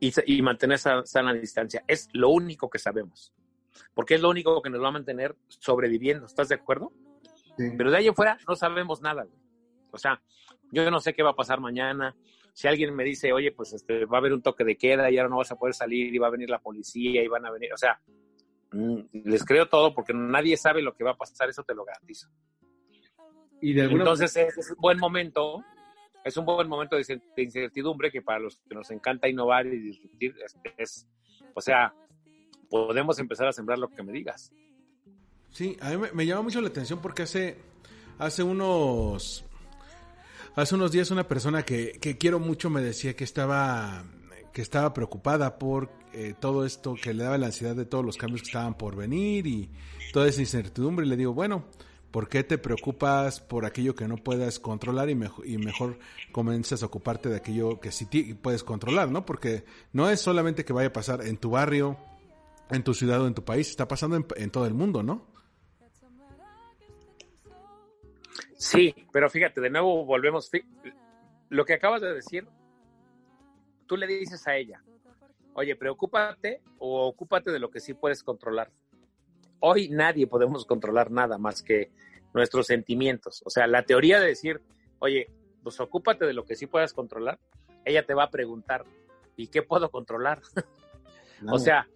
y, 0.00 0.12
y 0.26 0.42
mantener 0.42 0.76
esa 0.76 1.04
sana 1.04 1.34
distancia. 1.34 1.84
Es 1.86 2.08
lo 2.12 2.30
único 2.30 2.70
que 2.70 2.78
sabemos. 2.78 3.34
Porque 3.94 4.14
es 4.14 4.20
lo 4.20 4.30
único 4.30 4.60
que 4.62 4.70
nos 4.70 4.82
va 4.82 4.88
a 4.88 4.92
mantener 4.92 5.36
sobreviviendo. 5.48 6.26
¿Estás 6.26 6.48
de 6.48 6.54
acuerdo? 6.56 6.92
Sí. 7.56 7.70
Pero 7.76 7.90
de 7.90 7.96
ahí 7.98 8.06
en 8.06 8.14
fuera 8.14 8.38
no 8.46 8.54
sabemos 8.54 9.00
nada, 9.00 9.24
güey. 9.24 9.38
O 9.90 9.98
sea, 9.98 10.20
yo 10.70 10.90
no 10.90 11.00
sé 11.00 11.14
qué 11.14 11.22
va 11.22 11.30
a 11.30 11.36
pasar 11.36 11.60
mañana. 11.60 12.14
Si 12.52 12.68
alguien 12.68 12.94
me 12.94 13.04
dice, 13.04 13.32
oye, 13.32 13.52
pues 13.52 13.72
este, 13.72 14.04
va 14.06 14.18
a 14.18 14.20
haber 14.20 14.32
un 14.32 14.42
toque 14.42 14.64
de 14.64 14.76
queda 14.76 15.10
y 15.10 15.18
ahora 15.18 15.28
no 15.30 15.36
vas 15.38 15.52
a 15.52 15.56
poder 15.56 15.74
salir 15.74 16.14
y 16.14 16.18
va 16.18 16.26
a 16.28 16.30
venir 16.30 16.50
la 16.50 16.58
policía 16.60 17.22
y 17.22 17.28
van 17.28 17.44
a 17.44 17.50
venir, 17.50 17.72
o 17.72 17.76
sea, 17.76 18.00
mm, 18.72 18.98
les 19.24 19.44
creo 19.44 19.68
todo 19.68 19.94
porque 19.94 20.14
nadie 20.14 20.56
sabe 20.56 20.80
lo 20.80 20.94
que 20.94 21.04
va 21.04 21.10
a 21.12 21.16
pasar, 21.16 21.50
eso 21.50 21.64
te 21.64 21.74
lo 21.74 21.84
garantizo. 21.84 22.28
Y 23.60 23.74
de 23.74 23.82
alguna 23.82 24.04
Entonces 24.04 24.36
es, 24.36 24.56
es 24.56 24.70
un 24.70 24.78
buen 24.78 24.98
momento, 24.98 25.62
es 26.24 26.36
un 26.36 26.46
buen 26.46 26.68
momento 26.68 26.96
de 26.96 27.02
incert- 27.02 27.34
de 27.34 27.42
incertidumbre 27.42 28.10
que 28.10 28.22
para 28.22 28.38
los 28.38 28.56
que 28.68 28.74
nos 28.74 28.90
encanta 28.90 29.28
innovar 29.28 29.66
y 29.66 29.78
disruptir, 29.78 30.34
este, 30.44 30.74
es, 30.78 31.06
o 31.54 31.60
sea, 31.60 31.94
podemos 32.70 33.18
empezar 33.18 33.48
a 33.48 33.52
sembrar 33.52 33.78
lo 33.78 33.88
que 33.88 34.02
me 34.02 34.12
digas. 34.12 34.52
Sí, 35.50 35.76
a 35.80 35.90
mí 35.90 35.96
me, 35.96 36.12
me 36.12 36.26
llama 36.26 36.42
mucho 36.42 36.60
la 36.60 36.68
atención 36.68 37.00
porque 37.00 37.22
hace, 37.22 37.56
hace 38.18 38.42
unos 38.42 39.44
hace 40.54 40.74
unos 40.74 40.92
días 40.92 41.10
una 41.10 41.26
persona 41.28 41.64
que, 41.64 41.98
que 42.00 42.16
quiero 42.18 42.38
mucho 42.40 42.70
me 42.70 42.80
decía 42.80 43.14
que 43.14 43.24
estaba 43.24 44.04
que 44.52 44.62
estaba 44.62 44.94
preocupada 44.94 45.58
por 45.58 45.90
eh, 46.14 46.34
todo 46.40 46.64
esto, 46.64 46.94
que 46.94 47.12
le 47.12 47.24
daba 47.24 47.36
la 47.36 47.46
ansiedad 47.46 47.76
de 47.76 47.84
todos 47.84 48.02
los 48.02 48.16
cambios 48.16 48.40
que 48.40 48.46
estaban 48.48 48.74
por 48.78 48.96
venir 48.96 49.46
y 49.46 49.70
toda 50.14 50.28
esa 50.28 50.40
incertidumbre. 50.40 51.04
Y 51.04 51.10
le 51.10 51.16
digo, 51.18 51.34
bueno, 51.34 51.66
¿por 52.10 52.30
qué 52.30 52.42
te 52.42 52.56
preocupas 52.56 53.40
por 53.40 53.66
aquello 53.66 53.94
que 53.94 54.08
no 54.08 54.16
puedas 54.16 54.58
controlar 54.58 55.10
y, 55.10 55.14
mejo- 55.14 55.44
y 55.44 55.58
mejor 55.58 55.98
comienzas 56.32 56.82
a 56.82 56.86
ocuparte 56.86 57.28
de 57.28 57.36
aquello 57.36 57.80
que 57.80 57.92
sí 57.92 58.06
puedes 58.40 58.64
controlar, 58.64 59.10
¿no? 59.10 59.26
Porque 59.26 59.66
no 59.92 60.08
es 60.08 60.22
solamente 60.22 60.64
que 60.64 60.72
vaya 60.72 60.88
a 60.88 60.92
pasar 60.94 61.26
en 61.26 61.36
tu 61.36 61.50
barrio, 61.50 61.98
en 62.70 62.82
tu 62.82 62.94
ciudad 62.94 63.22
o 63.22 63.26
en 63.26 63.34
tu 63.34 63.44
país, 63.44 63.70
está 63.70 63.86
pasando 63.86 64.16
en, 64.16 64.26
en 64.36 64.50
todo 64.50 64.66
el 64.66 64.74
mundo, 64.74 65.02
¿no? 65.02 65.26
Sí, 68.56 68.94
pero 69.12 69.28
fíjate, 69.28 69.60
de 69.60 69.70
nuevo 69.70 70.04
volvemos. 70.04 70.50
Lo 71.48 71.64
que 71.64 71.74
acabas 71.74 72.00
de 72.00 72.14
decir, 72.14 72.48
tú 73.86 73.96
le 73.96 74.06
dices 74.06 74.46
a 74.46 74.56
ella, 74.56 74.82
oye, 75.54 75.76
preocúpate 75.76 76.62
o 76.78 77.06
ocúpate 77.06 77.50
de 77.50 77.58
lo 77.58 77.70
que 77.70 77.80
sí 77.80 77.94
puedes 77.94 78.22
controlar. 78.22 78.70
Hoy 79.60 79.88
nadie 79.88 80.26
podemos 80.26 80.64
controlar 80.64 81.10
nada 81.10 81.38
más 81.38 81.62
que 81.62 81.90
nuestros 82.34 82.66
sentimientos. 82.66 83.42
O 83.44 83.50
sea, 83.50 83.66
la 83.66 83.84
teoría 83.84 84.20
de 84.20 84.28
decir, 84.28 84.60
oye, 84.98 85.30
pues 85.62 85.78
ocúpate 85.80 86.26
de 86.26 86.34
lo 86.34 86.44
que 86.44 86.56
sí 86.56 86.66
puedas 86.66 86.92
controlar, 86.92 87.38
ella 87.84 88.04
te 88.04 88.14
va 88.14 88.24
a 88.24 88.30
preguntar, 88.30 88.84
¿y 89.36 89.48
qué 89.48 89.62
puedo 89.62 89.90
controlar? 89.90 90.40
O 91.52 91.58
sea, 91.58 91.86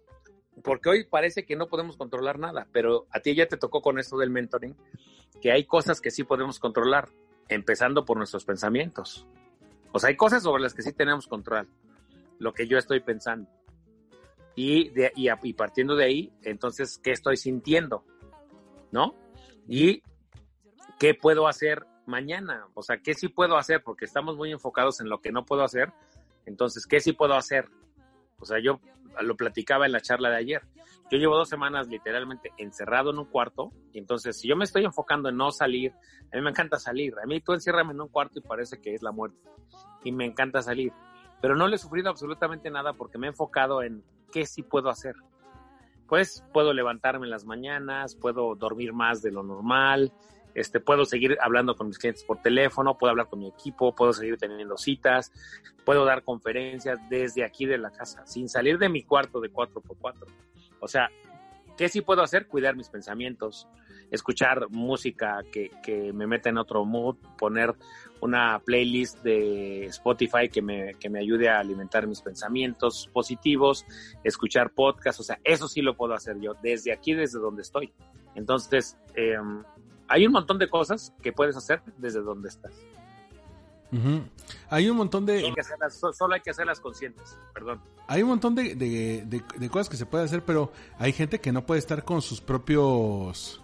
porque 0.62 0.88
hoy 0.88 1.04
parece 1.04 1.44
que 1.44 1.56
no 1.56 1.68
podemos 1.68 1.96
controlar 1.96 2.38
nada, 2.38 2.66
pero 2.72 3.06
a 3.10 3.20
ti 3.20 3.34
ya 3.34 3.46
te 3.46 3.56
tocó 3.56 3.80
con 3.82 3.98
esto 3.98 4.16
del 4.18 4.30
mentoring, 4.30 4.76
que 5.40 5.52
hay 5.52 5.64
cosas 5.64 6.00
que 6.00 6.10
sí 6.10 6.24
podemos 6.24 6.58
controlar, 6.58 7.08
empezando 7.48 8.04
por 8.04 8.16
nuestros 8.16 8.44
pensamientos. 8.44 9.26
O 9.92 9.98
sea, 9.98 10.08
hay 10.08 10.16
cosas 10.16 10.42
sobre 10.42 10.62
las 10.62 10.74
que 10.74 10.82
sí 10.82 10.92
tenemos 10.92 11.26
control, 11.26 11.68
lo 12.38 12.52
que 12.52 12.66
yo 12.66 12.78
estoy 12.78 13.00
pensando. 13.00 13.50
Y, 14.54 14.90
de, 14.90 15.12
y, 15.16 15.28
a- 15.28 15.38
y 15.42 15.52
partiendo 15.54 15.96
de 15.96 16.04
ahí, 16.04 16.32
entonces, 16.42 16.98
¿qué 17.02 17.12
estoy 17.12 17.36
sintiendo? 17.36 18.04
¿No? 18.92 19.14
Y 19.68 20.02
qué 20.98 21.14
puedo 21.14 21.48
hacer 21.48 21.86
mañana, 22.06 22.66
o 22.74 22.82
sea, 22.82 22.98
qué 22.98 23.14
sí 23.14 23.28
puedo 23.28 23.56
hacer, 23.56 23.82
porque 23.82 24.04
estamos 24.04 24.36
muy 24.36 24.50
enfocados 24.52 25.00
en 25.00 25.08
lo 25.08 25.20
que 25.20 25.30
no 25.32 25.44
puedo 25.44 25.62
hacer, 25.62 25.92
entonces, 26.46 26.86
¿qué 26.86 27.00
sí 27.00 27.12
puedo 27.12 27.34
hacer? 27.34 27.68
O 28.40 28.44
sea, 28.46 28.58
yo 28.60 28.80
lo 29.22 29.36
platicaba 29.36 29.86
en 29.86 29.92
la 29.92 30.00
charla 30.00 30.30
de 30.30 30.36
ayer. 30.36 30.62
Yo 31.10 31.18
llevo 31.18 31.36
dos 31.36 31.48
semanas 31.48 31.88
literalmente 31.88 32.52
encerrado 32.56 33.10
en 33.10 33.18
un 33.18 33.24
cuarto, 33.24 33.72
y 33.92 33.98
entonces 33.98 34.38
si 34.38 34.48
yo 34.48 34.56
me 34.56 34.64
estoy 34.64 34.84
enfocando 34.84 35.28
en 35.28 35.36
no 35.36 35.50
salir, 35.50 35.92
a 36.32 36.36
mí 36.36 36.42
me 36.42 36.50
encanta 36.50 36.78
salir, 36.78 37.14
a 37.22 37.26
mí 37.26 37.40
tú 37.40 37.52
enciérrame 37.52 37.92
en 37.92 38.00
un 38.00 38.08
cuarto 38.08 38.38
y 38.38 38.42
parece 38.42 38.80
que 38.80 38.94
es 38.94 39.02
la 39.02 39.10
muerte, 39.10 39.38
y 40.04 40.12
me 40.12 40.24
encanta 40.24 40.62
salir, 40.62 40.92
pero 41.40 41.56
no 41.56 41.66
le 41.66 41.76
he 41.76 41.78
sufrido 41.78 42.10
absolutamente 42.10 42.70
nada 42.70 42.92
porque 42.92 43.18
me 43.18 43.26
he 43.26 43.30
enfocado 43.30 43.82
en 43.82 44.04
qué 44.30 44.46
sí 44.46 44.62
puedo 44.62 44.88
hacer. 44.88 45.14
Pues 46.06 46.44
puedo 46.52 46.72
levantarme 46.72 47.26
en 47.26 47.30
las 47.30 47.44
mañanas, 47.44 48.16
puedo 48.16 48.54
dormir 48.56 48.92
más 48.92 49.22
de 49.22 49.30
lo 49.30 49.42
normal, 49.42 50.12
este, 50.54 50.80
puedo 50.80 51.04
seguir 51.04 51.38
hablando 51.40 51.76
con 51.76 51.88
mis 51.88 51.98
clientes 51.98 52.24
por 52.24 52.40
teléfono, 52.42 52.98
puedo 52.98 53.10
hablar 53.10 53.28
con 53.28 53.40
mi 53.40 53.48
equipo, 53.48 53.94
puedo 53.94 54.12
seguir 54.12 54.36
teniendo 54.36 54.76
citas, 54.76 55.32
puedo 55.84 56.04
dar 56.04 56.22
conferencias 56.22 56.98
desde 57.08 57.44
aquí 57.44 57.66
de 57.66 57.78
la 57.78 57.90
casa, 57.90 58.26
sin 58.26 58.48
salir 58.48 58.78
de 58.78 58.88
mi 58.88 59.02
cuarto 59.02 59.40
de 59.40 59.52
4x4. 59.52 60.26
O 60.80 60.88
sea, 60.88 61.10
¿qué 61.76 61.88
sí 61.88 62.00
puedo 62.00 62.22
hacer? 62.22 62.46
Cuidar 62.46 62.76
mis 62.76 62.88
pensamientos, 62.88 63.68
escuchar 64.10 64.68
música 64.70 65.42
que, 65.52 65.70
que 65.82 66.12
me 66.12 66.26
meta 66.26 66.48
en 66.48 66.58
otro 66.58 66.84
mood, 66.84 67.16
poner 67.38 67.74
una 68.20 68.58
playlist 68.58 69.22
de 69.22 69.86
Spotify 69.86 70.48
que 70.52 70.62
me, 70.62 70.94
que 70.94 71.08
me 71.08 71.20
ayude 71.20 71.48
a 71.48 71.58
alimentar 71.58 72.06
mis 72.06 72.20
pensamientos 72.20 73.08
positivos, 73.12 73.86
escuchar 74.24 74.70
podcasts, 74.70 75.20
o 75.20 75.24
sea, 75.24 75.38
eso 75.44 75.68
sí 75.68 75.80
lo 75.80 75.96
puedo 75.96 76.14
hacer 76.14 76.38
yo 76.40 76.54
desde 76.62 76.92
aquí, 76.92 77.14
desde 77.14 77.38
donde 77.38 77.62
estoy. 77.62 77.92
Entonces, 78.34 78.96
eh, 79.14 79.38
hay 80.10 80.26
un 80.26 80.32
montón 80.32 80.58
de 80.58 80.68
cosas 80.68 81.12
que 81.22 81.32
puedes 81.32 81.56
hacer 81.56 81.80
desde 81.96 82.20
donde 82.20 82.48
estás. 82.50 82.72
Hay 84.68 84.88
un 84.88 84.96
montón 84.96 85.26
de... 85.26 85.38
Hay 85.46 85.52
que 85.52 85.60
hacerlas, 85.62 85.94
so- 85.94 86.12
solo 86.12 86.34
hay 86.34 86.40
que 86.40 86.50
hacerlas 86.50 86.78
conscientes, 86.80 87.36
perdón. 87.52 87.80
Hay 88.06 88.22
un 88.22 88.28
montón 88.28 88.54
de, 88.54 88.74
de- 88.74 89.24
de- 89.26 89.42
de 89.56 89.68
cosas 89.68 89.88
que 89.88 89.96
se 89.96 90.06
puede 90.06 90.24
hacer, 90.24 90.44
pero 90.44 90.70
hay 90.98 91.12
gente 91.12 91.40
que 91.40 91.50
no 91.52 91.64
puede 91.66 91.78
estar 91.80 92.04
con 92.04 92.22
sus 92.22 92.40
propios 92.40 93.60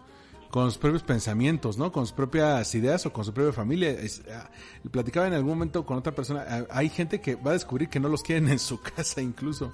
con 0.51 0.71
sus 0.71 0.79
propios 0.79 1.03
pensamientos, 1.03 1.77
¿no? 1.77 1.93
Con 1.93 2.07
sus 2.07 2.15
propias 2.15 2.75
ideas 2.75 3.05
o 3.05 3.13
con 3.13 3.25
su 3.25 3.35
propia 3.35 3.53
familia. 3.53 3.91
Es, 3.91 4.23
ah, 4.33 4.49
platicaba 4.91 5.27
en 5.27 5.35
algún 5.35 5.51
momento 5.51 5.85
con 5.85 5.99
otra 5.99 6.15
persona, 6.15 6.45
ah, 6.49 6.65
hay 6.71 6.89
gente 6.89 7.21
que 7.21 7.35
va 7.35 7.51
a 7.51 7.55
descubrir 7.55 7.89
que 7.91 8.01
no 8.01 8.09
los 8.09 8.23
quieren 8.23 8.49
en 8.49 8.59
su 8.59 8.81
casa 8.97 9.21
incluso. 9.21 9.73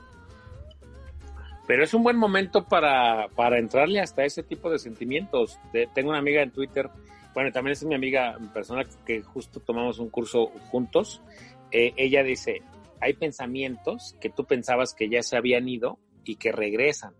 Pero 1.66 1.84
es 1.84 1.94
un 1.94 2.02
buen 2.02 2.16
momento 2.16 2.64
para, 2.66 3.28
para 3.36 3.58
entrarle 3.58 4.00
hasta 4.00 4.24
ese 4.24 4.42
tipo 4.42 4.70
de 4.70 4.78
sentimientos. 4.78 5.58
De- 5.72 5.88
tengo 5.94 6.10
una 6.10 6.18
amiga 6.18 6.42
en 6.42 6.50
Twitter, 6.50 6.90
bueno, 7.34 7.50
también 7.52 7.72
es 7.72 7.84
mi 7.84 7.94
amiga 7.94 8.36
persona 8.52 8.84
que 9.06 9.22
justo 9.22 9.60
tomamos 9.60 9.98
un 9.98 10.10
curso 10.10 10.46
juntos. 10.70 11.22
Eh, 11.70 11.94
ella 11.96 12.22
dice, 12.22 12.62
hay 13.00 13.14
pensamientos 13.14 14.16
que 14.20 14.28
tú 14.28 14.44
pensabas 14.44 14.94
que 14.94 15.08
ya 15.08 15.22
se 15.22 15.36
habían 15.36 15.68
ido 15.68 15.98
y 16.24 16.36
que 16.36 16.52
regresan. 16.52 17.14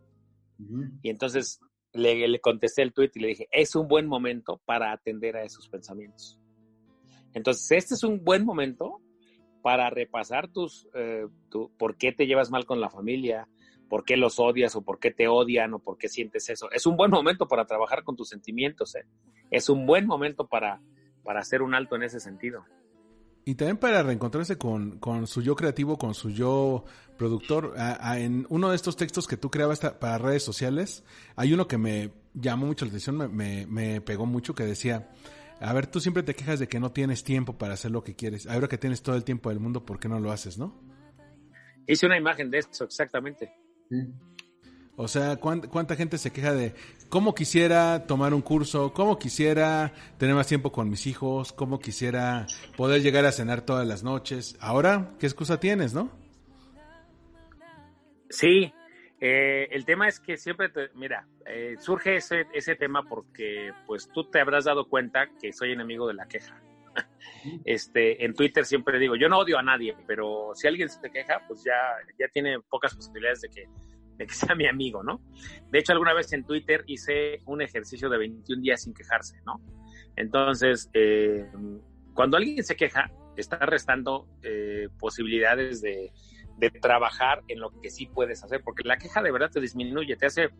Y 1.03 1.09
entonces 1.11 1.61
le, 1.93 2.29
le 2.29 2.41
contesté 2.41 2.83
el 2.83 2.93
tweet 2.93 3.11
y 3.15 3.21
le 3.21 3.29
dije, 3.29 3.49
es 3.51 3.75
un 3.75 3.89
buen 3.89 4.07
momento 4.07 4.61
para 4.65 4.93
atender 4.93 5.37
a 5.37 5.45
esos 5.45 5.69
pensamientos. 5.69 6.39
Entonces, 7.35 7.71
este 7.73 7.95
es 7.95 8.05
un 8.05 8.23
buen 8.23 8.45
momento 8.45 9.01
para 9.63 9.89
repasar 9.91 10.49
tus, 10.49 10.87
eh, 10.95 11.27
tu, 11.51 11.71
por 11.79 11.97
qué 11.97 12.13
te 12.13 12.27
llevas 12.27 12.51
mal 12.51 12.67
con 12.67 12.81
la 12.81 12.91
familia, 12.91 13.49
por 13.93 14.07
qué 14.07 14.17
los 14.17 14.39
odias 14.39 14.75
o 14.75 14.81
por 14.81 14.99
qué 14.99 15.11
te 15.11 15.29
odian 15.29 15.75
o 15.75 15.79
por 15.79 15.99
qué 15.99 16.09
sientes 16.09 16.49
eso. 16.49 16.71
Es 16.71 16.87
un 16.87 16.97
buen 16.97 17.11
momento 17.11 17.47
para 17.47 17.67
trabajar 17.67 18.05
con 18.05 18.17
tus 18.17 18.31
sentimientos. 18.31 18.95
¿eh? 18.95 19.05
Es 19.51 19.69
un 19.69 19.85
buen 19.85 20.07
momento 20.07 20.47
para, 20.49 20.81
para 21.23 21.41
hacer 21.41 21.61
un 21.61 21.75
alto 21.75 21.95
en 21.97 22.05
ese 22.05 22.19
sentido. 22.19 22.65
Y 23.45 23.55
también 23.55 23.77
para 23.77 24.03
reencontrarse 24.03 24.57
con, 24.57 24.99
con 24.99 25.27
su 25.27 25.43
yo 25.43 25.55
creativo, 25.57 25.99
con 25.99 26.15
su 26.15 26.31
yo 26.31 26.85
productor. 27.19 27.75
A- 27.77 28.13
a- 28.13 28.19
en 28.19 28.47
uno 28.49 28.71
de 28.71 28.77
estos 28.77 28.97
textos 28.97 29.27
que 29.27 29.37
tú 29.37 29.51
creabas 29.51 29.81
para 29.81 30.17
redes 30.17 30.43
sociales, 30.43 31.05
hay 31.37 31.53
uno 31.53 31.69
que 31.69 31.77
me 31.77 32.13
llamó 32.33 32.65
mucho 32.65 32.87
la 32.87 32.93
atención, 32.93 33.19
me, 33.19 33.29
me, 33.29 33.67
me 33.67 34.01
pegó 34.01 34.25
mucho, 34.25 34.55
que 34.55 34.65
decía, 34.65 35.11
a 35.61 35.71
ver, 35.75 35.87
tú 35.87 36.01
siempre 36.01 36.23
te 36.23 36.35
quejas 36.35 36.59
de 36.59 36.67
que 36.67 36.81
no 36.81 36.93
tienes 36.93 37.25
tiempo 37.25 37.59
para 37.59 37.75
hacer 37.75 37.91
lo 37.91 38.03
que 38.03 38.17
quieres. 38.17 38.47
Ahora 38.47 38.69
que 38.69 38.79
tienes 38.79 39.03
todo 39.03 39.17
el 39.17 39.25
tiempo 39.25 39.51
del 39.51 39.61
mundo, 39.61 39.85
¿por 39.85 40.01
qué 40.01 40.09
no 40.09 40.19
lo 40.19 40.33
haces, 40.33 40.57
no? 40.57 40.81
Hice 41.87 42.07
una 42.07 42.17
imagen 42.17 42.51
de 42.51 42.57
eso, 42.61 42.85
exactamente. 42.85 43.53
O 44.97 45.09
sea, 45.09 45.37
¿cuán- 45.37 45.63
¿cuánta 45.63 45.97
gente 45.97 46.19
se 46.19 46.31
queja 46.33 46.53
de 46.53 46.75
cómo 47.09 47.35
quisiera 47.35 48.07
tomar 48.07 48.35
un 48.35 48.43
curso, 48.43 48.93
cómo 48.93 49.19
quisiera 49.19 49.93
tener 50.19 50.35
más 50.35 50.47
tiempo 50.47 50.71
con 50.71 50.89
mis 50.91 51.07
hijos, 51.07 51.53
cómo 51.53 51.79
quisiera 51.81 52.47
poder 52.77 53.03
llegar 53.03 53.25
a 53.25 53.33
cenar 53.33 53.63
todas 53.63 53.87
las 53.87 54.03
noches? 54.03 54.57
Ahora, 54.61 55.15
¿qué 55.19 55.27
excusa 55.27 55.59
tienes, 55.59 55.95
no? 55.95 56.11
Sí, 58.29 58.73
eh, 59.21 59.69
el 59.71 59.85
tema 59.85 60.09
es 60.09 60.21
que 60.21 60.37
siempre, 60.37 60.69
te- 60.69 60.91
mira, 60.95 61.27
eh, 61.47 61.77
surge 61.79 62.17
ese, 62.17 62.47
ese 62.55 62.77
tema 62.77 63.03
porque 63.09 63.73
pues 63.87 64.09
tú 64.13 64.25
te 64.25 64.41
habrás 64.41 64.65
dado 64.65 64.89
cuenta 64.89 65.29
que 65.41 65.53
soy 65.53 65.73
enemigo 65.73 66.07
de 66.09 66.15
la 66.15 66.27
queja. 66.27 66.61
Este, 67.65 68.25
en 68.25 68.35
Twitter 68.35 68.65
siempre 68.65 69.01
digo, 69.01 69.17
yo 69.17 69.29
no 69.29 69.39
odio 69.39 69.59
a 69.59 69.63
nadie, 69.63 69.97
pero 70.07 70.53
si 70.55 70.69
alguien 70.69 70.89
se 70.89 71.11
queja, 71.11 71.43
pues 71.49 71.65
ya, 71.65 71.73
ya 72.17 72.29
tiene 72.29 72.61
pocas 72.61 72.95
posibilidades 72.95 73.41
de 73.41 73.49
que, 73.49 73.69
de 74.17 74.27
que 74.27 74.33
sea 74.35 74.55
mi 74.55 74.69
amigo, 74.69 75.03
¿no? 75.03 75.21
De 75.71 75.81
hecho, 75.81 75.93
alguna 75.93 76.15
vez 76.15 76.33
en 76.33 76.45
Twitter 76.45 76.85
hice 76.87 77.41
un 77.47 77.61
ejercicio 77.61 78.09
de 78.09 78.19
21 78.19 78.63
días 78.63 78.83
sin 78.83 78.95
quejarse, 78.95 79.41
¿no? 79.45 79.61
Entonces, 80.15 80.89
eh, 80.95 81.51
cuando 82.15 82.37
alguien 82.37 82.63
se 82.63 82.77
queja, 82.77 83.11
está 83.37 83.57
restando 83.67 84.29
eh, 84.43 84.89
posibilidades 84.99 85.81
de, 85.81 86.13
de 86.59 86.71
trabajar 86.71 87.43
en 87.49 87.59
lo 87.59 87.71
que 87.81 87.91
sí 87.91 88.07
puedes 88.07 88.45
hacer, 88.45 88.61
porque 88.63 88.87
la 88.87 88.99
queja 88.99 89.21
de 89.21 89.33
verdad 89.33 89.51
te 89.51 89.61
disminuye, 89.61 90.17
te 90.17 90.27
hace 90.27 90.51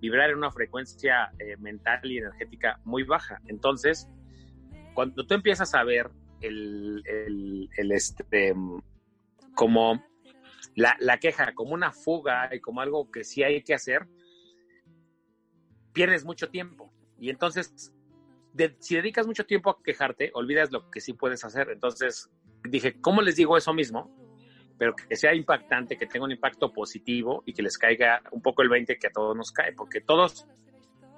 vibrar 0.00 0.30
en 0.30 0.38
una 0.38 0.50
frecuencia 0.50 1.30
eh, 1.38 1.56
mental 1.58 2.00
y 2.04 2.18
energética 2.18 2.80
muy 2.84 3.04
baja. 3.04 3.40
Entonces, 3.46 4.08
cuando 5.00 5.24
tú 5.24 5.32
empiezas 5.32 5.74
a 5.74 5.82
ver 5.82 6.10
el, 6.42 7.02
el, 7.74 7.92
este, 7.92 8.54
como 9.54 10.04
la, 10.74 10.94
la, 11.00 11.16
queja 11.16 11.54
como 11.54 11.72
una 11.72 11.90
fuga 11.90 12.54
y 12.54 12.60
como 12.60 12.82
algo 12.82 13.10
que 13.10 13.24
sí 13.24 13.42
hay 13.42 13.62
que 13.62 13.72
hacer, 13.72 14.06
pierdes 15.94 16.26
mucho 16.26 16.50
tiempo. 16.50 16.92
Y 17.18 17.30
entonces, 17.30 17.94
si 18.80 18.94
dedicas 18.94 19.26
mucho 19.26 19.46
tiempo 19.46 19.70
a 19.70 19.82
quejarte, 19.82 20.32
olvidas 20.34 20.70
lo 20.70 20.90
que 20.90 21.00
sí 21.00 21.14
puedes 21.14 21.46
hacer. 21.46 21.70
Entonces, 21.70 22.28
dije, 22.68 23.00
¿cómo 23.00 23.22
les 23.22 23.36
digo 23.36 23.56
eso 23.56 23.72
mismo? 23.72 24.14
Pero 24.76 24.94
que 24.94 25.16
sea 25.16 25.34
impactante, 25.34 25.96
que 25.96 26.08
tenga 26.08 26.26
un 26.26 26.32
impacto 26.32 26.74
positivo 26.74 27.42
y 27.46 27.54
que 27.54 27.62
les 27.62 27.78
caiga 27.78 28.20
un 28.32 28.42
poco 28.42 28.60
el 28.60 28.68
20 28.68 28.98
que 28.98 29.06
a 29.06 29.12
todos 29.12 29.34
nos 29.34 29.50
cae, 29.50 29.72
porque 29.72 30.02
todos, 30.02 30.46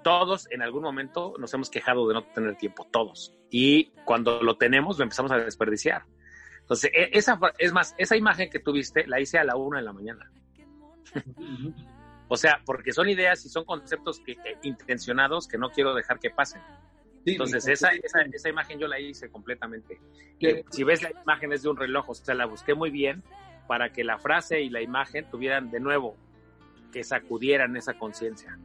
todos 0.02 0.50
en 0.50 0.62
algún 0.62 0.82
momento 0.82 1.34
nos 1.38 1.52
hemos 1.54 1.70
quejado 1.70 2.06
de 2.08 2.14
no 2.14 2.24
tener 2.24 2.56
tiempo, 2.56 2.86
todos. 2.90 3.34
Y 3.50 3.92
cuando 4.04 4.42
lo 4.42 4.56
tenemos, 4.56 4.98
lo 4.98 5.04
empezamos 5.04 5.32
a 5.32 5.38
desperdiciar. 5.38 6.04
Entonces, 6.60 6.90
e, 6.94 7.10
esa, 7.12 7.38
es 7.58 7.72
más, 7.72 7.94
esa 7.98 8.16
imagen 8.16 8.50
que 8.50 8.58
tuviste 8.58 9.06
la 9.06 9.20
hice 9.20 9.38
a 9.38 9.44
la 9.44 9.56
una 9.56 9.78
de 9.78 9.84
la 9.84 9.92
mañana. 9.92 10.30
o 12.28 12.36
sea, 12.36 12.62
porque 12.64 12.92
son 12.92 13.08
ideas 13.08 13.44
y 13.44 13.48
son 13.48 13.64
conceptos 13.64 14.20
que, 14.20 14.32
eh, 14.32 14.58
intencionados 14.62 15.48
que 15.48 15.58
no 15.58 15.70
quiero 15.70 15.94
dejar 15.94 16.18
que 16.18 16.30
pasen. 16.30 16.62
Sí, 17.24 17.32
Entonces, 17.32 17.68
esa, 17.68 17.90
esa, 17.92 18.22
esa, 18.22 18.48
imagen 18.48 18.80
yo 18.80 18.88
la 18.88 18.98
hice 18.98 19.30
completamente. 19.30 20.00
Eh, 20.40 20.64
si 20.70 20.82
ves 20.82 21.02
la 21.02 21.10
imagen 21.10 21.52
es 21.52 21.62
de 21.62 21.68
un 21.68 21.76
reloj, 21.76 22.10
o 22.10 22.14
sea, 22.14 22.34
la 22.34 22.46
busqué 22.46 22.74
muy 22.74 22.90
bien 22.90 23.22
para 23.68 23.92
que 23.92 24.02
la 24.02 24.18
frase 24.18 24.60
y 24.60 24.70
la 24.70 24.82
imagen 24.82 25.30
tuvieran 25.30 25.70
de 25.70 25.78
nuevo 25.78 26.16
que 26.92 27.04
sacudieran 27.04 27.76
esa 27.76 27.94
conciencia. 27.94 28.58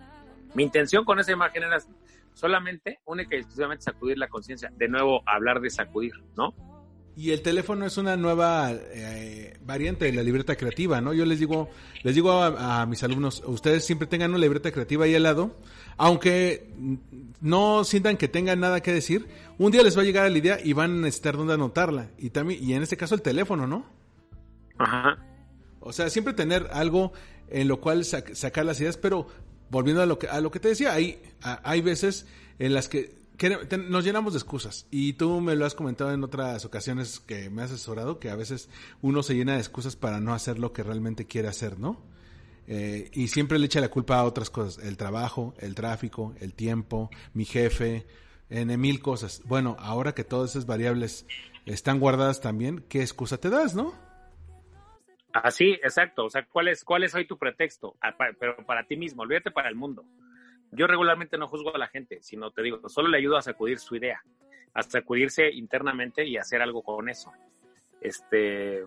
Mi 0.53 0.63
intención 0.63 1.05
con 1.05 1.19
esa 1.19 1.31
imagen 1.31 1.63
era 1.63 1.77
solamente, 2.33 2.99
única 3.05 3.35
y 3.35 3.39
exclusivamente 3.39 3.83
sacudir 3.83 4.17
la 4.17 4.27
conciencia. 4.27 4.71
De 4.75 4.87
nuevo, 4.87 5.21
hablar 5.25 5.59
de 5.59 5.69
sacudir, 5.69 6.13
¿no? 6.35 6.53
Y 7.15 7.31
el 7.31 7.41
teléfono 7.41 7.83
es 7.83 7.97
una 7.97 8.15
nueva 8.15 8.71
eh, 8.71 9.57
variante 9.65 10.05
de 10.05 10.13
la 10.13 10.21
libreta 10.21 10.55
creativa, 10.55 11.01
¿no? 11.01 11.13
Yo 11.13 11.25
les 11.25 11.39
digo, 11.39 11.67
les 12.03 12.13
digo 12.13 12.31
a, 12.31 12.81
a, 12.81 12.85
mis 12.85 13.01
alumnos, 13.01 13.41
ustedes 13.47 13.83
siempre 13.83 14.07
tengan 14.07 14.29
una 14.29 14.37
libreta 14.37 14.71
creativa 14.71 15.05
ahí 15.05 15.15
al 15.15 15.23
lado, 15.23 15.57
aunque 15.97 16.71
no 17.41 17.83
sientan 17.85 18.17
que 18.17 18.27
tengan 18.27 18.59
nada 18.59 18.81
que 18.81 18.93
decir, 18.93 19.27
un 19.57 19.71
día 19.71 19.81
les 19.81 19.97
va 19.97 20.03
a 20.03 20.05
llegar 20.05 20.29
la 20.29 20.37
idea 20.37 20.59
y 20.63 20.73
van 20.73 20.91
a 20.91 21.01
necesitar 21.01 21.37
dónde 21.37 21.55
anotarla. 21.55 22.11
Y 22.19 22.29
también, 22.29 22.63
y 22.63 22.73
en 22.73 22.83
este 22.83 22.97
caso 22.97 23.15
el 23.15 23.23
teléfono, 23.23 23.65
¿no? 23.65 23.87
Ajá. 24.77 25.17
O 25.79 25.93
sea, 25.93 26.11
siempre 26.11 26.35
tener 26.35 26.69
algo 26.71 27.13
en 27.49 27.67
lo 27.67 27.81
cual 27.81 28.05
sac 28.05 28.33
sacar 28.35 28.65
las 28.65 28.79
ideas, 28.79 28.97
pero 28.97 29.27
volviendo 29.69 30.01
a 30.01 30.05
lo 30.05 30.19
que, 30.19 30.27
a 30.27 30.41
lo 30.41 30.51
que 30.51 30.59
te 30.59 30.69
decía, 30.69 30.93
hay, 30.93 31.21
hay 31.41 31.81
veces 31.81 32.25
en 32.59 32.73
las 32.73 32.87
que 32.87 33.17
que 33.37 33.77
nos 33.77 34.03
llenamos 34.03 34.33
de 34.33 34.39
excusas 34.39 34.87
y 34.89 35.13
tú 35.13 35.39
me 35.41 35.55
lo 35.55 35.65
has 35.65 35.75
comentado 35.75 36.11
en 36.11 36.23
otras 36.23 36.65
ocasiones 36.65 37.19
que 37.19 37.51
me 37.51 37.61
has 37.61 37.71
asesorado 37.71 38.19
que 38.19 38.31
a 38.31 38.35
veces 38.35 38.67
uno 39.01 39.21
se 39.21 39.35
llena 39.35 39.53
de 39.53 39.59
excusas 39.59 39.95
para 39.95 40.19
no 40.19 40.33
hacer 40.33 40.57
lo 40.57 40.73
que 40.73 40.81
realmente 40.81 41.27
quiere 41.27 41.47
hacer, 41.47 41.79
¿no? 41.79 42.01
Eh, 42.67 43.11
y 43.13 43.27
siempre 43.27 43.59
le 43.59 43.67
echa 43.67 43.79
la 43.79 43.89
culpa 43.89 44.17
a 44.17 44.23
otras 44.23 44.49
cosas, 44.49 44.83
el 44.83 44.97
trabajo, 44.97 45.53
el 45.59 45.75
tráfico, 45.75 46.33
el 46.39 46.53
tiempo, 46.53 47.11
mi 47.33 47.45
jefe, 47.45 48.07
en 48.49 48.79
mil 48.79 48.99
cosas. 49.01 49.41
Bueno, 49.45 49.77
ahora 49.79 50.15
que 50.15 50.23
todas 50.23 50.51
esas 50.51 50.65
variables 50.65 51.25
están 51.65 51.99
guardadas 51.99 52.41
también, 52.41 52.83
¿qué 52.89 53.01
excusa 53.01 53.37
te 53.37 53.49
das, 53.49 53.75
no? 53.75 53.93
Así, 55.43 55.71
exacto. 55.83 56.25
O 56.25 56.29
sea, 56.29 56.45
¿cuál 56.45 56.69
es, 56.69 56.83
cuál 56.83 57.03
es 57.03 57.13
hoy 57.15 57.25
tu 57.25 57.37
pretexto? 57.37 57.95
Pero 58.39 58.57
para 58.65 58.85
ti 58.85 58.97
mismo, 58.97 59.23
olvídate 59.23 59.51
para 59.51 59.69
el 59.69 59.75
mundo. 59.75 60.05
Yo 60.71 60.87
regularmente 60.87 61.37
no 61.37 61.47
juzgo 61.47 61.73
a 61.73 61.77
la 61.77 61.87
gente, 61.87 62.19
sino 62.21 62.51
te 62.51 62.61
digo, 62.61 62.87
solo 62.89 63.07
le 63.07 63.17
ayudo 63.17 63.37
a 63.37 63.41
sacudir 63.41 63.79
su 63.79 63.95
idea, 63.95 64.21
a 64.73 64.83
sacudirse 64.83 65.49
internamente 65.49 66.25
y 66.25 66.37
hacer 66.37 66.61
algo 66.61 66.81
con 66.83 67.09
eso. 67.09 67.31
Este. 68.01 68.83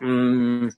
Mm, 0.00 0.68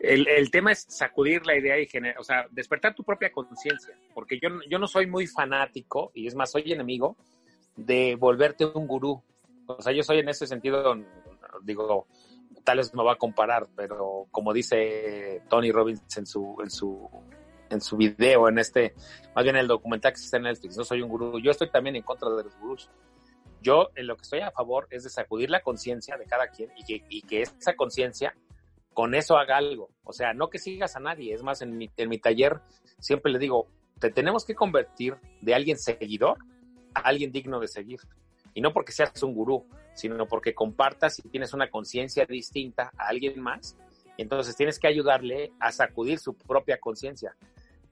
el, 0.00 0.28
el, 0.28 0.50
tema 0.50 0.72
es 0.72 0.86
sacudir 0.88 1.44
la 1.46 1.56
idea 1.56 1.78
y 1.78 1.86
generar, 1.86 2.18
o 2.18 2.24
sea, 2.24 2.46
despertar 2.50 2.94
tu 2.94 3.04
propia 3.04 3.30
conciencia, 3.30 3.98
porque 4.14 4.38
yo, 4.40 4.48
yo 4.68 4.78
no 4.78 4.86
soy 4.86 5.06
muy 5.06 5.26
fanático, 5.26 6.10
y 6.14 6.26
es 6.26 6.34
más, 6.34 6.50
soy 6.50 6.72
enemigo 6.72 7.16
de 7.76 8.16
volverte 8.16 8.64
un 8.64 8.86
gurú. 8.86 9.22
O 9.66 9.82
sea, 9.82 9.92
yo 9.92 10.02
soy 10.02 10.20
en 10.20 10.28
ese 10.28 10.46
sentido, 10.46 10.96
digo, 11.62 12.06
tal 12.66 12.78
vez 12.78 12.92
me 12.92 13.04
va 13.04 13.12
a 13.12 13.16
comparar, 13.16 13.68
pero 13.76 14.26
como 14.32 14.52
dice 14.52 15.40
Tony 15.48 15.70
Robbins 15.70 16.02
en 16.16 16.26
su, 16.26 16.56
en 16.60 16.68
su 16.68 17.08
en 17.70 17.80
su 17.80 17.96
video, 17.96 18.48
en 18.48 18.58
este, 18.58 18.94
más 19.34 19.44
bien 19.44 19.56
el 19.56 19.68
documental 19.68 20.12
que 20.12 20.20
está 20.20 20.36
en 20.36 20.44
Netflix, 20.44 20.76
no 20.76 20.84
soy 20.84 21.00
un 21.02 21.08
gurú, 21.08 21.38
yo 21.40 21.52
estoy 21.52 21.70
también 21.70 21.96
en 21.96 22.02
contra 22.02 22.28
de 22.30 22.44
los 22.44 22.56
gurús. 22.58 22.90
Yo 23.62 23.90
en 23.94 24.06
lo 24.06 24.16
que 24.16 24.22
estoy 24.22 24.40
a 24.40 24.50
favor 24.50 24.86
es 24.90 25.04
de 25.04 25.10
sacudir 25.10 25.48
la 25.50 25.62
conciencia 25.62 26.16
de 26.16 26.26
cada 26.26 26.48
quien 26.48 26.70
y 26.76 26.84
que, 26.84 27.04
y 27.08 27.22
que 27.22 27.42
esa 27.42 27.74
conciencia 27.74 28.36
con 28.92 29.14
eso 29.14 29.36
haga 29.36 29.56
algo. 29.56 29.90
O 30.04 30.12
sea, 30.12 30.34
no 30.34 30.50
que 30.50 30.58
sigas 30.58 30.94
a 30.96 31.00
nadie. 31.00 31.34
Es 31.34 31.42
más, 31.42 31.62
en 31.62 31.76
mi, 31.76 31.90
en 31.96 32.08
mi 32.08 32.18
taller 32.18 32.60
siempre 32.98 33.32
le 33.32 33.38
digo, 33.38 33.68
te 33.98 34.10
tenemos 34.10 34.44
que 34.44 34.54
convertir 34.54 35.16
de 35.40 35.54
alguien 35.54 35.78
seguidor 35.78 36.38
a 36.94 37.00
alguien 37.00 37.32
digno 37.32 37.58
de 37.58 37.68
seguir. 37.68 38.00
Y 38.54 38.60
no 38.60 38.72
porque 38.72 38.92
seas 38.92 39.20
un 39.22 39.34
gurú, 39.34 39.66
sino 39.96 40.26
porque 40.26 40.54
compartas 40.54 41.18
y 41.18 41.28
tienes 41.28 41.52
una 41.54 41.68
conciencia 41.70 42.24
distinta 42.26 42.92
a 42.96 43.08
alguien 43.08 43.40
más. 43.40 43.76
Entonces 44.18 44.54
tienes 44.56 44.78
que 44.78 44.86
ayudarle 44.86 45.52
a 45.58 45.72
sacudir 45.72 46.18
su 46.18 46.34
propia 46.34 46.78
conciencia. 46.78 47.34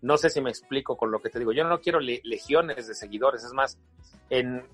No 0.01 0.17
sé 0.19 0.31
si 0.31 0.41
me 0.41 0.51
explico 0.51 0.97
con 0.97 1.11
lo 1.11 1.21
que 1.21 1.31
te 1.31 1.39
digo. 1.39 1.53
Yo 1.53 1.65
no 1.65 1.81
quiero 1.81 1.99
le 1.99 2.21
legiones 2.25 2.87
de 2.87 2.95
seguidores. 2.95 3.43
Es 3.43 3.53
más, 3.53 3.79
en, 4.29 4.67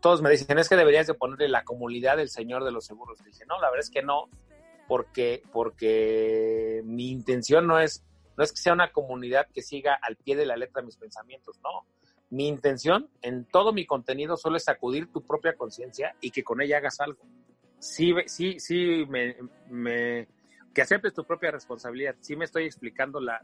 todos 0.00 0.22
me 0.22 0.30
dicen, 0.30 0.58
es 0.58 0.68
que 0.68 0.76
deberías 0.76 1.08
de 1.08 1.14
ponerle 1.14 1.48
la 1.48 1.64
comunidad 1.64 2.16
del 2.16 2.28
Señor 2.28 2.64
de 2.64 2.72
los 2.72 2.86
Seguros. 2.86 3.18
Dije, 3.24 3.44
no, 3.46 3.60
la 3.60 3.68
verdad 3.68 3.84
es 3.84 3.90
que 3.90 4.02
no, 4.02 4.28
porque, 4.86 5.42
porque 5.52 6.82
mi 6.84 7.10
intención 7.10 7.66
no 7.66 7.80
es, 7.80 8.04
no 8.36 8.44
es 8.44 8.52
que 8.52 8.60
sea 8.60 8.72
una 8.72 8.92
comunidad 8.92 9.48
que 9.52 9.62
siga 9.62 9.98
al 10.00 10.16
pie 10.16 10.36
de 10.36 10.46
la 10.46 10.56
letra 10.56 10.82
mis 10.82 10.96
pensamientos, 10.96 11.58
no. 11.62 11.84
Mi 12.32 12.48
intención 12.48 13.10
en 13.20 13.44
todo 13.44 13.74
mi 13.74 13.84
contenido 13.84 14.38
solo 14.38 14.56
es 14.56 14.64
sacudir 14.64 15.12
tu 15.12 15.20
propia 15.20 15.52
conciencia 15.54 16.16
y 16.22 16.30
que 16.30 16.42
con 16.42 16.62
ella 16.62 16.78
hagas 16.78 16.98
algo. 17.00 17.20
Sí, 17.78 18.14
sí, 18.24 18.58
sí, 18.58 19.04
me, 19.06 20.26
que 20.72 20.80
aceptes 20.80 21.12
tu 21.12 21.24
propia 21.24 21.50
responsabilidad. 21.50 22.14
Sí 22.20 22.34
me 22.34 22.46
estoy 22.46 22.64
explicando 22.64 23.20
la, 23.20 23.38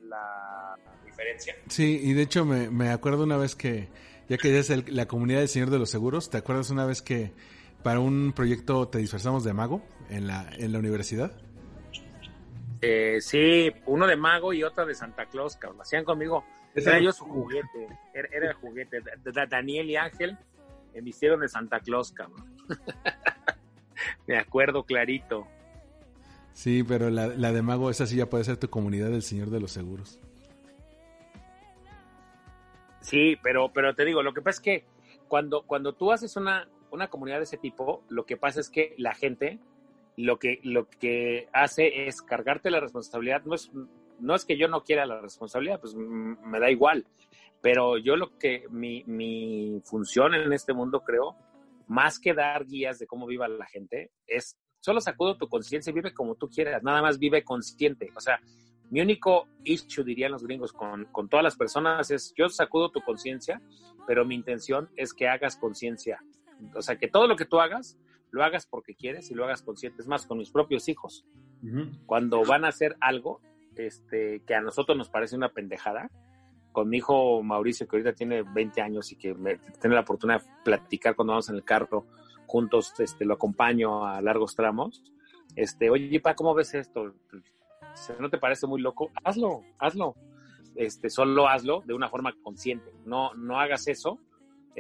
diferencia. 1.04 1.54
Sí, 1.68 2.00
y 2.02 2.14
de 2.14 2.22
hecho 2.22 2.46
me, 2.46 2.70
me 2.70 2.88
acuerdo 2.88 3.24
una 3.24 3.36
vez 3.36 3.54
que, 3.54 3.90
ya 4.26 4.38
que 4.38 4.48
eres 4.48 4.70
el, 4.70 4.86
la 4.88 5.06
comunidad 5.06 5.40
del 5.40 5.48
Señor 5.48 5.68
de 5.68 5.78
los 5.78 5.90
Seguros, 5.90 6.30
¿te 6.30 6.38
acuerdas 6.38 6.70
una 6.70 6.86
vez 6.86 7.02
que 7.02 7.34
para 7.82 8.00
un 8.00 8.32
proyecto 8.32 8.88
te 8.88 8.96
disfrazamos 8.96 9.44
de 9.44 9.52
mago 9.52 9.82
en 10.08 10.26
la, 10.26 10.48
en 10.56 10.72
la 10.72 10.78
universidad? 10.78 11.36
Eh, 12.80 13.18
sí, 13.20 13.72
uno 13.86 14.06
de 14.06 14.16
mago 14.16 14.52
y 14.52 14.62
otro 14.62 14.86
de 14.86 14.94
Santa 14.94 15.26
Claus, 15.26 15.56
cabrón. 15.56 15.82
Hacían 15.82 16.04
conmigo. 16.04 16.44
Era 16.74 17.00
yo 17.00 17.12
su 17.12 17.24
juguete. 17.24 17.88
Era, 18.14 18.28
era 18.32 18.48
el 18.50 18.54
juguete. 18.54 19.02
Daniel 19.48 19.90
y 19.90 19.96
Ángel 19.96 20.38
me 20.94 21.00
vistieron 21.00 21.40
de 21.40 21.48
Santa 21.48 21.80
Claus, 21.80 22.12
cabrón. 22.12 22.44
me 24.26 24.38
acuerdo 24.38 24.84
clarito. 24.84 25.46
Sí, 26.52 26.82
pero 26.82 27.10
la, 27.10 27.28
la, 27.28 27.52
de 27.52 27.62
mago, 27.62 27.90
esa 27.90 28.06
sí 28.06 28.16
ya 28.16 28.26
puede 28.26 28.44
ser 28.44 28.56
tu 28.56 28.68
comunidad 28.68 29.10
del 29.10 29.22
Señor 29.22 29.50
de 29.50 29.60
los 29.60 29.70
Seguros. 29.72 30.18
Sí, 33.00 33.38
pero, 33.42 33.72
pero 33.72 33.94
te 33.94 34.04
digo, 34.04 34.22
lo 34.22 34.34
que 34.34 34.42
pasa 34.42 34.56
es 34.56 34.60
que 34.60 34.84
cuando, 35.28 35.62
cuando 35.62 35.94
tú 35.94 36.10
haces 36.10 36.36
una, 36.36 36.68
una 36.90 37.08
comunidad 37.08 37.38
de 37.38 37.44
ese 37.44 37.58
tipo, 37.58 38.02
lo 38.08 38.26
que 38.26 38.36
pasa 38.36 38.60
es 38.60 38.70
que 38.70 38.94
la 38.98 39.14
gente 39.14 39.60
lo 40.18 40.40
que, 40.40 40.58
lo 40.64 40.88
que 40.88 41.48
hace 41.52 42.08
es 42.08 42.22
cargarte 42.22 42.72
la 42.72 42.80
responsabilidad. 42.80 43.44
No 43.44 43.54
es, 43.54 43.70
no 44.18 44.34
es 44.34 44.44
que 44.44 44.58
yo 44.58 44.66
no 44.66 44.82
quiera 44.82 45.06
la 45.06 45.20
responsabilidad, 45.20 45.80
pues 45.80 45.94
me 45.94 46.58
da 46.58 46.70
igual. 46.70 47.06
Pero 47.60 47.98
yo 47.98 48.16
lo 48.16 48.36
que, 48.36 48.64
mi, 48.68 49.04
mi 49.06 49.80
función 49.84 50.34
en 50.34 50.52
este 50.52 50.72
mundo, 50.74 51.04
creo, 51.04 51.36
más 51.86 52.18
que 52.18 52.34
dar 52.34 52.66
guías 52.66 52.98
de 52.98 53.06
cómo 53.06 53.26
viva 53.26 53.46
la 53.46 53.66
gente, 53.66 54.10
es 54.26 54.58
solo 54.80 55.00
sacudo 55.00 55.38
tu 55.38 55.48
conciencia 55.48 55.90
y 55.90 55.94
vive 55.94 56.12
como 56.12 56.34
tú 56.34 56.48
quieras, 56.48 56.82
nada 56.82 57.00
más 57.00 57.20
vive 57.20 57.44
consciente. 57.44 58.10
O 58.16 58.20
sea, 58.20 58.40
mi 58.90 59.00
único 59.00 59.46
issue, 59.62 60.02
dirían 60.02 60.32
los 60.32 60.42
gringos, 60.42 60.72
con, 60.72 61.04
con 61.12 61.28
todas 61.28 61.44
las 61.44 61.56
personas 61.56 62.10
es, 62.10 62.34
yo 62.36 62.48
sacudo 62.48 62.90
tu 62.90 63.02
conciencia, 63.02 63.62
pero 64.04 64.24
mi 64.24 64.34
intención 64.34 64.90
es 64.96 65.14
que 65.14 65.28
hagas 65.28 65.56
conciencia. 65.56 66.20
O 66.74 66.82
sea, 66.82 66.96
que 66.96 67.06
todo 67.06 67.28
lo 67.28 67.36
que 67.36 67.44
tú 67.44 67.60
hagas, 67.60 67.96
lo 68.30 68.44
hagas 68.44 68.66
porque 68.66 68.94
quieres 68.94 69.30
y 69.30 69.34
lo 69.34 69.44
hagas 69.44 69.62
consciente. 69.62 70.02
Es 70.02 70.08
más, 70.08 70.26
con 70.26 70.38
mis 70.38 70.50
propios 70.50 70.88
hijos. 70.88 71.24
Uh 71.62 71.66
-huh. 71.66 72.06
Cuando 72.06 72.44
van 72.44 72.64
a 72.64 72.68
hacer 72.68 72.96
algo 73.00 73.40
este, 73.76 74.40
que 74.46 74.54
a 74.54 74.60
nosotros 74.60 74.96
nos 74.96 75.08
parece 75.08 75.36
una 75.36 75.50
pendejada, 75.50 76.10
con 76.72 76.88
mi 76.88 76.98
hijo 76.98 77.42
Mauricio, 77.42 77.88
que 77.88 77.96
ahorita 77.96 78.12
tiene 78.12 78.42
20 78.42 78.80
años 78.80 79.10
y 79.12 79.16
que 79.16 79.34
me, 79.34 79.58
tiene 79.80 79.94
la 79.94 80.02
oportunidad 80.02 80.42
de 80.42 80.48
platicar 80.64 81.16
cuando 81.16 81.32
vamos 81.32 81.48
en 81.48 81.56
el 81.56 81.64
carro 81.64 82.06
juntos, 82.46 82.94
este, 82.98 83.24
lo 83.24 83.34
acompaño 83.34 84.06
a 84.06 84.20
largos 84.22 84.54
tramos. 84.54 85.02
Este, 85.56 85.90
oye, 85.90 86.20
pa, 86.20 86.34
¿cómo 86.34 86.54
ves 86.54 86.74
esto? 86.74 87.14
¿No 88.20 88.30
te 88.30 88.38
parece 88.38 88.66
muy 88.66 88.80
loco? 88.80 89.10
Hazlo, 89.24 89.62
hazlo. 89.78 90.14
este, 90.76 91.10
solo 91.10 91.48
hazlo 91.48 91.82
de 91.84 91.94
una 91.94 92.08
forma 92.08 92.32
consciente. 92.42 92.92
No, 93.04 93.34
no 93.34 93.58
hagas 93.58 93.88
eso 93.88 94.20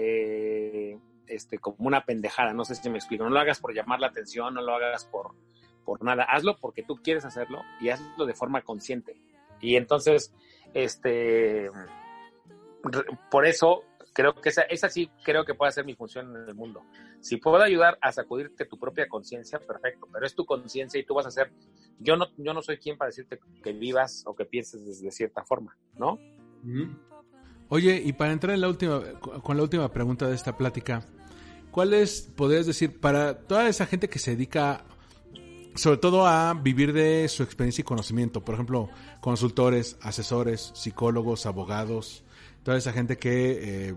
eh, 0.00 0.96
este, 1.28 1.58
como 1.58 1.76
una 1.80 2.04
pendejada, 2.04 2.52
no 2.52 2.64
sé 2.64 2.74
si 2.74 2.90
me 2.90 2.98
explico. 2.98 3.24
No 3.24 3.30
lo 3.30 3.40
hagas 3.40 3.60
por 3.60 3.74
llamar 3.74 4.00
la 4.00 4.08
atención, 4.08 4.54
no 4.54 4.62
lo 4.62 4.74
hagas 4.74 5.04
por, 5.06 5.34
por 5.84 6.02
nada. 6.02 6.24
Hazlo 6.24 6.56
porque 6.58 6.82
tú 6.82 6.96
quieres 7.02 7.24
hacerlo 7.24 7.62
y 7.80 7.90
hazlo 7.90 8.26
de 8.26 8.34
forma 8.34 8.62
consciente. 8.62 9.20
Y 9.60 9.76
entonces, 9.76 10.32
este, 10.74 11.70
por 13.30 13.46
eso 13.46 13.84
creo 14.12 14.34
que 14.34 14.48
esa, 14.48 14.62
esa 14.62 14.88
sí 14.88 15.10
creo 15.24 15.44
que 15.44 15.54
puede 15.54 15.72
ser 15.72 15.84
mi 15.84 15.94
función 15.94 16.34
en 16.36 16.48
el 16.48 16.54
mundo. 16.54 16.82
Si 17.20 17.36
puedo 17.36 17.62
ayudar 17.62 17.98
a 18.00 18.12
sacudirte 18.12 18.64
tu 18.64 18.78
propia 18.78 19.08
conciencia, 19.08 19.58
perfecto, 19.60 20.08
pero 20.12 20.26
es 20.26 20.34
tu 20.34 20.44
conciencia 20.44 21.00
y 21.00 21.04
tú 21.04 21.14
vas 21.14 21.26
a 21.26 21.28
hacer, 21.28 21.52
yo 21.98 22.16
no, 22.16 22.26
yo 22.36 22.52
no 22.52 22.62
soy 22.62 22.78
quien 22.78 22.96
para 22.96 23.10
decirte 23.10 23.38
que 23.62 23.72
vivas 23.72 24.24
o 24.26 24.34
que 24.34 24.44
pienses 24.44 24.84
de, 24.84 25.06
de 25.06 25.12
cierta 25.12 25.44
forma, 25.44 25.76
¿no? 25.96 26.18
Oye, 27.68 28.02
y 28.04 28.12
para 28.12 28.32
entrar 28.32 28.54
en 28.54 28.60
la 28.60 28.68
última, 28.68 29.02
con 29.20 29.56
la 29.56 29.62
última 29.62 29.92
pregunta 29.92 30.26
de 30.26 30.34
esta 30.34 30.56
plática, 30.56 31.04
¿cuál 31.78 31.94
es, 31.94 32.22
podrías 32.34 32.66
decir, 32.66 32.98
para 32.98 33.38
toda 33.38 33.68
esa 33.68 33.86
gente 33.86 34.08
que 34.08 34.18
se 34.18 34.32
dedica 34.32 34.84
sobre 35.76 35.98
todo 35.98 36.26
a 36.26 36.52
vivir 36.54 36.92
de 36.92 37.28
su 37.28 37.44
experiencia 37.44 37.82
y 37.82 37.84
conocimiento? 37.84 38.44
Por 38.44 38.54
ejemplo, 38.56 38.90
consultores, 39.20 39.96
asesores, 40.00 40.72
psicólogos, 40.74 41.46
abogados, 41.46 42.24
toda 42.64 42.76
esa 42.78 42.92
gente 42.92 43.16
que, 43.16 43.90
eh, 43.90 43.94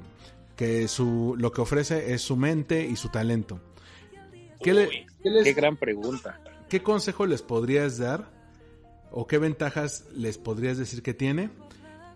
que 0.56 0.88
su, 0.88 1.34
lo 1.40 1.52
que 1.52 1.62
ofrece 1.62 2.14
es 2.14 2.22
su 2.22 2.38
mente 2.38 2.86
y 2.86 2.96
su 2.98 3.10
talento. 3.10 3.60
¿Qué, 4.62 4.76
le- 4.76 4.88
Uy, 4.88 5.06
qué 5.24 5.30
les- 5.32 5.44
qué 5.44 5.54
gran 5.54 5.76
pregunta. 5.76 6.40
¿Qué 6.70 6.84
consejo 6.84 7.26
les 7.26 7.42
podrías 7.42 7.98
dar 7.98 8.30
o 9.10 9.26
qué 9.26 9.40
ventajas 9.40 10.06
les 10.16 10.38
podrías 10.38 10.78
decir 10.78 11.02
que 11.02 11.16
tiene 11.16 11.50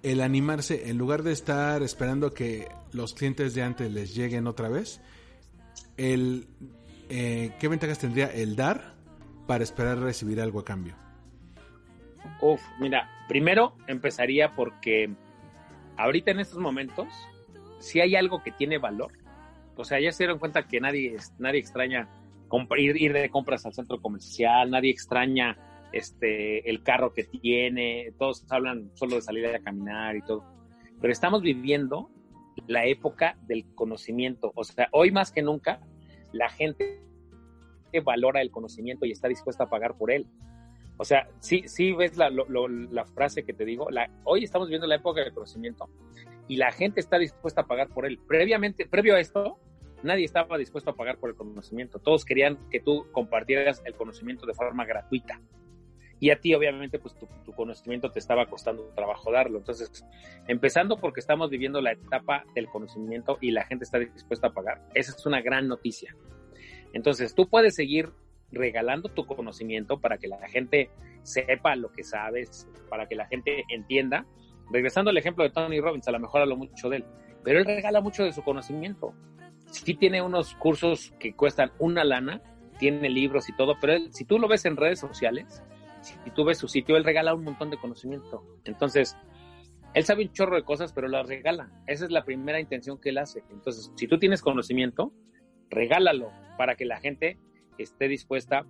el 0.03 0.21
animarse 0.21 0.91
en 0.91 0.99
lugar 0.99 1.23
de 1.23 1.31
estar 1.31 1.81
esperando 1.81 2.35
que 2.35 2.67
los 2.91 3.15
clientes 3.15 3.55
de 3.55 3.63
antes 3.63 3.91
les 3.91 4.13
lleguen 4.13 4.45
otra 4.45 4.69
vez? 4.69 5.01
El, 5.97 6.47
eh, 7.09 7.51
¿Qué 7.59 7.67
ventajas 7.67 7.99
tendría 7.99 8.27
el 8.27 8.55
dar 8.55 8.95
para 9.47 9.63
esperar 9.63 9.99
recibir 9.99 10.41
algo 10.41 10.59
a 10.59 10.65
cambio? 10.65 10.95
Uf, 12.41 12.61
mira, 12.79 13.09
primero 13.27 13.75
empezaría 13.87 14.55
porque 14.55 15.09
ahorita 15.97 16.31
en 16.31 16.39
estos 16.39 16.59
momentos, 16.59 17.07
si 17.79 18.01
hay 18.01 18.15
algo 18.15 18.43
que 18.43 18.51
tiene 18.51 18.77
valor, 18.77 19.11
o 19.75 19.83
sea, 19.83 19.99
ya 19.99 20.11
se 20.11 20.23
dieron 20.23 20.39
cuenta 20.39 20.67
que 20.67 20.79
nadie, 20.79 21.17
nadie 21.37 21.59
extraña 21.59 22.09
ir, 22.77 23.01
ir 23.01 23.13
de 23.13 23.29
compras 23.29 23.65
al 23.65 23.73
centro 23.73 24.01
comercial, 24.01 24.71
nadie 24.71 24.91
extraña 24.91 25.57
este 25.91 26.69
el 26.69 26.83
carro 26.83 27.13
que 27.13 27.23
tiene, 27.23 28.13
todos 28.17 28.45
hablan 28.49 28.91
solo 28.95 29.15
de 29.15 29.21
salir 29.21 29.45
a 29.47 29.59
caminar 29.59 30.15
y 30.15 30.21
todo. 30.21 30.43
Pero 30.99 31.11
estamos 31.11 31.41
viviendo 31.41 32.09
la 32.67 32.85
época 32.85 33.37
del 33.47 33.65
conocimiento, 33.75 34.51
o 34.55 34.63
sea, 34.63 34.87
hoy 34.91 35.11
más 35.11 35.31
que 35.31 35.41
nunca 35.41 35.79
la 36.31 36.49
gente 36.49 37.01
valora 38.03 38.41
el 38.41 38.51
conocimiento 38.51 39.05
y 39.05 39.11
está 39.11 39.27
dispuesta 39.27 39.65
a 39.65 39.69
pagar 39.69 39.95
por 39.97 40.11
él. 40.11 40.27
O 40.97 41.05
sea, 41.05 41.27
sí, 41.39 41.63
sí 41.67 41.91
ves 41.93 42.17
la, 42.17 42.29
la 42.29 43.05
frase 43.05 43.43
que 43.43 43.53
te 43.53 43.65
digo. 43.65 43.89
La, 43.89 44.09
hoy 44.23 44.43
estamos 44.43 44.69
viendo 44.69 44.87
la 44.87 44.95
época 44.95 45.21
del 45.21 45.33
conocimiento 45.33 45.89
y 46.47 46.57
la 46.57 46.71
gente 46.71 46.99
está 46.99 47.17
dispuesta 47.17 47.61
a 47.61 47.67
pagar 47.67 47.89
por 47.89 48.05
él. 48.05 48.19
Previamente, 48.27 48.85
previo 48.85 49.15
a 49.15 49.19
esto, 49.19 49.59
nadie 50.03 50.25
estaba 50.25 50.57
dispuesto 50.57 50.91
a 50.91 50.95
pagar 50.95 51.17
por 51.17 51.29
el 51.29 51.35
conocimiento. 51.35 51.99
Todos 51.99 52.23
querían 52.23 52.57
que 52.69 52.79
tú 52.79 53.07
compartieras 53.11 53.81
el 53.85 53.95
conocimiento 53.95 54.45
de 54.45 54.53
forma 54.53 54.85
gratuita. 54.85 55.41
Y 56.19 56.29
a 56.29 56.39
ti, 56.39 56.53
obviamente, 56.55 56.97
pues 56.97 57.15
tu, 57.15 57.27
tu 57.43 57.51
conocimiento 57.53 58.09
te 58.09 58.19
estaba 58.19 58.45
costando 58.45 58.85
trabajo 58.95 59.31
darlo. 59.31 59.57
Entonces, 59.57 60.05
empezando 60.47 60.97
porque 60.97 61.19
estamos 61.19 61.49
viviendo 61.49 61.81
la 61.81 61.91
etapa 61.91 62.45
del 62.53 62.67
conocimiento 62.67 63.37
y 63.41 63.51
la 63.51 63.65
gente 63.65 63.83
está 63.83 63.99
dispuesta 63.99 64.47
a 64.47 64.53
pagar. 64.53 64.81
Esa 64.93 65.11
es 65.11 65.25
una 65.25 65.41
gran 65.41 65.67
noticia. 65.67 66.15
Entonces, 66.93 67.35
tú 67.35 67.49
puedes 67.49 67.75
seguir 67.75 68.13
regalando 68.51 69.09
tu 69.09 69.25
conocimiento 69.25 69.99
para 69.99 70.17
que 70.17 70.27
la 70.27 70.47
gente 70.47 70.89
sepa 71.23 71.75
lo 71.75 71.91
que 71.91 72.03
sabes, 72.03 72.67
para 72.89 73.07
que 73.07 73.15
la 73.15 73.27
gente 73.27 73.65
entienda. 73.69 74.25
Regresando 74.71 75.11
al 75.11 75.17
ejemplo 75.17 75.43
de 75.43 75.51
Tony 75.51 75.79
Robbins, 75.79 76.07
a 76.07 76.11
lo 76.11 76.19
mejor 76.19 76.41
hablo 76.41 76.57
mucho 76.57 76.89
de 76.89 76.97
él, 76.97 77.05
pero 77.43 77.59
él 77.59 77.65
regala 77.65 78.01
mucho 78.01 78.23
de 78.23 78.33
su 78.33 78.43
conocimiento. 78.43 79.13
Sí 79.67 79.93
tiene 79.93 80.21
unos 80.21 80.55
cursos 80.55 81.13
que 81.19 81.35
cuestan 81.35 81.71
una 81.79 82.03
lana, 82.03 82.41
tiene 82.79 83.09
libros 83.09 83.49
y 83.49 83.55
todo, 83.55 83.75
pero 83.79 83.93
él, 83.93 84.09
si 84.11 84.25
tú 84.25 84.39
lo 84.39 84.47
ves 84.47 84.65
en 84.65 84.77
redes 84.77 84.99
sociales, 84.99 85.63
si 86.05 86.31
tú 86.31 86.43
ves 86.45 86.57
su 86.57 86.67
sitio, 86.67 86.97
él 86.97 87.03
regala 87.03 87.33
un 87.33 87.43
montón 87.43 87.69
de 87.69 87.77
conocimiento. 87.77 88.43
Entonces, 88.65 89.17
él 89.93 90.03
sabe 90.03 90.23
un 90.23 90.31
chorro 90.31 90.55
de 90.55 90.63
cosas, 90.63 90.91
pero 90.93 91.07
las 91.07 91.27
regala. 91.27 91.71
Esa 91.87 92.05
es 92.05 92.11
la 92.11 92.23
primera 92.25 92.59
intención 92.59 92.99
que 92.99 93.09
él 93.09 93.17
hace. 93.17 93.43
Entonces, 93.51 93.91
si 93.95 94.07
tú 94.07 94.19
tienes 94.19 94.41
conocimiento, 94.41 95.13
regálalo 95.69 96.31
para 96.57 96.75
que 96.75 96.85
la 96.85 96.99
gente 96.99 97.37
esté 97.77 98.07
dispuesta 98.07 98.65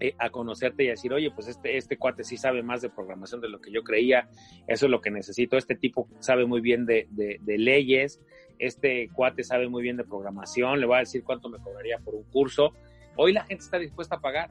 eh, 0.00 0.14
a 0.18 0.30
conocerte 0.30 0.84
y 0.84 0.88
a 0.88 0.92
decir, 0.92 1.12
oye, 1.12 1.30
pues 1.30 1.48
este, 1.48 1.76
este 1.76 1.96
cuate 1.96 2.24
sí 2.24 2.36
sabe 2.36 2.62
más 2.62 2.82
de 2.82 2.90
programación 2.90 3.40
de 3.40 3.48
lo 3.48 3.60
que 3.60 3.70
yo 3.70 3.82
creía, 3.82 4.28
eso 4.66 4.86
es 4.86 4.90
lo 4.90 5.00
que 5.00 5.10
necesito, 5.10 5.56
este 5.56 5.76
tipo 5.76 6.08
sabe 6.18 6.44
muy 6.44 6.60
bien 6.60 6.86
de, 6.86 7.06
de- 7.10 7.38
leyes, 7.58 8.20
este 8.58 9.08
cuate 9.12 9.44
sabe 9.44 9.68
muy 9.68 9.82
bien 9.82 9.96
de 9.96 10.04
programación, 10.04 10.80
le 10.80 10.86
voy 10.86 10.96
a 10.96 11.00
decir 11.00 11.22
cuánto 11.22 11.48
me 11.48 11.58
cobraría 11.58 11.98
por 11.98 12.14
un 12.14 12.24
curso. 12.24 12.72
Hoy 13.16 13.32
la 13.32 13.44
gente 13.44 13.62
está 13.64 13.78
dispuesta 13.78 14.16
a 14.16 14.20
pagar. 14.20 14.50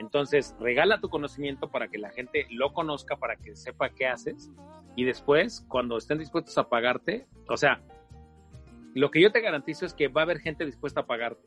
Entonces, 0.00 0.56
regala 0.58 0.98
tu 0.98 1.10
conocimiento 1.10 1.70
para 1.70 1.88
que 1.88 1.98
la 1.98 2.08
gente 2.08 2.46
lo 2.50 2.72
conozca, 2.72 3.16
para 3.16 3.36
que 3.36 3.54
sepa 3.54 3.90
qué 3.90 4.06
haces. 4.06 4.50
Y 4.96 5.04
después, 5.04 5.62
cuando 5.68 5.98
estén 5.98 6.16
dispuestos 6.16 6.56
a 6.56 6.70
pagarte, 6.70 7.26
o 7.48 7.58
sea, 7.58 7.82
lo 8.94 9.10
que 9.10 9.20
yo 9.20 9.30
te 9.30 9.42
garantizo 9.42 9.84
es 9.84 9.92
que 9.92 10.08
va 10.08 10.22
a 10.22 10.24
haber 10.24 10.38
gente 10.38 10.64
dispuesta 10.64 11.00
a 11.00 11.06
pagarte. 11.06 11.46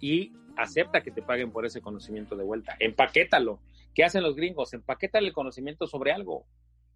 Y 0.00 0.32
acepta 0.56 1.02
que 1.02 1.12
te 1.12 1.22
paguen 1.22 1.52
por 1.52 1.64
ese 1.64 1.80
conocimiento 1.80 2.34
de 2.34 2.42
vuelta. 2.42 2.74
Empaquétalo. 2.80 3.60
¿Qué 3.94 4.02
hacen 4.02 4.24
los 4.24 4.34
gringos? 4.34 4.74
Empaquétale 4.74 5.28
el 5.28 5.32
conocimiento 5.32 5.86
sobre 5.86 6.10
algo 6.10 6.46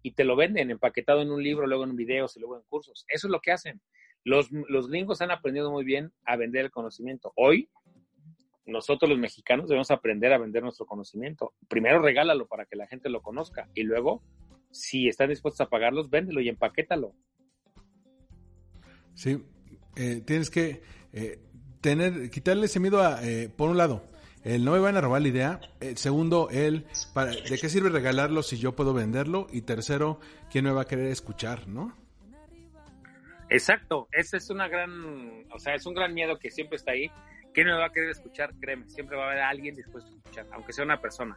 y 0.01 0.11
te 0.11 0.25
lo 0.25 0.35
venden 0.35 0.69
empaquetado 0.69 1.21
en 1.21 1.31
un 1.31 1.41
libro, 1.41 1.65
luego 1.65 1.85
en 1.85 1.95
videos 1.95 2.35
y 2.35 2.41
luego 2.41 2.57
en 2.57 2.63
cursos. 2.67 3.05
Eso 3.07 3.27
es 3.27 3.31
lo 3.31 3.39
que 3.39 3.53
hacen. 3.53 3.79
Los, 4.25 4.51
los 4.51 4.89
gringos 4.89 5.21
han 5.21 5.31
aprendido 5.31 5.71
muy 5.71 5.85
bien 5.85 6.11
a 6.25 6.35
vender 6.35 6.65
el 6.65 6.71
conocimiento. 6.71 7.31
Hoy, 7.37 7.69
nosotros 8.67 9.09
los 9.09 9.17
mexicanos 9.17 9.67
debemos 9.67 9.89
aprender 9.91 10.33
a 10.33 10.37
vender 10.37 10.61
nuestro 10.61 10.85
conocimiento. 10.85 11.53
Primero 11.67 12.01
regálalo 12.01 12.47
para 12.47 12.65
que 12.65 12.75
la 12.75 12.87
gente 12.87 13.09
lo 13.09 13.21
conozca 13.21 13.69
y 13.73 13.83
luego, 13.83 14.21
si 14.71 15.07
están 15.07 15.29
dispuestos 15.29 15.61
a 15.61 15.69
pagarlos, 15.69 16.09
véndelo 16.09 16.41
y 16.41 16.49
empaquétalo. 16.49 17.15
Sí, 19.15 19.43
eh, 19.95 20.21
tienes 20.25 20.49
que 20.49 20.81
eh, 21.13 21.39
tener, 21.81 22.29
quitarle 22.29 22.65
ese 22.65 22.79
miedo 22.79 23.01
a, 23.01 23.23
eh, 23.23 23.49
por 23.49 23.69
un 23.69 23.77
lado, 23.77 24.03
el 24.43 24.63
no 24.63 24.73
me 24.73 24.79
van 24.79 24.95
a 24.95 25.01
robar 25.01 25.21
la 25.21 25.27
idea. 25.27 25.59
El 25.79 25.97
segundo, 25.97 26.49
el, 26.51 26.85
para, 27.13 27.31
¿de 27.31 27.57
qué 27.57 27.69
sirve 27.69 27.89
regalarlo 27.89 28.43
si 28.43 28.57
yo 28.57 28.75
puedo 28.75 28.93
venderlo? 28.93 29.47
Y 29.51 29.61
tercero, 29.61 30.19
¿quién 30.51 30.65
me 30.65 30.71
va 30.71 30.83
a 30.83 30.85
querer 30.85 31.07
escuchar, 31.07 31.67
no? 31.67 31.95
Exacto, 33.49 34.07
ese 34.11 34.37
es 34.37 34.49
una 34.49 34.67
gran, 34.67 35.45
o 35.51 35.59
sea, 35.59 35.73
es 35.75 35.85
un 35.85 35.93
gran 35.93 36.13
miedo 36.13 36.37
que 36.37 36.51
siempre 36.51 36.75
está 36.75 36.91
ahí. 36.91 37.09
¿Quién 37.57 37.65
me 37.65 37.73
va 37.73 37.87
a 37.87 37.89
querer 37.89 38.11
escuchar? 38.11 38.53
Créeme, 38.61 38.87
siempre 38.87 39.17
va 39.17 39.23
a 39.23 39.31
haber 39.31 39.41
alguien 39.41 39.73
dispuesto 39.73 40.11
a 40.11 40.15
escuchar, 40.15 40.45
aunque 40.51 40.73
sea 40.73 40.85
una 40.85 41.01
persona. 41.01 41.35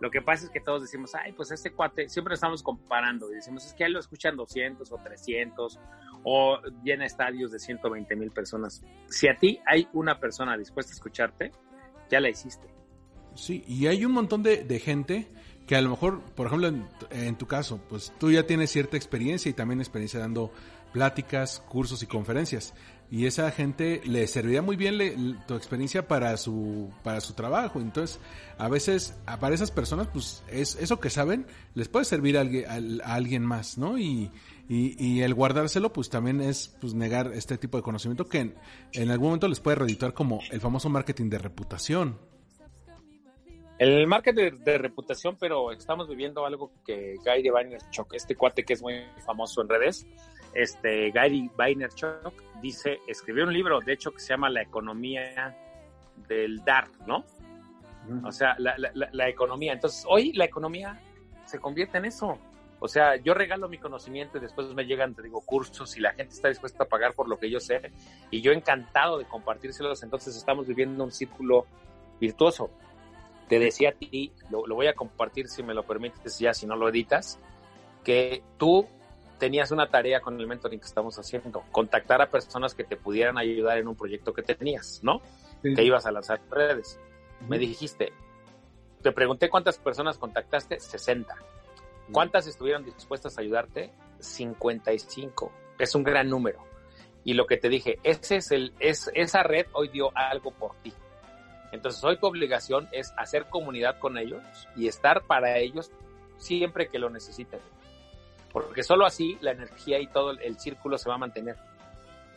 Lo 0.00 0.10
que 0.10 0.22
pasa 0.22 0.46
es 0.46 0.50
que 0.50 0.60
todos 0.60 0.80
decimos, 0.80 1.14
ay, 1.14 1.32
pues 1.32 1.50
este 1.50 1.72
cuate, 1.72 2.08
siempre 2.08 2.32
estamos 2.32 2.62
comparando 2.62 3.30
y 3.30 3.34
decimos, 3.34 3.66
es 3.66 3.74
que 3.74 3.84
él 3.84 3.92
lo 3.92 4.00
escuchan 4.00 4.34
200 4.34 4.90
o 4.90 4.96
300 4.96 5.78
o 6.24 6.58
llena 6.82 7.04
estadios 7.04 7.52
de 7.52 7.58
120 7.58 8.16
mil 8.16 8.30
personas. 8.30 8.82
Si 9.08 9.28
a 9.28 9.36
ti 9.36 9.60
hay 9.66 9.86
una 9.92 10.18
persona 10.18 10.56
dispuesta 10.56 10.92
a 10.92 10.94
escucharte, 10.94 11.52
ya 12.08 12.18
la 12.18 12.30
hiciste. 12.30 12.66
Sí, 13.34 13.62
y 13.68 13.88
hay 13.88 14.06
un 14.06 14.12
montón 14.12 14.42
de, 14.42 14.64
de 14.64 14.78
gente 14.78 15.28
que 15.66 15.76
a 15.76 15.82
lo 15.82 15.90
mejor, 15.90 16.22
por 16.34 16.46
ejemplo, 16.46 16.68
en, 16.68 16.88
en 17.10 17.36
tu 17.36 17.46
caso, 17.46 17.78
pues 17.90 18.10
tú 18.18 18.30
ya 18.30 18.46
tienes 18.46 18.70
cierta 18.70 18.96
experiencia 18.96 19.50
y 19.50 19.52
también 19.52 19.80
experiencia 19.80 20.18
dando 20.18 20.50
pláticas, 20.94 21.60
cursos 21.60 22.02
y 22.02 22.06
conferencias. 22.06 22.74
Y 23.10 23.24
esa 23.24 23.50
gente 23.50 24.02
le 24.04 24.26
serviría 24.26 24.60
muy 24.60 24.76
bien 24.76 25.38
tu 25.46 25.54
experiencia 25.54 26.06
para 26.06 26.36
su 26.36 26.90
para 27.02 27.22
su 27.22 27.32
trabajo. 27.32 27.80
Entonces, 27.80 28.20
a 28.58 28.68
veces 28.68 29.16
a- 29.24 29.38
para 29.40 29.54
esas 29.54 29.70
personas, 29.70 30.08
pues 30.08 30.42
es 30.50 30.76
eso 30.76 31.00
que 31.00 31.08
saben 31.08 31.46
les 31.74 31.88
puede 31.88 32.04
servir 32.04 32.36
a 32.36 32.42
alguien, 32.42 32.66
al- 32.68 33.00
a 33.02 33.14
alguien 33.14 33.46
más, 33.46 33.78
¿no? 33.78 33.96
Y, 33.98 34.30
y, 34.68 35.02
y 35.02 35.22
el 35.22 35.32
guardárselo, 35.32 35.90
pues 35.90 36.10
también 36.10 36.42
es 36.42 36.76
pues 36.82 36.92
negar 36.92 37.32
este 37.32 37.56
tipo 37.56 37.78
de 37.78 37.82
conocimiento 37.82 38.28
que 38.28 38.52
en, 38.92 39.10
algún 39.10 39.28
momento 39.28 39.48
les 39.48 39.60
puede 39.60 39.76
redituar 39.76 40.12
como 40.12 40.40
el 40.50 40.60
famoso 40.60 40.90
marketing 40.90 41.30
de 41.30 41.38
reputación. 41.38 42.18
El 43.78 44.06
marketing 44.08 44.58
de, 44.64 44.76
reputación, 44.76 45.36
pero 45.38 45.70
estamos 45.72 46.08
viviendo 46.08 46.44
algo 46.44 46.72
que 46.84 47.14
Gary 47.24 47.48
Vaynerchuk, 47.48 48.12
este 48.12 48.34
cuate 48.34 48.64
que 48.64 48.72
es 48.72 48.82
muy 48.82 49.04
famoso 49.24 49.62
en 49.62 49.68
redes, 49.68 50.04
este 50.54 51.10
Gary 51.10 51.50
Vaynerchuk 51.56 52.32
dice, 52.60 53.00
escribió 53.06 53.44
un 53.44 53.52
libro, 53.52 53.80
de 53.80 53.92
hecho, 53.92 54.12
que 54.12 54.20
se 54.20 54.28
llama 54.28 54.50
La 54.50 54.62
economía 54.62 55.56
del 56.28 56.64
dar, 56.64 56.88
¿no? 57.06 57.24
O 58.24 58.32
sea, 58.32 58.54
la, 58.58 58.76
la- 58.78 58.90
la- 58.94 59.08
la 59.12 59.28
economía. 59.28 59.72
Entonces, 59.74 60.04
hoy 60.08 60.32
la 60.32 60.44
economía 60.46 60.98
se 61.44 61.58
convierte 61.58 61.98
en 61.98 62.06
eso. 62.06 62.38
O 62.80 62.88
sea, 62.88 63.16
yo 63.16 63.34
regalo 63.34 63.68
mi 63.68 63.78
conocimiento 63.78 64.38
y 64.38 64.40
después 64.40 64.68
me 64.74 64.84
llegan, 64.86 65.14
te 65.14 65.22
digo, 65.22 65.40
cursos 65.40 65.96
y 65.96 66.00
la 66.00 66.12
gente 66.14 66.32
está 66.34 66.48
dispuesta 66.48 66.84
a 66.84 66.86
pagar 66.86 67.12
por 67.12 67.28
lo 67.28 67.38
que 67.38 67.50
yo 67.50 67.58
sé 67.60 67.90
y 68.30 68.40
yo 68.40 68.52
encantado 68.52 69.18
de 69.18 69.24
compartírselos. 69.26 70.02
Entonces 70.04 70.36
estamos 70.36 70.66
viviendo 70.66 71.02
un 71.04 71.10
círculo 71.12 71.66
virtuoso. 72.20 72.70
Te 73.48 73.58
decía 73.58 73.90
a 73.90 73.92
ti, 73.92 74.32
lo, 74.50 74.66
lo 74.66 74.74
voy 74.76 74.86
a 74.86 74.94
compartir 74.94 75.48
si 75.48 75.62
me 75.62 75.74
lo 75.74 75.82
permites 75.82 76.38
ya, 76.38 76.54
si 76.54 76.66
no 76.66 76.76
lo 76.76 76.88
editas, 76.88 77.38
que 78.04 78.42
tú 78.58 78.86
tenías 79.38 79.70
una 79.70 79.88
tarea 79.88 80.20
con 80.20 80.38
el 80.38 80.46
mentoring 80.46 80.80
que 80.80 80.86
estamos 80.86 81.18
haciendo, 81.18 81.64
contactar 81.70 82.20
a 82.20 82.30
personas 82.30 82.74
que 82.74 82.84
te 82.84 82.96
pudieran 82.96 83.38
ayudar 83.38 83.78
en 83.78 83.88
un 83.88 83.96
proyecto 83.96 84.32
que 84.32 84.42
tenías, 84.42 85.00
¿no? 85.02 85.22
Sí. 85.62 85.74
Que 85.74 85.84
ibas 85.84 86.06
a 86.06 86.12
lanzar 86.12 86.40
redes. 86.50 87.00
Me 87.48 87.58
dijiste, 87.58 88.12
te 89.02 89.12
pregunté 89.12 89.48
cuántas 89.48 89.78
personas 89.78 90.18
contactaste, 90.18 90.80
60. 90.80 91.34
¿Cuántas 92.10 92.46
estuvieron 92.46 92.84
dispuestas 92.84 93.38
a 93.38 93.40
ayudarte? 93.40 93.92
55. 94.18 95.52
Es 95.78 95.94
un 95.94 96.02
gran 96.02 96.28
número. 96.28 96.64
Y 97.24 97.34
lo 97.34 97.46
que 97.46 97.58
te 97.58 97.68
dije, 97.68 97.98
ese 98.02 98.36
es 98.36 98.50
el, 98.50 98.72
es, 98.80 99.10
esa 99.14 99.42
red 99.42 99.66
hoy 99.72 99.88
dio 99.88 100.10
algo 100.16 100.50
por 100.50 100.74
ti. 100.82 100.92
Entonces 101.70 102.02
hoy 102.02 102.18
tu 102.18 102.26
obligación 102.26 102.88
es 102.92 103.12
hacer 103.16 103.46
comunidad 103.48 103.98
con 103.98 104.16
ellos 104.16 104.42
y 104.74 104.88
estar 104.88 105.22
para 105.26 105.58
ellos 105.58 105.90
siempre 106.38 106.88
que 106.88 106.98
lo 106.98 107.10
necesiten. 107.10 107.60
Porque 108.66 108.82
solo 108.82 109.06
así 109.06 109.38
la 109.40 109.52
energía 109.52 109.98
y 110.00 110.06
todo 110.06 110.32
el, 110.32 110.58
círculo 110.58 110.98
se 110.98 111.08
va 111.08 111.16
a 111.16 111.18
mantener. 111.18 111.56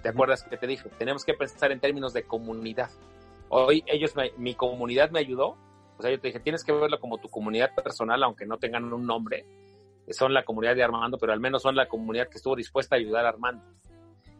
¿Te 0.01 0.09
acuerdas 0.09 0.43
que 0.43 0.57
te 0.57 0.67
dije? 0.67 0.89
Tenemos 0.97 1.23
que 1.23 1.33
pensar 1.33 1.71
en 1.71 1.79
términos 1.79 2.13
de 2.13 2.23
comunidad. 2.23 2.89
Hoy 3.49 3.83
ellos, 3.87 4.15
me- 4.15 4.31
mi 4.37 4.55
comunidad 4.55 5.11
me 5.11 5.19
ayudó. 5.19 5.57
O 5.97 6.01
sea, 6.01 6.09
yo 6.09 6.19
te 6.19 6.27
dije, 6.29 6.39
tienes 6.39 6.63
que 6.63 6.71
verlo 6.71 6.99
como 6.99 7.19
tu 7.19 7.29
comunidad 7.29 7.75
personal, 7.75 8.23
aunque 8.23 8.45
no 8.45 8.57
tengan 8.57 8.91
un 8.91 9.05
nombre. 9.05 9.45
Son 10.09 10.33
la 10.33 10.43
comunidad 10.43 10.75
de 10.75 10.83
Armando, 10.83 11.17
pero 11.17 11.31
al 11.31 11.39
menos 11.39 11.61
son 11.61 11.75
la 11.75 11.87
comunidad 11.87 12.27
que 12.27 12.37
estuvo 12.37 12.55
dispuesta 12.55 12.95
a 12.95 12.99
ayudar 12.99 13.25
a 13.25 13.29
Armando. 13.29 13.63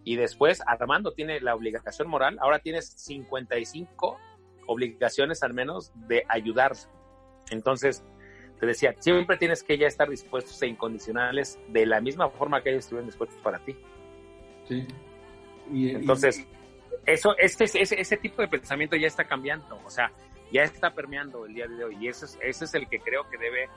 Y 0.03 0.15
después 0.15 0.61
Armando 0.65 1.11
tiene 1.11 1.39
la 1.39 1.53
obligación 1.53 2.07
moral. 2.07 2.37
Ahora 2.41 2.59
tienes 2.59 2.89
55 2.97 4.17
obligaciones 4.65 5.43
al 5.43 5.53
menos 5.53 5.91
de 6.07 6.23
ayudar. 6.27 6.73
Entonces, 7.51 8.03
te 8.61 8.67
decía, 8.67 8.93
siempre 8.99 9.37
tienes 9.37 9.63
que 9.63 9.75
ya 9.75 9.87
estar 9.87 10.07
dispuestos 10.07 10.61
e 10.61 10.67
incondicionales 10.67 11.57
de 11.69 11.83
la 11.87 11.99
misma 11.99 12.29
forma 12.29 12.61
que 12.61 12.69
ellos 12.69 12.83
estuvieron 12.83 13.07
dispuestos 13.07 13.41
para 13.41 13.57
ti. 13.57 13.75
Sí. 14.69 14.87
Y, 15.73 15.95
Entonces, 15.95 16.45
eso, 17.07 17.35
este, 17.39 17.63
ese, 17.63 17.99
ese 17.99 18.17
tipo 18.17 18.39
de 18.43 18.47
pensamiento 18.47 18.95
ya 18.95 19.07
está 19.07 19.23
cambiando, 19.23 19.81
o 19.83 19.89
sea, 19.89 20.11
ya 20.53 20.61
está 20.61 20.93
permeando 20.93 21.47
el 21.47 21.55
día 21.55 21.67
de 21.67 21.83
hoy 21.83 21.97
y 22.01 22.07
ese 22.07 22.25
es, 22.25 22.37
ese 22.39 22.65
es 22.65 22.73
el 22.75 22.87
que 22.87 22.99
creo 22.99 23.27
que 23.31 23.39
debe 23.39 23.67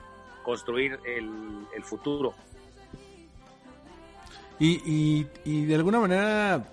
construir 0.43 0.99
el, 1.03 1.65
el 1.75 1.83
futuro. 1.83 2.35
Y, 4.59 4.83
y, 4.85 5.27
y 5.45 5.65
de 5.65 5.73
alguna 5.73 5.99
manera 5.99 6.63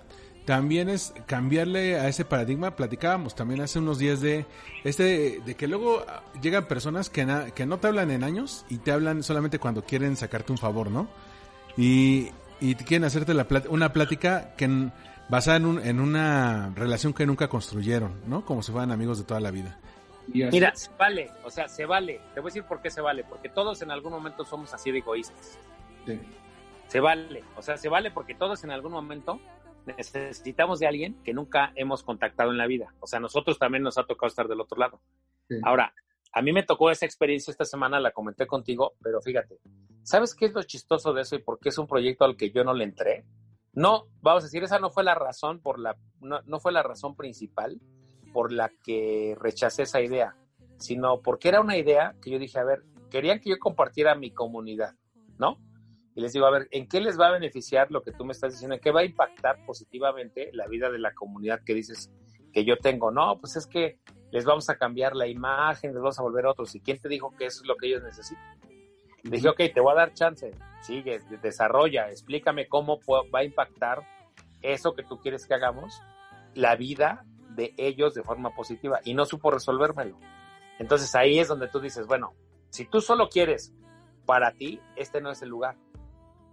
también 0.45 0.89
es 0.89 1.13
cambiarle 1.25 1.99
a 1.99 2.07
ese 2.07 2.25
paradigma. 2.25 2.75
Platicábamos 2.75 3.35
también 3.35 3.61
hace 3.61 3.79
unos 3.79 3.97
días 3.99 4.21
de 4.21 4.45
este 4.83 5.39
de 5.45 5.55
que 5.55 5.67
luego 5.67 6.05
llegan 6.41 6.65
personas 6.67 7.09
que, 7.09 7.25
na- 7.25 7.51
que 7.51 7.65
no 7.65 7.77
te 7.79 7.87
hablan 7.87 8.11
en 8.11 8.23
años 8.23 8.65
y 8.69 8.77
te 8.77 8.91
hablan 8.91 9.23
solamente 9.23 9.59
cuando 9.59 9.83
quieren 9.83 10.15
sacarte 10.15 10.51
un 10.51 10.57
favor, 10.57 10.91
¿no? 10.91 11.07
Y, 11.77 12.29
y 12.59 12.75
quieren 12.75 13.05
hacerte 13.05 13.33
la 13.33 13.47
plat- 13.47 13.67
una 13.69 13.93
plática 13.93 14.53
que 14.55 14.89
basada 15.29 15.57
en, 15.57 15.65
un- 15.65 15.79
en 15.85 15.99
una 15.99 16.71
relación 16.75 17.13
que 17.13 17.25
nunca 17.25 17.47
construyeron, 17.47 18.13
¿no? 18.27 18.45
Como 18.45 18.61
si 18.63 18.71
fueran 18.71 18.91
amigos 18.91 19.17
de 19.19 19.23
toda 19.23 19.39
la 19.39 19.51
vida. 19.51 19.79
Mira, 20.27 20.73
se 20.75 20.89
vale, 20.97 21.31
o 21.43 21.49
sea, 21.49 21.67
se 21.67 21.85
vale. 21.85 22.21
Te 22.33 22.39
voy 22.39 22.47
a 22.49 22.51
decir 22.51 22.63
por 22.63 22.81
qué 22.81 22.89
se 22.89 23.01
vale, 23.01 23.23
porque 23.25 23.49
todos 23.49 23.81
en 23.81 23.91
algún 23.91 24.11
momento 24.13 24.45
somos 24.45 24.73
así 24.73 24.91
de 24.91 24.99
egoístas. 24.99 25.57
sí. 26.05 26.19
Se 26.87 26.99
vale, 26.99 27.43
o 27.57 27.61
sea, 27.63 27.75
se 27.77 27.89
vale 27.89 28.11
porque 28.11 28.35
todos 28.35 28.63
en 28.63 28.69
algún 28.69 28.91
momento 28.91 29.39
necesitamos 29.85 30.79
de 30.79 30.87
alguien 30.87 31.21
que 31.23 31.33
nunca 31.33 31.71
hemos 31.75 32.03
contactado 32.03 32.51
en 32.51 32.57
la 32.57 32.67
vida. 32.67 32.93
O 32.99 33.07
sea, 33.07 33.19
nosotros 33.19 33.59
también 33.59 33.83
nos 33.83 33.97
ha 33.97 34.05
tocado 34.05 34.27
estar 34.27 34.47
del 34.47 34.61
otro 34.61 34.77
lado. 34.77 35.01
Sí. 35.47 35.55
Ahora, 35.63 35.93
a 36.31 36.41
mí 36.41 36.51
me 36.51 36.63
tocó 36.63 36.89
esa 36.89 37.05
experiencia 37.05 37.51
esta 37.51 37.65
semana, 37.65 37.99
la 37.99 38.11
comenté 38.11 38.47
contigo, 38.47 38.93
pero 39.01 39.21
fíjate, 39.21 39.59
¿sabes 40.01 40.33
qué 40.33 40.45
es 40.45 40.53
lo 40.53 40.63
chistoso 40.63 41.13
de 41.13 41.21
eso 41.21 41.35
y 41.35 41.43
por 41.43 41.59
qué 41.59 41.69
es 41.69 41.77
un 41.77 41.87
proyecto 41.87 42.25
al 42.25 42.35
que 42.35 42.51
yo 42.51 42.63
no 42.63 42.73
le 42.73 42.85
entré? 42.85 43.25
No, 43.73 44.07
vamos 44.21 44.43
a 44.43 44.47
decir, 44.47 44.63
esa 44.63 44.79
no 44.79 44.89
fue 44.89 45.03
la 45.03 45.15
razón 45.15 45.59
por 45.59 45.79
la, 45.79 45.95
no, 46.21 46.41
no 46.45 46.59
fue 46.59 46.71
la 46.71 46.83
razón 46.83 47.15
principal 47.15 47.79
por 48.33 48.51
la 48.51 48.71
que 48.83 49.35
rechacé 49.39 49.83
esa 49.83 50.01
idea, 50.01 50.35
sino 50.77 51.21
porque 51.21 51.49
era 51.49 51.61
una 51.61 51.77
idea 51.77 52.15
que 52.21 52.31
yo 52.31 52.39
dije, 52.39 52.59
a 52.59 52.63
ver, 52.63 52.83
querían 53.11 53.39
que 53.39 53.51
yo 53.51 53.59
compartiera 53.59 54.15
mi 54.15 54.31
comunidad, 54.31 54.95
¿no? 55.37 55.59
Y 56.15 56.21
les 56.21 56.31
digo, 56.33 56.45
a 56.45 56.51
ver, 56.51 56.67
¿en 56.71 56.87
qué 56.87 56.99
les 57.01 57.19
va 57.19 57.27
a 57.27 57.31
beneficiar 57.31 57.89
lo 57.91 58.01
que 58.03 58.11
tú 58.11 58.23
me 58.25 58.33
estás 58.33 58.51
diciendo? 58.53 58.75
¿En 58.75 58.81
qué 58.81 58.91
va 58.91 59.01
a 59.01 59.05
impactar 59.05 59.65
positivamente 59.65 60.49
la 60.53 60.67
vida 60.67 60.91
de 60.91 60.99
la 60.99 61.11
comunidad 61.13 61.61
que 61.65 61.73
dices 61.73 62.11
que 62.51 62.63
yo 62.65 62.77
tengo? 62.77 63.09
No, 63.11 63.39
pues 63.39 63.55
es 63.55 63.65
que 63.65 63.97
les 64.31 64.45
vamos 64.45 64.69
a 64.69 64.75
cambiar 64.77 65.15
la 65.15 65.27
imagen, 65.27 65.91
les 65.91 66.01
vamos 66.01 66.19
a 66.19 66.23
volver 66.23 66.45
otros. 66.45 66.73
¿Y 66.75 66.81
quién 66.81 66.99
te 66.99 67.09
dijo 67.09 67.31
que 67.37 67.45
eso 67.47 67.61
es 67.61 67.67
lo 67.67 67.75
que 67.77 67.87
ellos 67.87 68.03
necesitan? 68.03 68.59
Le 69.23 69.37
dije, 69.37 69.49
ok, 69.49 69.57
te 69.73 69.79
voy 69.79 69.93
a 69.93 69.95
dar 69.95 70.13
chance. 70.13 70.51
Sigue, 70.81 71.19
de- 71.19 71.37
desarrolla, 71.37 72.09
explícame 72.09 72.67
cómo 72.67 72.99
va 73.33 73.39
a 73.39 73.43
impactar 73.43 74.03
eso 74.61 74.93
que 74.93 75.03
tú 75.03 75.17
quieres 75.19 75.47
que 75.47 75.53
hagamos, 75.55 75.99
la 76.53 76.75
vida 76.75 77.25
de 77.49 77.73
ellos 77.77 78.13
de 78.13 78.21
forma 78.23 78.51
positiva. 78.55 78.99
Y 79.03 79.13
no 79.13 79.25
supo 79.25 79.49
resolvérmelo. 79.49 80.17
Entonces 80.77 81.13
ahí 81.15 81.39
es 81.39 81.47
donde 81.47 81.67
tú 81.69 81.79
dices, 81.79 82.05
bueno, 82.05 82.33
si 82.69 82.85
tú 82.85 83.01
solo 83.01 83.29
quieres 83.29 83.73
para 84.25 84.51
ti, 84.53 84.79
este 84.95 85.21
no 85.21 85.31
es 85.31 85.41
el 85.41 85.49
lugar. 85.49 85.75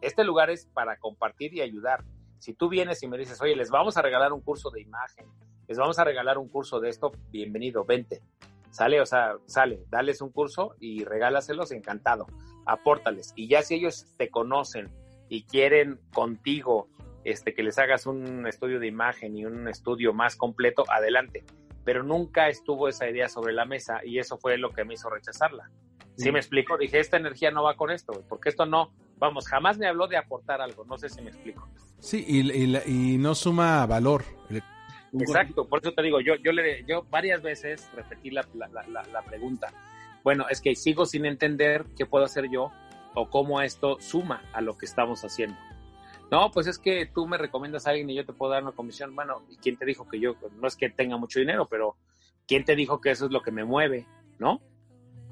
Este 0.01 0.25
lugar 0.25 0.51
es 0.51 0.67
para 0.67 0.97
compartir 0.99 1.53
y 1.55 1.61
ayudar. 1.61 2.05
Si 2.39 2.55
tú 2.55 2.69
vienes 2.71 3.03
y 3.03 3.09
me 3.09 3.19
dices, 3.19 3.41
oye, 3.43 3.55
les 3.55 3.71
vamos 3.71 3.99
a 3.99 4.03
regalar 4.03 4.33
un 4.33 4.41
curso 4.41 4.71
de 4.71 4.81
imagen, 4.81 5.27
les 5.69 5.77
vamos 5.77 5.99
a 5.99 6.05
regalar 6.05 6.39
un 6.39 6.49
curso 6.49 6.81
de 6.81 6.89
esto, 6.89 7.13
bienvenido, 7.31 7.85
vente. 7.85 8.23
Sale, 8.71 9.01
o 9.01 9.07
sea, 9.07 9.35
sale, 9.47 9.85
dales 9.91 10.23
un 10.23 10.31
curso 10.31 10.75
y 10.81 11.05
regálaselos, 11.05 11.71
encantado. 11.73 12.27
Apórtales. 12.65 13.33
Y 13.37 13.49
ya 13.49 13.63
si 13.63 13.75
ellos 13.75 14.07
te 14.17 14.31
conocen 14.31 14.89
y 15.29 15.45
quieren 15.45 16.01
contigo 16.15 16.89
este, 17.25 17.53
que 17.53 17.63
les 17.63 17.79
hagas 17.79 18.07
un 18.07 18.47
estudio 18.47 18.81
de 18.81 18.87
imagen 18.87 19.37
y 19.37 19.45
un 19.45 19.69
estudio 19.69 20.15
más 20.15 20.35
completo, 20.37 20.85
adelante. 20.89 21.45
Pero 21.85 22.03
nunca 22.03 22.49
estuvo 22.49 22.89
esa 22.89 23.09
idea 23.09 23.29
sobre 23.29 23.53
la 23.53 23.67
mesa 23.67 24.01
y 24.05 24.19
eso 24.19 24.39
fue 24.39 24.57
lo 24.57 24.71
que 24.71 24.85
me 24.85 24.95
hizo 24.95 25.11
rechazarla. 25.11 25.71
¿Sí 26.17 26.33
me 26.33 26.39
explico? 26.39 26.77
Dije, 26.77 27.01
esta 27.01 27.17
energía 27.17 27.51
no 27.51 27.63
va 27.63 27.77
con 27.77 27.91
esto, 27.91 28.25
porque 28.29 28.51
esto 28.51 28.67
no, 28.67 28.93
vamos, 29.21 29.47
jamás 29.47 29.79
me 29.79 29.87
habló 29.87 30.09
de 30.09 30.17
aportar 30.17 30.61
algo, 30.61 30.85
no 30.85 30.99
sé 30.99 31.09
si 31.09 31.23
me 31.23 31.31
explico. 31.31 31.69
Sí, 32.01 32.25
y, 32.27 32.41
y 32.51 32.77
y 32.87 33.19
no 33.19 33.35
suma 33.37 33.87
valor. 33.87 34.25
Exacto, 35.13 35.67
por 35.69 35.81
eso 35.81 35.93
te 35.93 36.03
digo, 36.03 36.21
yo, 36.21 36.35
yo, 36.37 36.53
le, 36.53 36.85
yo 36.87 37.05
varias 37.11 37.43
veces 37.43 37.91
repetí 37.95 38.31
la, 38.31 38.47
la, 38.55 38.69
la, 38.69 38.87
la- 38.89 39.03
la 39.05 39.23
pregunta. 39.23 39.73
Bueno, 40.23 40.47
es 40.49 40.61
que 40.61 40.75
sigo 40.77 41.05
sin 41.07 41.27
entender 41.27 41.85
qué 41.97 42.07
puedo 42.07 42.25
hacer 42.25 42.49
yo 42.51 42.71
o 43.15 43.29
cómo 43.29 43.61
esto 43.61 43.97
suma 44.01 44.43
a 44.53 44.61
lo 44.61 44.79
que 44.79 44.87
estamos 44.87 45.23
haciendo. 45.25 45.57
No, 46.31 46.51
pues 46.53 46.69
es 46.69 46.79
que 46.79 47.07
tú 47.13 47.27
me 47.27 47.39
recomiendas 47.39 47.87
a 47.87 47.91
alguien 47.91 48.09
y 48.09 48.15
yo 48.15 48.25
te 48.25 48.33
puedo 48.33 48.53
dar 48.53 48.63
una 48.63 48.71
comisión. 48.73 49.15
Bueno, 49.17 49.43
¿y 49.51 49.57
quién 49.57 49.77
te 49.77 49.85
dijo 49.85 50.09
que 50.09 50.21
yo, 50.21 50.37
no 50.61 50.69
es 50.69 50.77
que 50.77 50.89
tenga 50.91 51.17
mucho 51.17 51.41
dinero, 51.41 51.67
pero 51.69 51.97
quién 52.47 52.65
te 52.65 52.77
dijo 52.77 53.01
que 53.01 53.11
eso 53.11 53.27
es 53.27 53.33
lo 53.33 53.43
que 53.43 53.51
me 53.51 53.65
mueve, 53.65 54.07
¿no? 54.39 54.61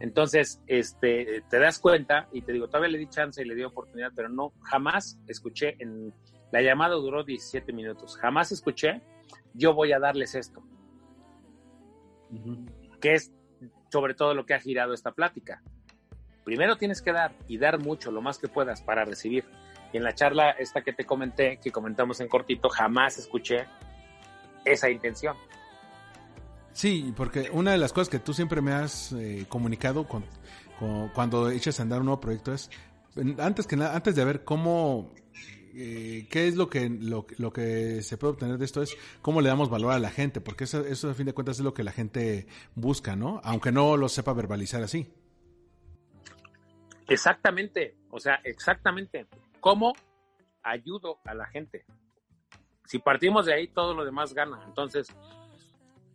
Entonces, 0.00 0.62
este, 0.66 1.42
te 1.48 1.58
das 1.58 1.78
cuenta 1.78 2.28
y 2.32 2.42
te 2.42 2.52
digo, 2.52 2.68
todavía 2.68 2.90
le 2.90 2.98
di 2.98 3.08
chance 3.08 3.42
y 3.42 3.44
le 3.44 3.54
di 3.54 3.64
oportunidad, 3.64 4.12
pero 4.14 4.28
no, 4.28 4.52
jamás 4.62 5.18
escuché 5.26 5.76
en, 5.80 6.14
la 6.52 6.62
llamada 6.62 6.94
duró 6.94 7.24
17 7.24 7.72
minutos, 7.72 8.16
jamás 8.16 8.52
escuché, 8.52 9.02
yo 9.54 9.74
voy 9.74 9.92
a 9.92 9.98
darles 9.98 10.34
esto, 10.34 10.62
que 13.00 13.14
es 13.14 13.32
sobre 13.90 14.14
todo 14.14 14.34
lo 14.34 14.46
que 14.46 14.54
ha 14.54 14.60
girado 14.60 14.94
esta 14.94 15.12
plática. 15.12 15.62
Primero 16.44 16.76
tienes 16.76 17.02
que 17.02 17.12
dar 17.12 17.34
y 17.46 17.58
dar 17.58 17.78
mucho, 17.78 18.10
lo 18.10 18.22
más 18.22 18.38
que 18.38 18.48
puedas 18.48 18.82
para 18.82 19.04
recibir. 19.04 19.44
Y 19.92 19.96
en 19.96 20.04
la 20.04 20.14
charla 20.14 20.50
esta 20.50 20.82
que 20.82 20.92
te 20.92 21.04
comenté, 21.04 21.58
que 21.58 21.70
comentamos 21.70 22.20
en 22.20 22.28
cortito, 22.28 22.68
jamás 22.68 23.18
escuché 23.18 23.66
esa 24.64 24.90
intención. 24.90 25.36
Sí, 26.78 27.12
porque 27.16 27.50
una 27.50 27.72
de 27.72 27.78
las 27.78 27.92
cosas 27.92 28.08
que 28.08 28.20
tú 28.20 28.32
siempre 28.32 28.62
me 28.62 28.70
has 28.70 29.10
eh, 29.10 29.46
comunicado 29.48 30.06
con, 30.06 30.24
cuando 31.12 31.50
echas 31.50 31.80
a 31.80 31.82
andar 31.82 31.98
un 31.98 32.06
nuevo 32.06 32.20
proyecto 32.20 32.54
es, 32.54 32.70
antes 33.40 33.66
que 33.66 33.74
nada, 33.74 33.96
antes 33.96 34.14
de 34.14 34.24
ver 34.24 34.44
cómo, 34.44 35.12
eh, 35.74 36.28
qué 36.30 36.46
es 36.46 36.54
lo 36.54 36.70
que, 36.70 36.88
lo, 36.88 37.26
lo 37.38 37.52
que 37.52 38.00
se 38.02 38.16
puede 38.16 38.34
obtener 38.34 38.58
de 38.58 38.64
esto 38.64 38.80
es 38.80 38.96
cómo 39.22 39.40
le 39.40 39.48
damos 39.48 39.70
valor 39.70 39.90
a 39.90 39.98
la 39.98 40.10
gente, 40.10 40.40
porque 40.40 40.62
eso, 40.62 40.86
eso 40.86 41.10
a 41.10 41.14
fin 41.14 41.26
de 41.26 41.32
cuentas 41.32 41.58
es 41.58 41.64
lo 41.64 41.74
que 41.74 41.82
la 41.82 41.90
gente 41.90 42.46
busca, 42.76 43.16
¿no? 43.16 43.40
Aunque 43.42 43.72
no 43.72 43.96
lo 43.96 44.08
sepa 44.08 44.32
verbalizar 44.32 44.80
así. 44.80 45.12
Exactamente, 47.08 47.96
o 48.08 48.20
sea, 48.20 48.36
exactamente. 48.44 49.26
¿Cómo 49.58 49.94
ayudo 50.62 51.18
a 51.24 51.34
la 51.34 51.46
gente? 51.46 51.84
Si 52.84 53.00
partimos 53.00 53.46
de 53.46 53.54
ahí, 53.54 53.66
todo 53.66 53.94
lo 53.94 54.04
demás 54.04 54.32
gana. 54.32 54.62
Entonces, 54.64 55.08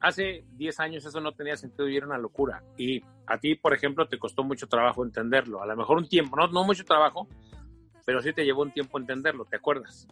hace 0.04 0.44
10 0.52 0.80
años 0.82 1.06
eso 1.06 1.22
no 1.22 1.32
tenía 1.32 1.56
sentido 1.56 1.88
y 1.88 1.96
era 1.96 2.06
una 2.06 2.18
locura. 2.18 2.62
Y 2.78 3.02
a 3.26 3.40
ti, 3.40 3.56
por 3.56 3.74
ejemplo, 3.74 4.08
te 4.08 4.20
costó 4.20 4.44
mucho 4.44 4.68
trabajo 4.68 5.04
entenderlo. 5.04 5.64
A 5.64 5.66
lo 5.66 5.76
mejor 5.78 5.98
un 5.98 6.08
tiempo, 6.08 6.36
no, 6.36 6.48
no 6.48 6.66
mucho 6.66 6.84
trabajo, 6.84 7.28
pero 8.06 8.22
sí 8.22 8.34
te 8.34 8.44
llevó 8.44 8.64
un 8.64 8.74
tiempo 8.74 9.00
entenderlo, 9.00 9.46
¿te 9.46 9.56
acuerdas? 9.56 10.08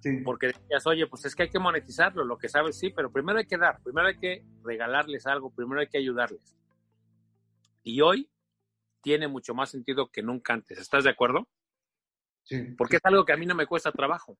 Sí. 0.00 0.18
Porque 0.24 0.46
decías, 0.46 0.86
oye, 0.86 1.08
pues 1.08 1.24
es 1.24 1.34
que 1.34 1.42
hay 1.42 1.50
que 1.50 1.58
monetizarlo, 1.58 2.24
lo 2.24 2.38
que 2.38 2.48
sabes, 2.48 2.78
sí, 2.78 2.90
pero 2.90 3.10
primero 3.10 3.40
hay 3.40 3.46
que 3.46 3.58
dar, 3.58 3.82
primero 3.82 4.06
hay 4.06 4.16
que 4.16 4.44
regalarles 4.62 5.26
algo, 5.26 5.50
primero 5.50 5.80
hay 5.80 5.88
que 5.88 5.98
ayudarles. 5.98 6.56
Y 7.82 8.00
hoy 8.00 8.30
tiene 9.02 9.26
mucho 9.26 9.52
más 9.52 9.70
sentido 9.70 10.08
que 10.12 10.22
nunca 10.22 10.54
antes. 10.54 10.78
¿Estás 10.78 11.02
de 11.02 11.10
acuerdo? 11.10 11.48
Sí. 12.44 12.74
Porque 12.78 12.96
es 12.96 13.04
algo 13.04 13.24
que 13.24 13.32
a 13.32 13.36
mí 13.36 13.46
no 13.46 13.56
me 13.56 13.66
cuesta 13.66 13.90
trabajo. 13.90 14.38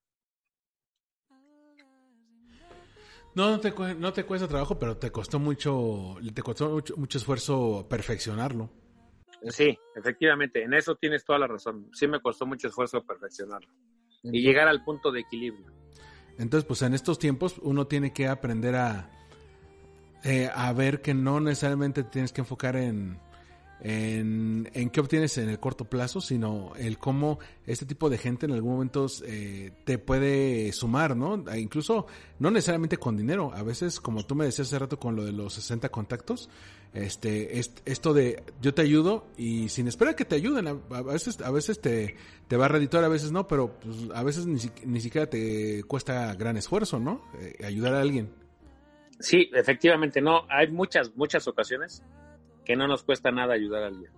No, 3.38 3.52
no 3.52 3.60
te, 3.60 3.72
no 3.94 4.12
te 4.12 4.24
cuesta 4.24 4.48
trabajo, 4.48 4.80
pero 4.80 4.96
te 4.96 5.12
costó 5.12 5.38
mucho, 5.38 6.16
te 6.34 6.42
costó 6.42 6.70
mucho, 6.70 6.96
mucho 6.96 7.18
esfuerzo 7.18 7.86
perfeccionarlo. 7.88 8.68
Sí, 9.44 9.78
efectivamente, 9.94 10.64
en 10.64 10.74
eso 10.74 10.96
tienes 10.96 11.24
toda 11.24 11.38
la 11.38 11.46
razón. 11.46 11.88
Sí 11.92 12.08
me 12.08 12.20
costó 12.20 12.46
mucho 12.46 12.66
esfuerzo 12.66 13.00
perfeccionarlo 13.06 13.68
y 14.24 14.42
llegar 14.42 14.66
al 14.66 14.82
punto 14.82 15.12
de 15.12 15.20
equilibrio. 15.20 15.66
Entonces, 16.36 16.66
pues 16.66 16.82
en 16.82 16.94
estos 16.94 17.20
tiempos 17.20 17.60
uno 17.62 17.86
tiene 17.86 18.12
que 18.12 18.26
aprender 18.26 18.74
a, 18.74 19.08
eh, 20.24 20.50
a 20.52 20.72
ver 20.72 21.00
que 21.00 21.14
no 21.14 21.38
necesariamente 21.38 22.02
te 22.02 22.10
tienes 22.10 22.32
que 22.32 22.40
enfocar 22.40 22.74
en, 22.74 23.20
en, 23.80 24.68
qué 24.92 25.00
obtienes 25.00 25.38
en 25.38 25.48
el 25.48 25.58
corto 25.60 25.84
plazo, 25.84 26.20
sino 26.20 26.72
el 26.76 26.98
cómo 26.98 27.38
este 27.66 27.86
tipo 27.86 28.10
de 28.10 28.18
gente 28.18 28.46
en 28.46 28.52
algún 28.52 28.72
momento 28.72 29.06
eh, 29.24 29.72
te 29.84 29.98
puede 29.98 30.72
sumar, 30.72 31.16
¿no? 31.16 31.44
E 31.50 31.60
incluso 31.60 32.06
no 32.38 32.50
necesariamente 32.50 32.96
con 32.96 33.16
dinero. 33.16 33.52
A 33.54 33.62
veces, 33.62 34.00
como 34.00 34.24
tú 34.26 34.34
me 34.34 34.44
decías 34.46 34.68
hace 34.68 34.78
rato 34.78 34.98
con 34.98 35.14
lo 35.16 35.24
de 35.24 35.32
los 35.32 35.54
60 35.54 35.88
contactos, 35.90 36.48
este, 36.94 37.58
est- 37.58 37.80
esto 37.84 38.14
de 38.14 38.42
yo 38.60 38.74
te 38.74 38.82
ayudo 38.82 39.26
y 39.36 39.68
sin 39.68 39.86
esperar 39.88 40.16
que 40.16 40.24
te 40.24 40.34
ayuden, 40.36 40.66
a, 40.66 41.02
veces, 41.02 41.40
a 41.42 41.50
veces 41.50 41.80
te, 41.80 42.16
te 42.48 42.56
va 42.56 42.64
a 42.64 42.68
redituar, 42.68 43.04
a 43.04 43.08
veces 43.08 43.30
no, 43.30 43.46
pero 43.46 43.78
pues, 43.78 43.96
a 44.14 44.22
veces 44.24 44.46
ni, 44.46 44.58
ni 44.86 45.00
siquiera 45.00 45.28
te 45.28 45.84
cuesta 45.84 46.34
gran 46.34 46.56
esfuerzo, 46.56 46.98
¿no? 46.98 47.22
Eh, 47.40 47.64
ayudar 47.64 47.94
a 47.94 48.00
alguien. 48.00 48.30
Sí, 49.20 49.50
efectivamente, 49.52 50.20
no, 50.20 50.42
hay 50.48 50.68
muchas, 50.70 51.10
muchas 51.16 51.46
ocasiones 51.48 52.02
que 52.68 52.76
no 52.76 52.86
nos 52.86 53.02
cuesta 53.02 53.30
nada 53.30 53.54
ayudar 53.54 53.82
a 53.82 53.86
alguien. 53.86 54.12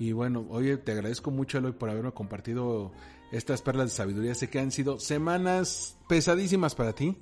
Y 0.00 0.10
bueno, 0.10 0.44
oye, 0.50 0.76
te 0.76 0.92
agradezco 0.92 1.30
mucho, 1.30 1.58
Eloy, 1.58 1.72
por 1.72 1.88
haberme 1.88 2.10
compartido 2.10 2.90
estas 3.30 3.62
perlas 3.62 3.86
de 3.86 3.90
sabiduría. 3.90 4.34
Sé 4.34 4.50
que 4.50 4.58
han 4.58 4.72
sido 4.72 4.98
semanas 4.98 5.96
pesadísimas 6.08 6.74
para 6.74 6.92
ti. 6.92 7.16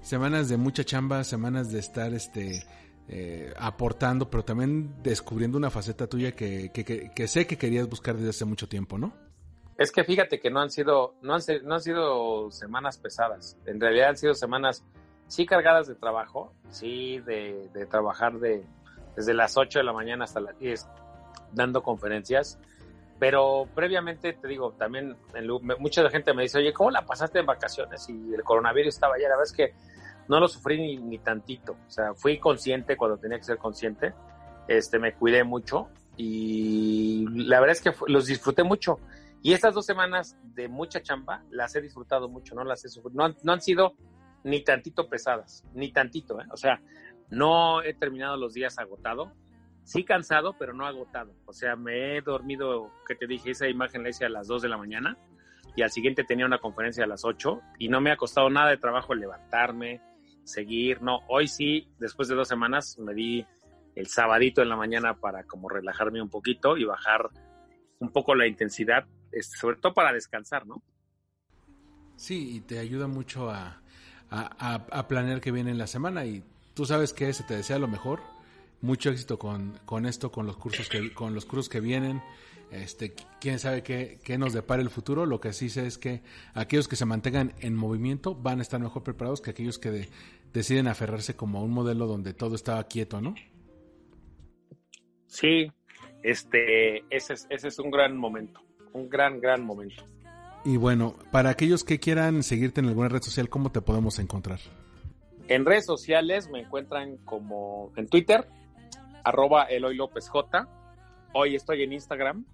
Semanas 0.00 0.48
de 0.48 0.56
mucha 0.56 0.84
chamba, 0.84 1.22
semanas 1.22 1.70
de 1.70 1.80
estar 1.80 2.14
este 2.14 2.62
eh, 3.08 3.52
aportando, 3.58 4.30
pero 4.30 4.42
también 4.42 5.02
descubriendo 5.02 5.58
una 5.58 5.70
faceta 5.70 6.06
tuya 6.06 6.32
que, 6.32 6.72
que, 6.72 6.82
que, 6.82 7.10
que 7.14 7.28
sé 7.28 7.46
que 7.46 7.58
querías 7.58 7.88
buscar 7.88 8.16
desde 8.16 8.30
hace 8.30 8.44
mucho 8.46 8.68
tiempo, 8.68 8.96
¿no? 8.96 9.14
Es 9.76 9.92
que 9.92 10.04
fíjate 10.04 10.40
que 10.40 10.50
no 10.50 10.60
han 10.60 10.70
sido, 10.70 11.14
no 11.20 11.34
han, 11.34 11.42
no 11.64 11.74
han 11.74 11.80
sido 11.80 12.50
semanas 12.50 12.96
pesadas. 12.96 13.58
En 13.66 13.80
realidad 13.80 14.10
han 14.10 14.16
sido 14.16 14.34
semanas 14.34 14.82
sí 15.26 15.44
cargadas 15.44 15.88
de 15.88 15.94
trabajo, 15.94 16.54
sí 16.70 17.18
de, 17.20 17.68
de 17.74 17.86
trabajar 17.86 18.38
de, 18.38 18.64
desde 19.16 19.34
las 19.34 19.56
8 19.56 19.80
de 19.80 19.84
la 19.84 19.92
mañana 19.92 20.24
hasta 20.24 20.40
las 20.40 20.58
10 20.58 20.88
dando 21.52 21.82
conferencias. 21.82 22.58
Pero 23.18 23.68
previamente, 23.74 24.32
te 24.32 24.48
digo, 24.48 24.72
también 24.72 25.16
en 25.34 25.46
mucha 25.78 26.08
gente 26.10 26.34
me 26.34 26.42
dice, 26.42 26.58
oye, 26.58 26.72
¿cómo 26.72 26.90
la 26.90 27.06
pasaste 27.06 27.38
en 27.38 27.46
vacaciones? 27.46 28.08
Y 28.08 28.34
el 28.34 28.42
coronavirus 28.42 28.94
estaba 28.94 29.14
allá. 29.14 29.28
La 29.28 29.36
verdad 29.36 29.50
es 29.50 29.52
que 29.52 29.74
no 30.28 30.40
lo 30.40 30.48
sufrí 30.48 30.78
ni, 30.78 30.96
ni 30.96 31.18
tantito. 31.18 31.76
O 31.86 31.90
sea, 31.90 32.14
fui 32.14 32.38
consciente 32.38 32.96
cuando 32.96 33.16
tenía 33.18 33.38
que 33.38 33.44
ser 33.44 33.58
consciente. 33.58 34.12
Este, 34.66 34.98
me 34.98 35.14
cuidé 35.14 35.44
mucho 35.44 35.88
y 36.16 37.26
la 37.30 37.60
verdad 37.60 37.76
es 37.76 37.82
que 37.82 37.92
los 38.08 38.26
disfruté 38.26 38.64
mucho. 38.64 38.98
Y 39.42 39.52
estas 39.52 39.74
dos 39.74 39.84
semanas 39.84 40.36
de 40.42 40.68
mucha 40.68 41.02
chamba 41.02 41.42
las 41.50 41.74
he 41.76 41.82
disfrutado 41.82 42.28
mucho, 42.28 42.54
no 42.54 42.64
las 42.64 42.84
he 42.84 42.88
sufrido. 42.88 43.28
No 43.28 43.34
no 43.42 43.52
han 43.52 43.60
sido 43.60 43.94
ni 44.42 44.62
tantito 44.62 45.08
pesadas, 45.08 45.64
ni 45.74 45.90
tantito, 45.92 46.40
¿eh? 46.40 46.44
O 46.50 46.56
sea, 46.56 46.80
no 47.30 47.82
he 47.82 47.94
terminado 47.94 48.36
los 48.36 48.54
días 48.54 48.78
agotado. 48.78 49.32
Sí 49.84 50.04
cansado, 50.04 50.56
pero 50.58 50.72
no 50.72 50.86
agotado. 50.86 51.34
O 51.46 51.52
sea, 51.52 51.76
me 51.76 52.16
he 52.16 52.22
dormido, 52.22 52.90
que 53.06 53.14
te 53.14 53.26
dije, 53.26 53.50
esa 53.50 53.68
imagen 53.68 54.02
la 54.02 54.10
hice 54.10 54.24
a 54.24 54.30
las 54.30 54.46
2 54.46 54.62
de 54.62 54.68
la 54.68 54.78
mañana 54.78 55.18
y 55.76 55.82
al 55.82 55.90
siguiente 55.90 56.24
tenía 56.24 56.46
una 56.46 56.58
conferencia 56.58 57.04
a 57.04 57.06
las 57.06 57.24
8 57.24 57.60
y 57.78 57.88
no 57.88 58.00
me 58.00 58.10
ha 58.10 58.16
costado 58.16 58.48
nada 58.48 58.70
de 58.70 58.78
trabajo 58.78 59.14
levantarme, 59.14 60.00
seguir. 60.44 61.02
No, 61.02 61.20
hoy 61.28 61.48
sí, 61.48 61.88
después 61.98 62.28
de 62.28 62.34
dos 62.34 62.48
semanas, 62.48 62.98
me 62.98 63.14
di 63.14 63.44
el 63.94 64.06
sabadito 64.06 64.62
en 64.62 64.68
la 64.68 64.76
mañana 64.76 65.14
para 65.14 65.44
como 65.44 65.68
relajarme 65.68 66.22
un 66.22 66.30
poquito 66.30 66.76
y 66.76 66.84
bajar 66.84 67.30
un 67.98 68.10
poco 68.10 68.34
la 68.34 68.46
intensidad, 68.46 69.06
este, 69.32 69.56
sobre 69.56 69.76
todo 69.76 69.94
para 69.94 70.12
descansar, 70.12 70.66
¿no? 70.66 70.82
Sí, 72.16 72.56
y 72.56 72.60
te 72.60 72.78
ayuda 72.78 73.06
mucho 73.06 73.50
a, 73.50 73.80
planear 75.08 75.40
que 75.40 75.52
viene 75.52 75.70
en 75.70 75.78
la 75.78 75.86
semana 75.86 76.24
y 76.24 76.42
tú 76.74 76.84
sabes 76.86 77.12
que 77.12 77.32
se 77.32 77.44
te 77.44 77.56
desea 77.56 77.78
lo 77.78 77.88
mejor. 77.88 78.20
Mucho 78.80 79.10
éxito 79.10 79.38
con, 79.38 79.78
con 79.86 80.04
esto, 80.04 80.30
con 80.30 80.46
los 80.46 80.56
cursos 80.58 80.88
que, 80.88 81.12
con 81.14 81.34
los 81.34 81.46
cursos 81.46 81.68
que 81.68 81.80
vienen. 81.80 82.22
Este, 82.70 83.14
quién 83.40 83.58
sabe 83.58 83.82
qué, 83.82 84.18
qué 84.24 84.36
nos 84.36 84.52
depara 84.52 84.82
el 84.82 84.90
futuro. 84.90 85.24
Lo 85.26 85.40
que 85.40 85.52
sí 85.52 85.70
sé 85.70 85.86
es 85.86 85.96
que 85.96 86.22
aquellos 86.54 86.88
que 86.88 86.96
se 86.96 87.04
mantengan 87.06 87.54
en 87.60 87.74
movimiento 87.76 88.34
van 88.34 88.58
a 88.58 88.62
estar 88.62 88.80
mejor 88.80 89.02
preparados 89.02 89.40
que 89.40 89.50
aquellos 89.50 89.78
que 89.78 89.90
de- 89.90 90.08
deciden 90.52 90.88
aferrarse 90.88 91.34
como 91.36 91.58
a 91.58 91.62
un 91.62 91.70
modelo 91.70 92.06
donde 92.06 92.34
todo 92.34 92.54
estaba 92.56 92.82
quieto, 92.84 93.20
¿no? 93.20 93.34
Sí, 95.26 95.70
este, 96.22 96.98
ese 97.14 97.34
es, 97.34 97.46
ese 97.50 97.68
es 97.68 97.78
un 97.78 97.90
gran 97.90 98.16
momento, 98.16 98.60
un 98.92 99.08
gran, 99.08 99.40
gran 99.40 99.64
momento. 99.64 100.04
Y 100.64 100.76
bueno, 100.76 101.16
para 101.30 101.50
aquellos 101.50 101.84
que 101.84 101.98
quieran 102.00 102.42
seguirte 102.42 102.80
en 102.80 102.86
alguna 102.88 103.08
red 103.08 103.22
social, 103.22 103.48
¿cómo 103.48 103.70
te 103.70 103.80
podemos 103.82 104.18
encontrar? 104.18 104.60
En 105.48 105.64
redes 105.64 105.84
sociales 105.86 106.48
me 106.50 106.60
encuentran 106.60 107.16
como 107.18 107.92
en 107.96 108.08
Twitter, 108.08 108.48
arroba 109.24 109.64
Eloy 109.64 109.96
López 109.96 110.28
J. 110.28 110.68
Hoy 111.32 111.54
estoy 111.54 111.82
en 111.82 111.92
Instagram 111.92 112.44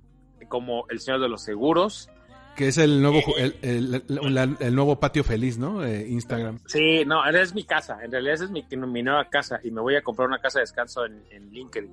como 0.48 0.86
el 0.88 1.00
señor 1.00 1.20
de 1.20 1.28
los 1.28 1.42
seguros. 1.42 2.08
Que 2.56 2.68
es 2.68 2.78
el 2.78 3.00
nuevo 3.00 3.20
ju- 3.20 3.34
el, 3.38 3.56
el- 3.62 3.94
el- 4.38 4.56
el 4.58 4.74
nuevo 4.74 4.98
patio 4.98 5.22
feliz, 5.22 5.56
¿no? 5.56 5.84
Eh, 5.84 6.08
Instagram. 6.08 6.58
Sí, 6.66 7.04
no, 7.06 7.24
es 7.28 7.54
mi 7.54 7.62
casa. 7.64 7.98
En 8.02 8.10
realidad 8.10 8.34
esa 8.34 8.44
es 8.44 8.50
mi, 8.50 8.66
mi 8.88 9.02
nueva 9.02 9.26
casa 9.28 9.60
y 9.62 9.70
me 9.70 9.80
voy 9.80 9.94
a 9.96 10.02
comprar 10.02 10.26
una 10.28 10.40
casa 10.40 10.58
de 10.58 10.62
descanso 10.64 11.04
en, 11.06 11.22
en 11.30 11.50
LinkedIn. 11.52 11.90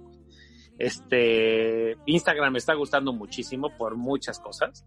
Este 0.80 1.98
Instagram 2.06 2.54
me 2.54 2.60
está 2.60 2.74
gustando 2.74 3.14
muchísimo 3.14 3.70
por 3.78 3.95
muchas 3.95 4.39
cosas. 4.39 4.86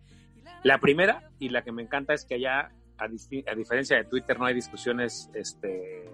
La 0.63 0.79
primera 0.79 1.31
y 1.39 1.49
la 1.51 1.63
que 1.63 1.73
me 1.73 1.83
encanta 1.83 2.15
es 2.15 2.25
que 2.25 2.35
allá, 2.35 2.71
a, 3.01 3.05
a 3.05 3.55
diferencia 3.55 3.97
de 3.97 4.05
Twitter, 4.05 4.39
no 4.39 4.47
hay 4.47 4.55
discusiones. 4.55 5.31
Este, 5.35 6.11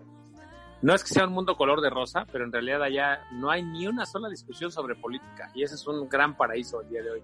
no 0.82 0.94
es 0.94 1.02
que 1.02 1.08
sea 1.08 1.26
un 1.26 1.32
mundo 1.32 1.56
color 1.56 1.80
de 1.80 1.90
rosa, 1.90 2.26
pero 2.30 2.44
en 2.44 2.52
realidad 2.52 2.82
allá 2.82 3.20
no 3.32 3.50
hay 3.50 3.62
ni 3.62 3.86
una 3.86 4.06
sola 4.06 4.28
discusión 4.28 4.70
sobre 4.70 4.94
política 4.94 5.50
y 5.54 5.62
ese 5.62 5.74
es 5.74 5.86
un 5.86 6.08
gran 6.08 6.36
paraíso 6.36 6.82
el 6.82 6.88
día 6.90 7.02
de 7.02 7.10
hoy. 7.10 7.22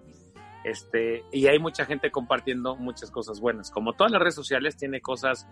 Este, 0.65 1.25
y 1.33 1.47
hay 1.47 1.59
mucha 1.59 1.85
gente 1.85 2.11
compartiendo 2.11 2.77
muchas 2.77 3.11
cosas 3.11 3.41
buenas. 3.41 3.71
Como 3.71 3.95
todas 3.95 4.13
las 4.13 4.21
redes 4.21 4.35
sociales, 4.35 4.77
tiene 4.77 5.01
cosas 5.01 5.49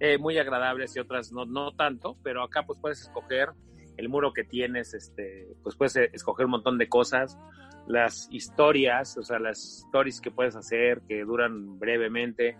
eh, 0.00 0.18
muy 0.18 0.38
agradables 0.38 0.96
y 0.96 1.00
otras 1.00 1.32
no, 1.32 1.44
no 1.44 1.72
tanto, 1.72 2.16
pero 2.22 2.42
acá 2.42 2.64
pues 2.64 2.78
puedes 2.80 3.02
escoger 3.02 3.50
el 3.96 4.08
muro 4.08 4.32
que 4.32 4.44
tienes, 4.44 4.94
este, 4.94 5.48
pues 5.62 5.76
puedes 5.76 5.96
eh, 5.96 6.10
escoger 6.12 6.46
un 6.46 6.52
montón 6.52 6.78
de 6.78 6.88
cosas, 6.88 7.38
las 7.86 8.28
historias, 8.30 9.16
o 9.18 9.22
sea, 9.22 9.38
las 9.38 9.84
stories 9.86 10.20
que 10.20 10.30
puedes 10.30 10.56
hacer 10.56 11.02
que 11.08 11.24
duran 11.24 11.78
brevemente, 11.78 12.56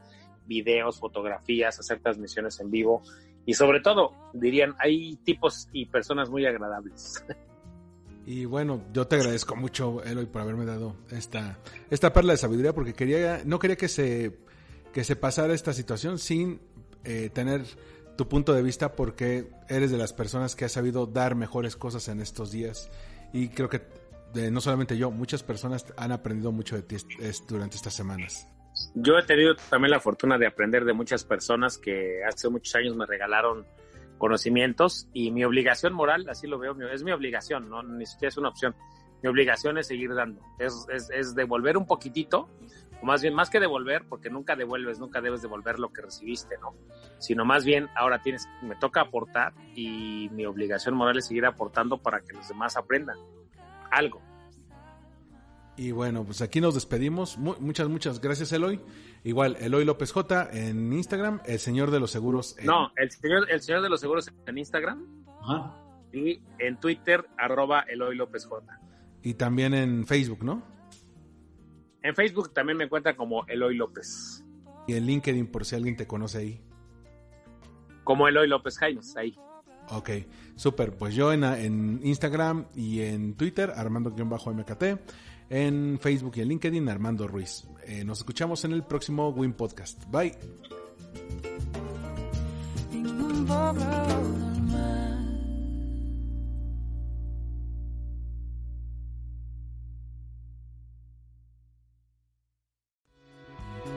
videos, 0.46 0.98
fotografías, 0.98 1.78
hacer 1.78 2.00
transmisiones 2.00 2.58
en 2.60 2.70
vivo 2.70 3.02
y 3.46 3.54
sobre 3.54 3.80
todo, 3.80 4.12
dirían, 4.32 4.74
hay 4.78 5.16
tipos 5.24 5.68
y 5.72 5.86
personas 5.86 6.30
muy 6.30 6.46
agradables. 6.46 7.24
Y 8.24 8.44
bueno, 8.44 8.84
yo 8.92 9.06
te 9.08 9.16
agradezco 9.16 9.56
mucho, 9.56 10.02
Eloy, 10.04 10.26
por 10.26 10.42
haberme 10.42 10.64
dado 10.64 10.94
esta, 11.10 11.58
esta 11.90 12.12
perla 12.12 12.34
de 12.34 12.36
sabiduría, 12.38 12.72
porque 12.72 12.94
quería, 12.94 13.42
no 13.44 13.58
quería 13.58 13.76
que 13.76 13.88
se, 13.88 14.38
que 14.92 15.02
se 15.02 15.16
pasara 15.16 15.54
esta 15.54 15.72
situación 15.72 16.18
sin 16.18 16.60
eh, 17.02 17.30
tener 17.32 17.64
tu 18.16 18.28
punto 18.28 18.52
de 18.52 18.62
vista, 18.62 18.94
porque 18.94 19.50
eres 19.68 19.90
de 19.90 19.98
las 19.98 20.12
personas 20.12 20.54
que 20.54 20.64
ha 20.64 20.68
sabido 20.68 21.06
dar 21.06 21.34
mejores 21.34 21.74
cosas 21.74 22.06
en 22.06 22.20
estos 22.20 22.52
días. 22.52 22.90
Y 23.32 23.48
creo 23.48 23.68
que 23.68 23.82
eh, 24.36 24.50
no 24.52 24.60
solamente 24.60 24.96
yo, 24.96 25.10
muchas 25.10 25.42
personas 25.42 25.84
han 25.96 26.12
aprendido 26.12 26.52
mucho 26.52 26.76
de 26.76 26.82
ti 26.82 26.96
est- 27.18 27.48
durante 27.48 27.74
estas 27.74 27.94
semanas. 27.94 28.46
Yo 28.94 29.18
he 29.18 29.22
tenido 29.24 29.54
también 29.54 29.90
la 29.90 30.00
fortuna 30.00 30.38
de 30.38 30.46
aprender 30.46 30.84
de 30.84 30.92
muchas 30.92 31.24
personas 31.24 31.78
que 31.78 32.24
hace 32.24 32.48
muchos 32.48 32.74
años 32.74 32.96
me 32.96 33.06
regalaron 33.06 33.66
conocimientos 34.18 35.08
y 35.12 35.30
mi 35.30 35.44
obligación 35.44 35.92
moral, 35.92 36.26
así 36.28 36.46
lo 36.46 36.58
veo, 36.58 36.76
es 36.90 37.02
mi 37.02 37.12
obligación, 37.12 37.68
no 37.68 37.82
ni 37.82 38.06
siquiera 38.06 38.28
es 38.28 38.36
una 38.36 38.48
opción. 38.48 38.74
Mi 39.22 39.28
obligación 39.28 39.78
es 39.78 39.86
seguir 39.86 40.14
dando, 40.14 40.42
es, 40.58 40.86
es, 40.92 41.10
es 41.10 41.34
devolver 41.34 41.76
un 41.76 41.86
poquitito 41.86 42.48
o 43.02 43.06
más 43.06 43.20
bien, 43.20 43.34
más 43.34 43.50
que 43.50 43.58
devolver, 43.58 44.04
porque 44.08 44.30
nunca 44.30 44.54
devuelves, 44.54 45.00
nunca 45.00 45.20
debes 45.20 45.42
devolver 45.42 45.80
lo 45.80 45.92
que 45.92 46.02
recibiste, 46.02 46.56
¿no? 46.58 46.76
Sino 47.18 47.44
más 47.44 47.64
bien, 47.64 47.88
ahora 47.96 48.22
tienes, 48.22 48.48
me 48.62 48.76
toca 48.76 49.00
aportar 49.00 49.54
y 49.74 50.28
mi 50.30 50.46
obligación 50.46 50.94
moral 50.94 51.18
es 51.18 51.26
seguir 51.26 51.44
aportando 51.44 51.98
para 51.98 52.20
que 52.20 52.32
los 52.32 52.48
demás 52.48 52.76
aprendan 52.76 53.18
algo. 53.90 54.22
Y 55.76 55.90
bueno, 55.90 56.24
pues 56.24 56.42
aquí 56.42 56.60
nos 56.60 56.74
despedimos. 56.74 57.38
Mu- 57.38 57.56
muchas, 57.60 57.88
muchas 57.88 58.20
gracias, 58.20 58.52
Eloy. 58.52 58.80
Igual, 59.24 59.56
Eloy 59.60 59.84
López 59.84 60.12
J 60.12 60.48
en 60.52 60.92
Instagram, 60.92 61.40
el 61.46 61.58
señor 61.58 61.90
de 61.90 61.98
los 62.00 62.10
seguros. 62.10 62.56
en- 62.58 62.66
No, 62.66 62.90
el 62.96 63.10
señor, 63.10 63.50
el 63.50 63.60
señor 63.62 63.82
de 63.82 63.88
los 63.88 64.00
seguros 64.00 64.30
en 64.46 64.58
Instagram 64.58 65.24
Ajá. 65.42 65.74
y 66.12 66.40
en 66.58 66.78
Twitter, 66.78 67.26
arroba 67.38 67.80
Eloy 67.88 68.16
López 68.16 68.44
J. 68.46 68.80
Y 69.22 69.34
también 69.34 69.72
en 69.72 70.06
Facebook, 70.06 70.44
¿no? 70.44 70.62
En 72.02 72.14
Facebook 72.16 72.52
también 72.52 72.76
me 72.76 72.84
encuentra 72.84 73.16
como 73.16 73.46
Eloy 73.46 73.76
López. 73.76 74.44
Y 74.88 74.94
en 74.94 75.06
LinkedIn, 75.06 75.46
por 75.46 75.64
si 75.64 75.76
alguien 75.76 75.96
te 75.96 76.06
conoce 76.06 76.38
ahí. 76.38 76.60
Como 78.04 78.26
Eloy 78.28 78.48
López 78.48 78.76
Jaimes, 78.78 79.16
ahí. 79.16 79.36
Ok, 79.90 80.10
súper. 80.56 80.96
Pues 80.96 81.14
yo 81.14 81.32
en, 81.32 81.44
en 81.44 82.00
Instagram 82.02 82.66
y 82.74 83.00
en 83.00 83.34
Twitter, 83.34 83.72
Armando-MKT. 83.74 84.98
En 85.52 85.98
Facebook 86.00 86.32
y 86.36 86.40
en 86.40 86.48
LinkedIn, 86.48 86.88
Armando 86.88 87.28
Ruiz. 87.28 87.64
Eh, 87.86 88.04
nos 88.04 88.18
escuchamos 88.20 88.64
en 88.64 88.72
el 88.72 88.84
próximo 88.84 89.28
Win 89.28 89.52
Podcast. 89.52 90.02
Bye. 90.10 90.34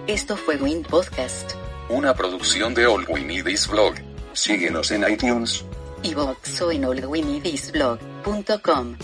Esto 0.07 0.35
fue 0.35 0.57
Win 0.57 0.83
Podcast, 0.83 1.53
Una 1.89 2.13
producción 2.13 2.73
de 2.73 2.85
All 2.85 3.05
We 3.07 3.23
Need 3.23 3.47
Is 3.47 3.69
Blog. 3.69 3.93
Síguenos 4.33 4.91
en 4.91 5.09
iTunes. 5.09 5.63
y 6.03 6.13
o 6.15 6.35
en 6.71 6.83
allwinidisblog.com. 6.83 8.97